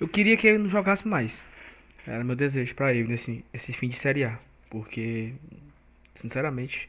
Eu 0.00 0.08
queria 0.08 0.36
que 0.36 0.46
ele 0.46 0.58
não 0.58 0.68
jogasse 0.68 1.06
mais. 1.06 1.32
Era 2.06 2.24
meu 2.24 2.36
desejo 2.36 2.74
para 2.74 2.94
ele 2.94 3.08
nesse, 3.08 3.44
nesse 3.52 3.72
fim 3.72 3.88
de 3.88 3.98
Série 3.98 4.24
A. 4.24 4.38
Porque, 4.70 5.34
sinceramente, 6.14 6.88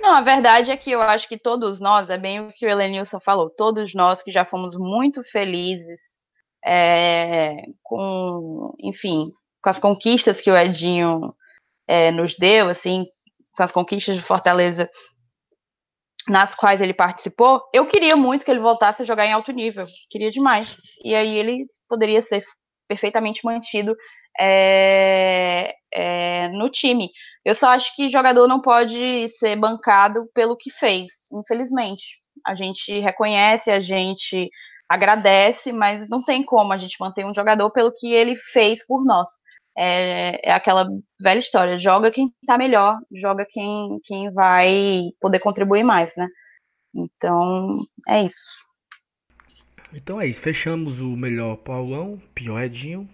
não, 0.00 0.14
a 0.14 0.20
verdade 0.20 0.70
é 0.70 0.76
que 0.76 0.90
eu 0.90 1.00
acho 1.00 1.28
que 1.28 1.38
todos 1.38 1.80
nós, 1.80 2.10
é 2.10 2.18
bem 2.18 2.40
o 2.40 2.52
que 2.52 2.66
o 2.66 2.68
Elenilson 2.68 3.18
falou, 3.18 3.48
todos 3.48 3.94
nós 3.94 4.22
que 4.22 4.30
já 4.30 4.44
fomos 4.44 4.76
muito 4.76 5.22
felizes 5.24 6.25
é, 6.66 7.62
com, 7.82 8.74
enfim, 8.80 9.30
com 9.62 9.70
as 9.70 9.78
conquistas 9.78 10.40
que 10.40 10.50
o 10.50 10.56
Edinho 10.56 11.34
é, 11.86 12.10
nos 12.10 12.36
deu, 12.36 12.68
assim, 12.68 13.06
com 13.56 13.62
as 13.62 13.70
conquistas 13.70 14.16
de 14.16 14.22
Fortaleza 14.22 14.90
nas 16.28 16.56
quais 16.56 16.80
ele 16.80 16.92
participou, 16.92 17.62
eu 17.72 17.86
queria 17.86 18.16
muito 18.16 18.44
que 18.44 18.50
ele 18.50 18.58
voltasse 18.58 19.00
a 19.00 19.04
jogar 19.04 19.26
em 19.26 19.32
alto 19.32 19.52
nível, 19.52 19.86
queria 20.10 20.30
demais. 20.30 20.76
E 21.04 21.14
aí 21.14 21.38
ele 21.38 21.64
poderia 21.88 22.20
ser 22.20 22.42
perfeitamente 22.88 23.44
mantido 23.44 23.96
é, 24.38 25.72
é, 25.92 26.48
no 26.48 26.68
time. 26.68 27.10
Eu 27.44 27.54
só 27.54 27.68
acho 27.68 27.94
que 27.94 28.08
jogador 28.08 28.48
não 28.48 28.60
pode 28.60 29.28
ser 29.28 29.56
bancado 29.56 30.28
pelo 30.34 30.56
que 30.56 30.70
fez, 30.70 31.28
infelizmente. 31.32 32.18
A 32.44 32.56
gente 32.56 32.98
reconhece, 32.98 33.70
a 33.70 33.78
gente 33.78 34.50
agradece, 34.88 35.72
mas 35.72 36.08
não 36.08 36.22
tem 36.22 36.44
como 36.44 36.72
a 36.72 36.78
gente 36.78 36.96
manter 37.00 37.24
um 37.24 37.34
jogador 37.34 37.70
pelo 37.70 37.92
que 37.92 38.12
ele 38.12 38.36
fez 38.36 38.86
por 38.86 39.04
nós. 39.04 39.28
É, 39.76 40.48
é 40.48 40.52
aquela 40.52 40.88
velha 41.20 41.38
história, 41.38 41.78
joga 41.78 42.10
quem 42.10 42.32
está 42.40 42.56
melhor, 42.56 42.98
joga 43.12 43.46
quem, 43.48 44.00
quem 44.04 44.32
vai 44.32 45.10
poder 45.20 45.38
contribuir 45.38 45.84
mais, 45.84 46.16
né? 46.16 46.26
Então, 46.94 47.68
é 48.08 48.22
isso. 48.24 48.64
Então 49.92 50.20
é 50.20 50.26
isso, 50.26 50.40
fechamos 50.40 51.00
o 51.00 51.16
melhor 51.16 51.56
Paulão, 51.56 52.20
pior 52.34 52.62
Edinho. 52.62 53.08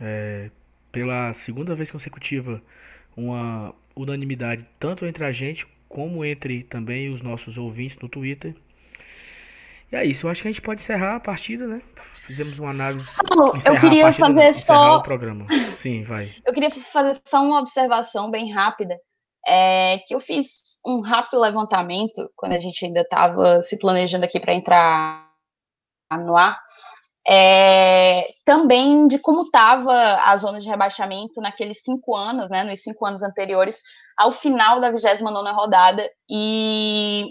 É, 0.00 0.50
pela 0.90 1.32
segunda 1.34 1.74
vez 1.74 1.90
consecutiva, 1.90 2.62
uma 3.16 3.74
unanimidade 3.94 4.66
tanto 4.78 5.04
entre 5.04 5.24
a 5.24 5.32
gente 5.32 5.66
como 5.88 6.24
entre 6.24 6.62
também 6.64 7.12
os 7.12 7.20
nossos 7.20 7.58
ouvintes 7.58 7.98
no 7.98 8.08
Twitter. 8.08 8.54
E 9.92 9.96
é 9.96 10.04
isso, 10.04 10.26
eu 10.26 10.30
acho 10.30 10.42
que 10.42 10.48
a 10.48 10.52
gente 10.52 10.62
pode 10.62 10.80
encerrar 10.82 11.16
a 11.16 11.20
partida, 11.20 11.66
né? 11.66 11.82
Fizemos 12.26 12.58
uma 12.58 12.70
análise. 12.70 13.18
eu 13.64 13.78
queria 13.80 14.04
partida, 14.04 14.26
fazer 14.26 14.46
não, 14.46 14.52
só. 14.52 14.96
O 14.98 15.02
programa. 15.02 15.46
Sim, 15.80 16.04
vai. 16.04 16.30
Eu 16.46 16.52
queria 16.52 16.70
fazer 16.70 17.20
só 17.24 17.42
uma 17.42 17.58
observação 17.58 18.30
bem 18.30 18.52
rápida. 18.52 18.96
É 19.46 19.98
que 20.06 20.14
eu 20.14 20.20
fiz 20.20 20.80
um 20.86 21.00
rápido 21.00 21.40
levantamento 21.40 22.30
quando 22.36 22.52
a 22.52 22.58
gente 22.58 22.84
ainda 22.84 23.00
estava 23.00 23.60
se 23.62 23.78
planejando 23.78 24.24
aqui 24.24 24.38
para 24.38 24.54
entrar 24.54 25.28
no 26.12 26.36
ar. 26.36 26.60
É, 27.28 28.26
também 28.44 29.06
de 29.06 29.18
como 29.18 29.42
estava 29.42 29.92
a 30.24 30.36
zona 30.36 30.58
de 30.58 30.68
rebaixamento 30.68 31.40
naqueles 31.40 31.82
cinco 31.82 32.16
anos, 32.16 32.50
né, 32.50 32.64
nos 32.64 32.82
cinco 32.82 33.04
anos 33.06 33.22
anteriores 33.22 33.80
ao 34.16 34.32
final 34.32 34.80
da 34.80 34.90
29 34.90 35.50
rodada, 35.52 36.08
e 36.28 37.26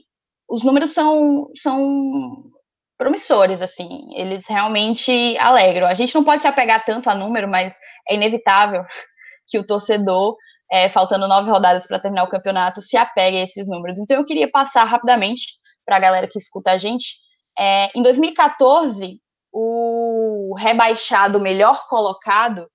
os 0.50 0.64
números 0.64 0.92
são, 0.92 1.50
são 1.56 2.44
promissores, 2.98 3.62
assim, 3.62 4.10
eles 4.16 4.48
realmente 4.48 5.38
alegram. 5.38 5.88
A 5.88 5.94
gente 5.94 6.14
não 6.16 6.24
pode 6.24 6.42
se 6.42 6.48
apegar 6.48 6.84
tanto 6.84 7.10
a 7.10 7.16
número, 7.16 7.48
mas 7.48 7.78
é 8.10 8.16
inevitável 8.16 8.84
que 9.48 9.60
o 9.60 9.66
torcedor, 9.66 10.36
é, 10.72 10.90
faltando 10.90 11.28
nove 11.28 11.50
rodadas 11.50 11.86
para 11.88 12.00
terminar 12.00 12.24
o 12.24 12.30
campeonato, 12.30 12.82
se 12.82 12.98
apegue 12.98 13.38
a 13.38 13.44
esses 13.44 13.68
números. 13.68 14.00
Então 14.00 14.18
eu 14.18 14.26
queria 14.26 14.50
passar 14.50 14.84
rapidamente 14.84 15.44
para 15.86 15.98
a 15.98 16.00
galera 16.00 16.28
que 16.28 16.40
escuta 16.40 16.72
a 16.72 16.78
gente. 16.78 17.18
É, 17.58 17.90
em 17.96 18.02
2014, 18.02 19.20
o 19.52 20.56
rebaixado 20.58 21.40
melhor 21.40 21.88
colocado 21.88 22.68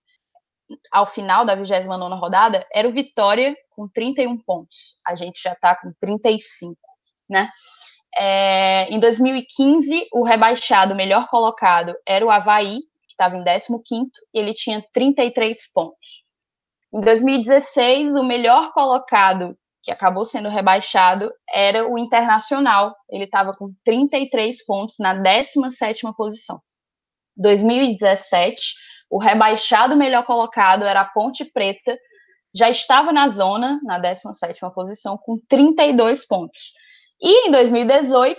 ao 0.90 1.06
final 1.06 1.44
da 1.44 1.54
29 1.54 2.14
rodada 2.14 2.66
era 2.72 2.88
o 2.88 2.92
Vitória 2.92 3.54
com 3.70 3.88
31 3.88 4.38
pontos. 4.38 4.96
A 5.06 5.14
gente 5.14 5.40
já 5.42 5.52
está 5.52 5.76
com 5.76 5.92
35 6.00 6.76
né? 7.28 7.48
É, 8.16 8.88
em 8.90 9.00
2015, 9.00 10.08
o 10.12 10.22
rebaixado 10.22 10.94
melhor 10.94 11.28
colocado 11.28 11.94
era 12.06 12.24
o 12.24 12.30
Havaí, 12.30 12.78
que 12.78 13.10
estava 13.10 13.36
em 13.36 13.44
15º, 13.44 14.08
e 14.32 14.38
ele 14.38 14.52
tinha 14.52 14.84
33 14.92 15.70
pontos. 15.72 16.24
Em 16.92 17.00
2016, 17.00 18.14
o 18.14 18.22
melhor 18.22 18.72
colocado, 18.72 19.56
que 19.82 19.90
acabou 19.90 20.24
sendo 20.24 20.48
rebaixado, 20.48 21.32
era 21.52 21.88
o 21.88 21.98
Internacional. 21.98 22.94
Ele 23.10 23.24
estava 23.24 23.52
com 23.52 23.74
33 23.84 24.64
pontos 24.64 24.96
na 25.00 25.12
17ª 25.14 26.14
posição. 26.16 26.60
2017, 27.36 28.74
o 29.10 29.18
rebaixado 29.18 29.96
melhor 29.96 30.24
colocado 30.24 30.84
era 30.84 31.00
a 31.00 31.04
Ponte 31.04 31.44
Preta, 31.44 31.98
já 32.54 32.70
estava 32.70 33.10
na 33.12 33.26
zona, 33.26 33.80
na 33.82 34.00
17ª 34.00 34.72
posição, 34.72 35.18
com 35.18 35.36
32 35.48 36.24
pontos. 36.24 36.72
E 37.26 37.48
em 37.48 37.50
2018, 37.50 38.38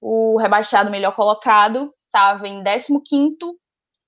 o 0.00 0.36
rebaixado 0.36 0.90
melhor 0.90 1.14
colocado 1.14 1.94
estava 2.04 2.48
em 2.48 2.60
15º, 2.60 3.54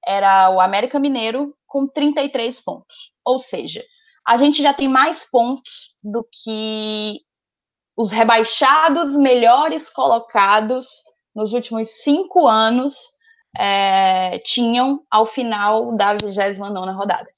era 0.05 0.51
o 0.51 0.61
América 0.61 0.99
Mineiro, 0.99 1.55
com 1.69 1.87
33 1.87 2.61
pontos. 2.63 3.13
Ou 3.25 3.39
seja, 3.39 3.85
a 4.27 4.37
gente 4.37 4.61
já 4.61 4.75
tem 4.75 4.89
mais 4.89 5.23
pontos 5.23 5.95
do 6.03 6.25
que 6.25 7.21
os 7.97 8.11
rebaixados 8.11 9.17
melhores 9.17 9.89
colocados 9.89 10.89
nos 11.33 11.53
últimos 11.53 12.03
cinco 12.03 12.49
anos 12.49 12.97
é, 13.57 14.41
tinham 14.41 15.01
ao 15.09 15.27
final 15.27 15.97
da 15.97 16.15
29 16.15 16.91
rodada. 16.91 17.29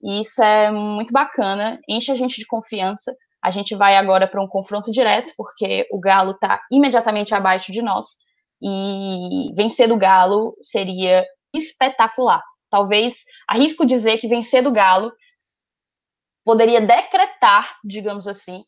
E 0.00 0.20
isso 0.20 0.40
é 0.40 0.70
muito 0.70 1.12
bacana, 1.12 1.80
enche 1.88 2.12
a 2.12 2.14
gente 2.14 2.36
de 2.36 2.46
confiança, 2.46 3.12
a 3.42 3.50
gente 3.50 3.74
vai 3.74 3.96
agora 3.96 4.26
para 4.26 4.42
um 4.42 4.48
confronto 4.48 4.90
direto, 4.90 5.32
porque 5.36 5.86
o 5.90 5.98
Galo 5.98 6.32
está 6.32 6.60
imediatamente 6.70 7.34
abaixo 7.34 7.72
de 7.72 7.82
nós. 7.82 8.06
E 8.62 9.52
vencer 9.54 9.88
do 9.88 9.96
Galo 9.96 10.54
seria 10.60 11.26
espetacular. 11.54 12.42
Talvez 12.68 13.24
arrisco 13.48 13.86
dizer 13.86 14.18
que 14.18 14.28
vencer 14.28 14.62
do 14.62 14.70
Galo 14.70 15.12
poderia 16.44 16.80
decretar, 16.80 17.76
digamos 17.84 18.26
assim, 18.26 18.62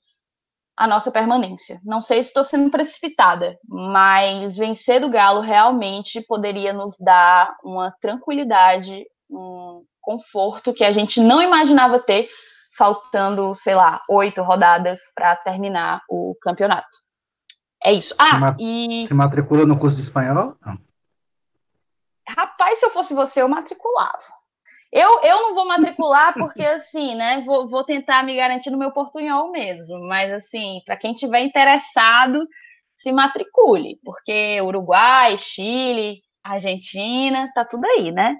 a 0.77 0.87
nossa 0.87 1.11
permanência. 1.11 1.81
Não 1.85 2.01
sei 2.01 2.23
se 2.23 2.29
estou 2.29 2.45
sendo 2.45 2.71
precipitada, 2.71 3.59
mas 3.69 4.57
vencer 4.57 5.01
do 5.01 5.11
Galo 5.11 5.41
realmente 5.41 6.21
poderia 6.23 6.73
nos 6.73 6.97
dar 6.99 7.55
uma 7.63 7.91
tranquilidade, 8.01 9.05
um 9.31 9.85
conforto 10.01 10.73
que 10.73 10.85
a 10.85 10.91
gente 10.91 11.21
não 11.21 11.41
imaginava 11.41 12.01
ter, 12.01 12.29
faltando, 12.77 13.55
sei 13.55 13.75
lá, 13.75 14.01
oito 14.09 14.43
rodadas 14.43 15.01
para 15.15 15.37
terminar 15.37 16.03
o 16.09 16.37
campeonato. 16.41 16.89
É 17.85 17.93
isso. 17.93 18.15
Ah, 18.19 18.55
se 18.57 18.65
e. 18.65 19.09
Se 19.09 19.15
matricula 19.15 19.67
no 19.67 19.79
curso 19.79 19.97
de 19.97 20.05
espanhol? 20.05 20.57
Não. 20.65 20.79
Rapaz, 22.29 22.79
se 22.79 22.87
eu 22.87 22.91
fosse 22.91 23.13
você, 23.15 23.43
eu 23.43 23.49
matriculava. 23.49 24.23
Eu, 24.93 25.23
eu 25.23 25.43
não 25.43 25.55
vou 25.55 25.67
matricular 25.67 26.35
porque, 26.39 26.63
assim, 26.63 27.15
né, 27.15 27.43
vou, 27.45 27.69
vou 27.69 27.83
tentar 27.83 28.23
me 28.23 28.37
garantir 28.37 28.71
no 28.71 28.79
meu 28.79 28.93
portunhol 28.93 29.51
mesmo. 29.51 29.99
Mas, 30.07 30.33
assim, 30.33 30.81
para 30.85 30.97
quem 30.97 31.15
tiver 31.15 31.41
interessado, 31.41 32.47
se 32.95 33.11
matricule, 33.11 33.99
porque 34.05 34.61
Uruguai, 34.61 35.37
Chile, 35.37 36.23
Argentina, 36.45 37.51
tá 37.55 37.65
tudo 37.65 37.85
aí, 37.87 38.13
né? 38.13 38.37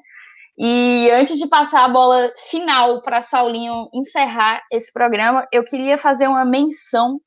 E 0.65 1.11
antes 1.11 1.39
de 1.39 1.49
passar 1.49 1.85
a 1.85 1.89
bola 1.89 2.31
final 2.49 3.03
para 3.03 3.21
Saulinho 3.21 3.89
encerrar 3.93 4.63
esse 4.71 4.93
programa, 4.93 5.45
eu 5.51 5.65
queria 5.65 5.99
fazer 5.99 6.29
uma 6.29 6.45
menção 6.45 7.19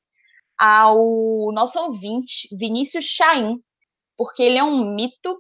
ao 0.58 1.52
nosso 1.52 1.78
ouvinte, 1.78 2.48
Vinícius 2.58 3.04
Chaim, 3.04 3.58
porque 4.18 4.42
ele 4.42 4.58
é 4.58 4.64
um 4.64 4.96
mito 4.96 5.36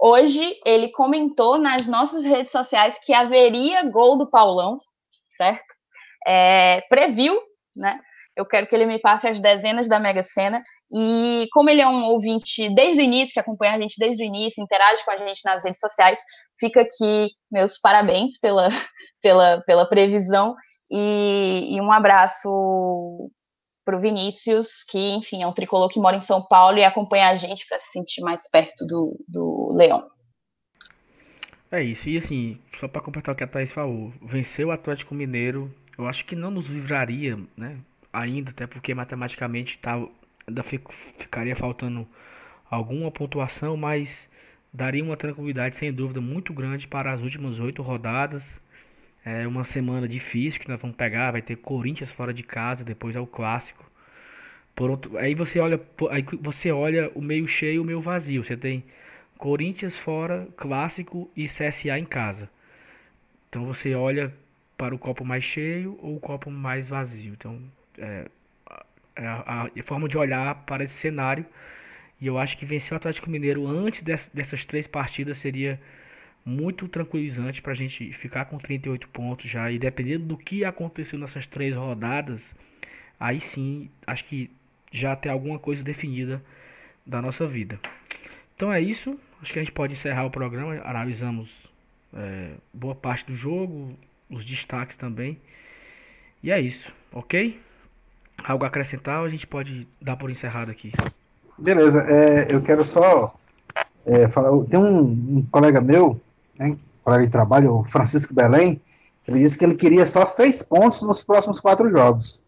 Hoje 0.00 0.54
ele 0.66 0.90
comentou 0.90 1.56
nas 1.56 1.86
nossas 1.86 2.22
redes 2.24 2.52
sociais 2.52 2.98
que 3.02 3.14
haveria 3.14 3.88
gol 3.90 4.18
do 4.18 4.28
Paulão, 4.28 4.76
certo? 5.26 5.74
É, 6.26 6.82
previu, 6.82 7.38
né? 7.74 7.98
Eu 8.36 8.44
quero 8.44 8.66
que 8.66 8.74
ele 8.74 8.84
me 8.84 8.98
passe 8.98 9.26
as 9.26 9.40
dezenas 9.40 9.88
da 9.88 9.98
Mega 9.98 10.22
Sena. 10.22 10.62
E 10.92 11.46
como 11.52 11.70
ele 11.70 11.80
é 11.80 11.88
um 11.88 12.04
ouvinte 12.04 12.68
desde 12.74 13.00
o 13.00 13.04
início, 13.04 13.32
que 13.32 13.40
acompanha 13.40 13.74
a 13.74 13.80
gente 13.80 13.94
desde 13.98 14.22
o 14.22 14.26
início, 14.26 14.62
interage 14.62 15.04
com 15.04 15.10
a 15.10 15.16
gente 15.16 15.40
nas 15.44 15.64
redes 15.64 15.80
sociais, 15.80 16.18
fica 16.60 16.82
aqui 16.82 17.30
meus 17.50 17.78
parabéns 17.78 18.38
pela, 18.38 18.68
pela, 19.22 19.62
pela 19.62 19.88
previsão 19.88 20.54
e, 20.90 21.68
e 21.70 21.80
um 21.80 21.90
abraço 21.90 23.30
para 23.84 23.96
o 23.96 24.00
Vinícius, 24.00 24.84
que, 24.88 25.14
enfim, 25.14 25.42
é 25.42 25.46
um 25.46 25.52
tricolor 25.52 25.88
que 25.88 26.00
mora 26.00 26.16
em 26.16 26.20
São 26.20 26.42
Paulo 26.42 26.76
e 26.76 26.84
acompanha 26.84 27.28
a 27.28 27.36
gente 27.36 27.64
para 27.68 27.78
se 27.78 27.92
sentir 27.92 28.20
mais 28.20 28.50
perto 28.50 28.84
do, 28.84 29.16
do 29.28 29.72
Leão. 29.74 30.10
É 31.70 31.82
isso, 31.82 32.08
e 32.08 32.18
assim, 32.18 32.60
só 32.78 32.88
para 32.88 33.00
completar 33.00 33.34
o 33.34 33.38
que 33.38 33.44
a 33.44 33.46
Thaís 33.46 33.72
falou, 33.72 34.12
vencer 34.20 34.66
o 34.66 34.72
Atlético 34.72 35.14
Mineiro, 35.14 35.72
eu 35.96 36.06
acho 36.06 36.24
que 36.24 36.34
não 36.34 36.50
nos 36.50 36.66
livraria, 36.66 37.38
né, 37.56 37.78
ainda, 38.20 38.50
até 38.50 38.66
porque 38.66 38.94
matematicamente 38.94 39.78
tá, 39.78 39.94
ainda 40.46 40.62
ficaria 41.18 41.54
faltando 41.54 42.06
alguma 42.70 43.10
pontuação, 43.10 43.76
mas 43.76 44.28
daria 44.72 45.02
uma 45.02 45.16
tranquilidade, 45.16 45.76
sem 45.76 45.92
dúvida, 45.92 46.20
muito 46.20 46.52
grande 46.52 46.86
para 46.86 47.12
as 47.12 47.22
últimas 47.22 47.58
oito 47.58 47.82
rodadas, 47.82 48.60
é 49.24 49.46
uma 49.46 49.64
semana 49.64 50.06
difícil 50.06 50.60
que 50.60 50.68
nós 50.68 50.80
vamos 50.80 50.96
pegar, 50.96 51.32
vai 51.32 51.42
ter 51.42 51.56
Corinthians 51.56 52.12
fora 52.12 52.32
de 52.32 52.42
casa, 52.42 52.84
depois 52.84 53.16
é 53.16 53.20
o 53.20 53.26
clássico. 53.26 53.84
Por 54.74 54.90
outro, 54.90 55.16
aí 55.18 55.34
você 55.34 55.58
olha, 55.58 55.80
aí 56.10 56.24
você 56.40 56.70
olha 56.70 57.10
o 57.14 57.20
meio 57.20 57.48
cheio, 57.48 57.82
o 57.82 57.84
meio 57.84 58.00
vazio. 58.00 58.44
Você 58.44 58.56
tem 58.56 58.84
Corinthians 59.36 59.96
fora, 59.96 60.46
clássico 60.56 61.30
e 61.34 61.46
CSA 61.46 61.98
em 61.98 62.04
casa. 62.04 62.48
Então 63.48 63.64
você 63.64 63.94
olha 63.94 64.32
para 64.76 64.94
o 64.94 64.98
copo 64.98 65.24
mais 65.24 65.42
cheio 65.42 65.98
ou 66.00 66.16
o 66.16 66.20
copo 66.20 66.50
mais 66.50 66.88
vazio. 66.88 67.32
Então 67.32 67.58
é, 67.98 68.28
é 69.16 69.26
a, 69.26 69.64
a, 69.64 69.82
forma 69.82 70.08
de 70.08 70.16
olhar 70.16 70.54
para 70.66 70.84
esse 70.84 70.94
cenário. 70.94 71.44
E 72.20 72.26
eu 72.26 72.38
acho 72.38 72.56
que 72.56 72.64
vencer 72.64 72.92
o 72.92 72.96
Atlético 72.96 73.30
Mineiro 73.30 73.66
antes 73.66 74.02
dessas 74.32 74.64
três 74.64 74.86
partidas 74.86 75.38
seria 75.38 75.80
muito 76.44 76.86
tranquilizante 76.88 77.60
para 77.60 77.72
a 77.72 77.76
gente 77.76 78.12
ficar 78.12 78.46
com 78.46 78.56
38 78.56 79.08
pontos 79.08 79.50
já. 79.50 79.70
E 79.70 79.78
dependendo 79.78 80.26
do 80.26 80.36
que 80.36 80.64
aconteceu 80.64 81.18
nessas 81.18 81.46
três 81.46 81.74
rodadas, 81.74 82.54
aí 83.18 83.40
sim 83.40 83.90
acho 84.06 84.24
que 84.24 84.50
já 84.92 85.14
tem 85.16 85.30
alguma 85.30 85.58
coisa 85.58 85.82
definida 85.82 86.42
da 87.04 87.20
nossa 87.20 87.46
vida. 87.46 87.78
Então 88.54 88.72
é 88.72 88.80
isso. 88.80 89.18
Acho 89.42 89.52
que 89.52 89.58
a 89.58 89.62
gente 89.62 89.72
pode 89.72 89.92
encerrar 89.92 90.24
o 90.24 90.30
programa. 90.30 90.80
Analisamos 90.84 91.50
é, 92.14 92.54
boa 92.72 92.94
parte 92.94 93.26
do 93.26 93.36
jogo, 93.36 93.96
os 94.30 94.44
destaques 94.44 94.96
também. 94.96 95.38
E 96.42 96.50
é 96.50 96.60
isso, 96.60 96.92
ok? 97.12 97.60
Algo 98.44 98.64
a 98.64 98.68
acrescentar 98.68 99.24
a 99.24 99.28
gente 99.28 99.46
pode 99.46 99.88
dar 100.00 100.16
por 100.16 100.30
encerrado 100.30 100.70
aqui? 100.70 100.92
Beleza, 101.58 102.00
é, 102.02 102.46
eu 102.48 102.62
quero 102.62 102.84
só 102.84 103.34
é, 104.04 104.28
falar. 104.28 104.50
Tem 104.66 104.78
um, 104.78 105.00
um 105.38 105.46
colega 105.50 105.80
meu 105.80 106.20
né, 106.58 106.76
colega 107.02 107.24
de 107.24 107.32
trabalho, 107.32 107.76
o 107.76 107.84
Francisco 107.84 108.34
Belém, 108.34 108.80
ele 109.26 109.40
disse 109.40 109.58
que 109.58 109.64
ele 109.64 109.74
queria 109.74 110.06
só 110.06 110.24
seis 110.24 110.62
pontos 110.62 111.02
nos 111.02 111.24
próximos 111.24 111.58
quatro 111.58 111.90
jogos, 111.90 112.40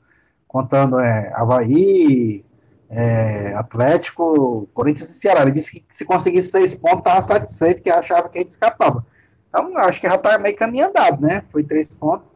contando 0.47 1.01
é, 1.01 1.33
Havaí, 1.35 2.45
é, 2.89 3.55
Atlético, 3.55 4.69
Corinthians 4.73 5.11
e 5.11 5.15
Ceará. 5.15 5.43
Ele 5.43 5.51
disse 5.51 5.81
que 5.81 5.85
se 5.91 6.05
conseguisse 6.05 6.51
seis 6.51 6.75
pontos, 6.75 6.99
estava 6.99 7.21
satisfeito, 7.21 7.83
que 7.83 7.91
achava 7.91 8.29
que 8.29 8.39
a 8.39 8.41
gente 8.41 8.51
escapava. 8.51 9.05
Então, 9.49 9.77
acho 9.79 10.01
que 10.01 10.09
já 10.09 10.15
está 10.15 10.39
meio 10.39 10.57
caminho 10.57 10.89
andado, 10.89 11.21
né? 11.21 11.43
Foi 11.51 11.65
três 11.65 11.95
pontos. 11.95 12.27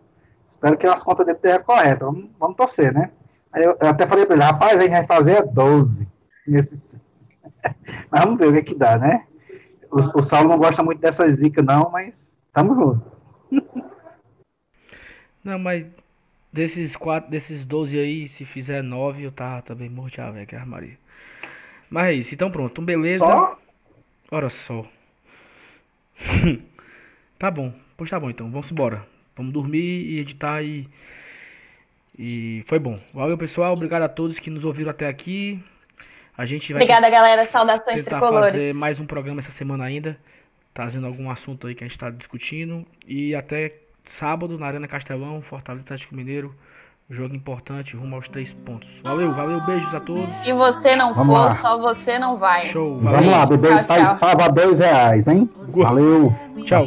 Espero 0.49 0.77
que 0.77 0.87
as 0.87 1.03
contas 1.03 1.25
dele 1.25 1.39
estejam 1.39 1.63
corretas. 1.63 2.07
Vamos, 2.07 2.31
vamos 2.39 2.57
torcer, 2.57 2.93
né? 2.93 3.11
Aí 3.53 3.65
eu, 3.65 3.77
eu 3.81 3.89
até 3.89 4.07
falei 4.07 4.27
para 4.27 4.35
ele, 4.35 4.45
rapaz, 4.45 4.79
a 4.79 4.83
gente 4.83 4.93
vai 4.93 5.07
fazer 5.07 5.43
12. 5.43 6.09
Nesse... 6.47 6.97
Mas 8.11 8.25
vamos 8.25 8.39
ver 8.39 8.49
o 8.49 8.53
que, 8.53 8.59
é 8.59 8.63
que 8.63 8.75
dá, 8.75 8.99
né? 8.99 9.27
O, 9.91 9.99
o 10.19 10.23
Saulo 10.23 10.49
não 10.49 10.59
gosta 10.59 10.83
muito 10.83 11.01
dessa 11.01 11.29
zica, 11.29 11.63
não, 11.63 11.91
mas 11.91 12.35
tamo 12.53 12.75
junto. 12.75 13.13
Não, 15.45 15.59
mas 15.59 15.85
desses 16.53 16.95
quatro, 16.95 17.29
desses 17.29 17.67
12 17.67 17.99
aí, 17.99 18.29
se 18.29 18.45
fizer 18.45 18.81
9, 18.81 19.25
eu 19.25 19.33
tava 19.33 19.61
também 19.63 19.89
morto 19.89 20.15
já, 20.15 20.31
velho, 20.31 20.47
que 20.47 20.55
armaria. 20.55 20.97
Mas 21.91 22.07
é 22.07 22.13
isso, 22.13 22.33
então 22.33 22.49
pronto, 22.49 22.71
então 22.71 22.85
beleza. 22.85 23.25
Só? 23.25 23.59
Ora 24.31 24.49
só. 24.49 24.87
tá 27.39 27.51
bom, 27.51 27.75
pois 27.97 28.09
tá 28.09 28.21
bom 28.21 28.31
então, 28.31 28.51
vamos 28.51 28.71
embora. 28.71 29.05
Vamos 29.37 29.53
dormir 29.53 29.81
e 29.81 30.21
editar 30.21 30.63
e. 30.63 30.89
E 32.25 32.63
foi 32.69 32.79
bom. 32.79 32.97
Valeu, 33.13 33.37
pessoal. 33.37 33.73
Obrigado 33.73 34.03
a 34.03 34.09
todos 34.09 34.39
que 34.39 34.49
nos 34.49 34.65
ouviram 34.65 34.93
até 34.93 35.09
aqui. 35.09 35.61
A 36.39 36.47
gente 36.47 36.73
vai 36.73 36.81
Obrigada, 36.81 37.11
galera. 37.11 37.45
Saudações 37.47 38.05
tentar 38.05 38.21
tricolores. 38.21 38.53
fazer 38.53 38.75
mais 38.75 39.01
um 39.01 39.07
programa 39.07 39.41
essa 39.41 39.51
semana 39.51 39.83
ainda, 39.83 40.17
trazendo 40.73 41.05
algum 41.05 41.29
assunto 41.29 41.67
aí 41.67 41.75
que 41.75 41.83
a 41.83 41.87
gente 41.89 41.97
está 41.97 42.11
discutindo. 42.11 42.87
E 43.09 43.35
até 43.35 43.75
sábado 44.21 44.57
na 44.57 44.69
Arena 44.69 44.87
Castelão, 44.87 45.43
Fortaleza 45.43 45.83
Atlético 45.83 46.15
Mineiro. 46.15 46.55
Jogo 47.11 47.35
importante, 47.35 47.97
rumo 47.97 48.15
aos 48.15 48.29
três 48.29 48.53
pontos. 48.53 48.89
Valeu, 49.03 49.33
valeu, 49.35 49.61
beijos 49.63 49.93
a 49.93 49.99
todos. 49.99 50.37
Se 50.37 50.53
você 50.53 50.95
não 50.95 51.13
Vamos 51.15 51.37
for, 51.37 51.43
lá. 51.43 51.55
só 51.57 51.79
você 51.81 52.21
não 52.21 52.37
vai. 52.39 52.69
Show, 52.69 53.01
valeu. 53.01 53.19
Vamos 53.19 53.33
lá, 53.33 53.47
bebê 53.47 53.85
tchau, 53.85 53.97
tchau. 53.97 54.17
paga 54.19 54.49
dois 54.49 54.79
reais, 54.79 55.27
hein? 55.27 55.51
Valeu. 55.75 56.33
Tchau. 56.65 56.87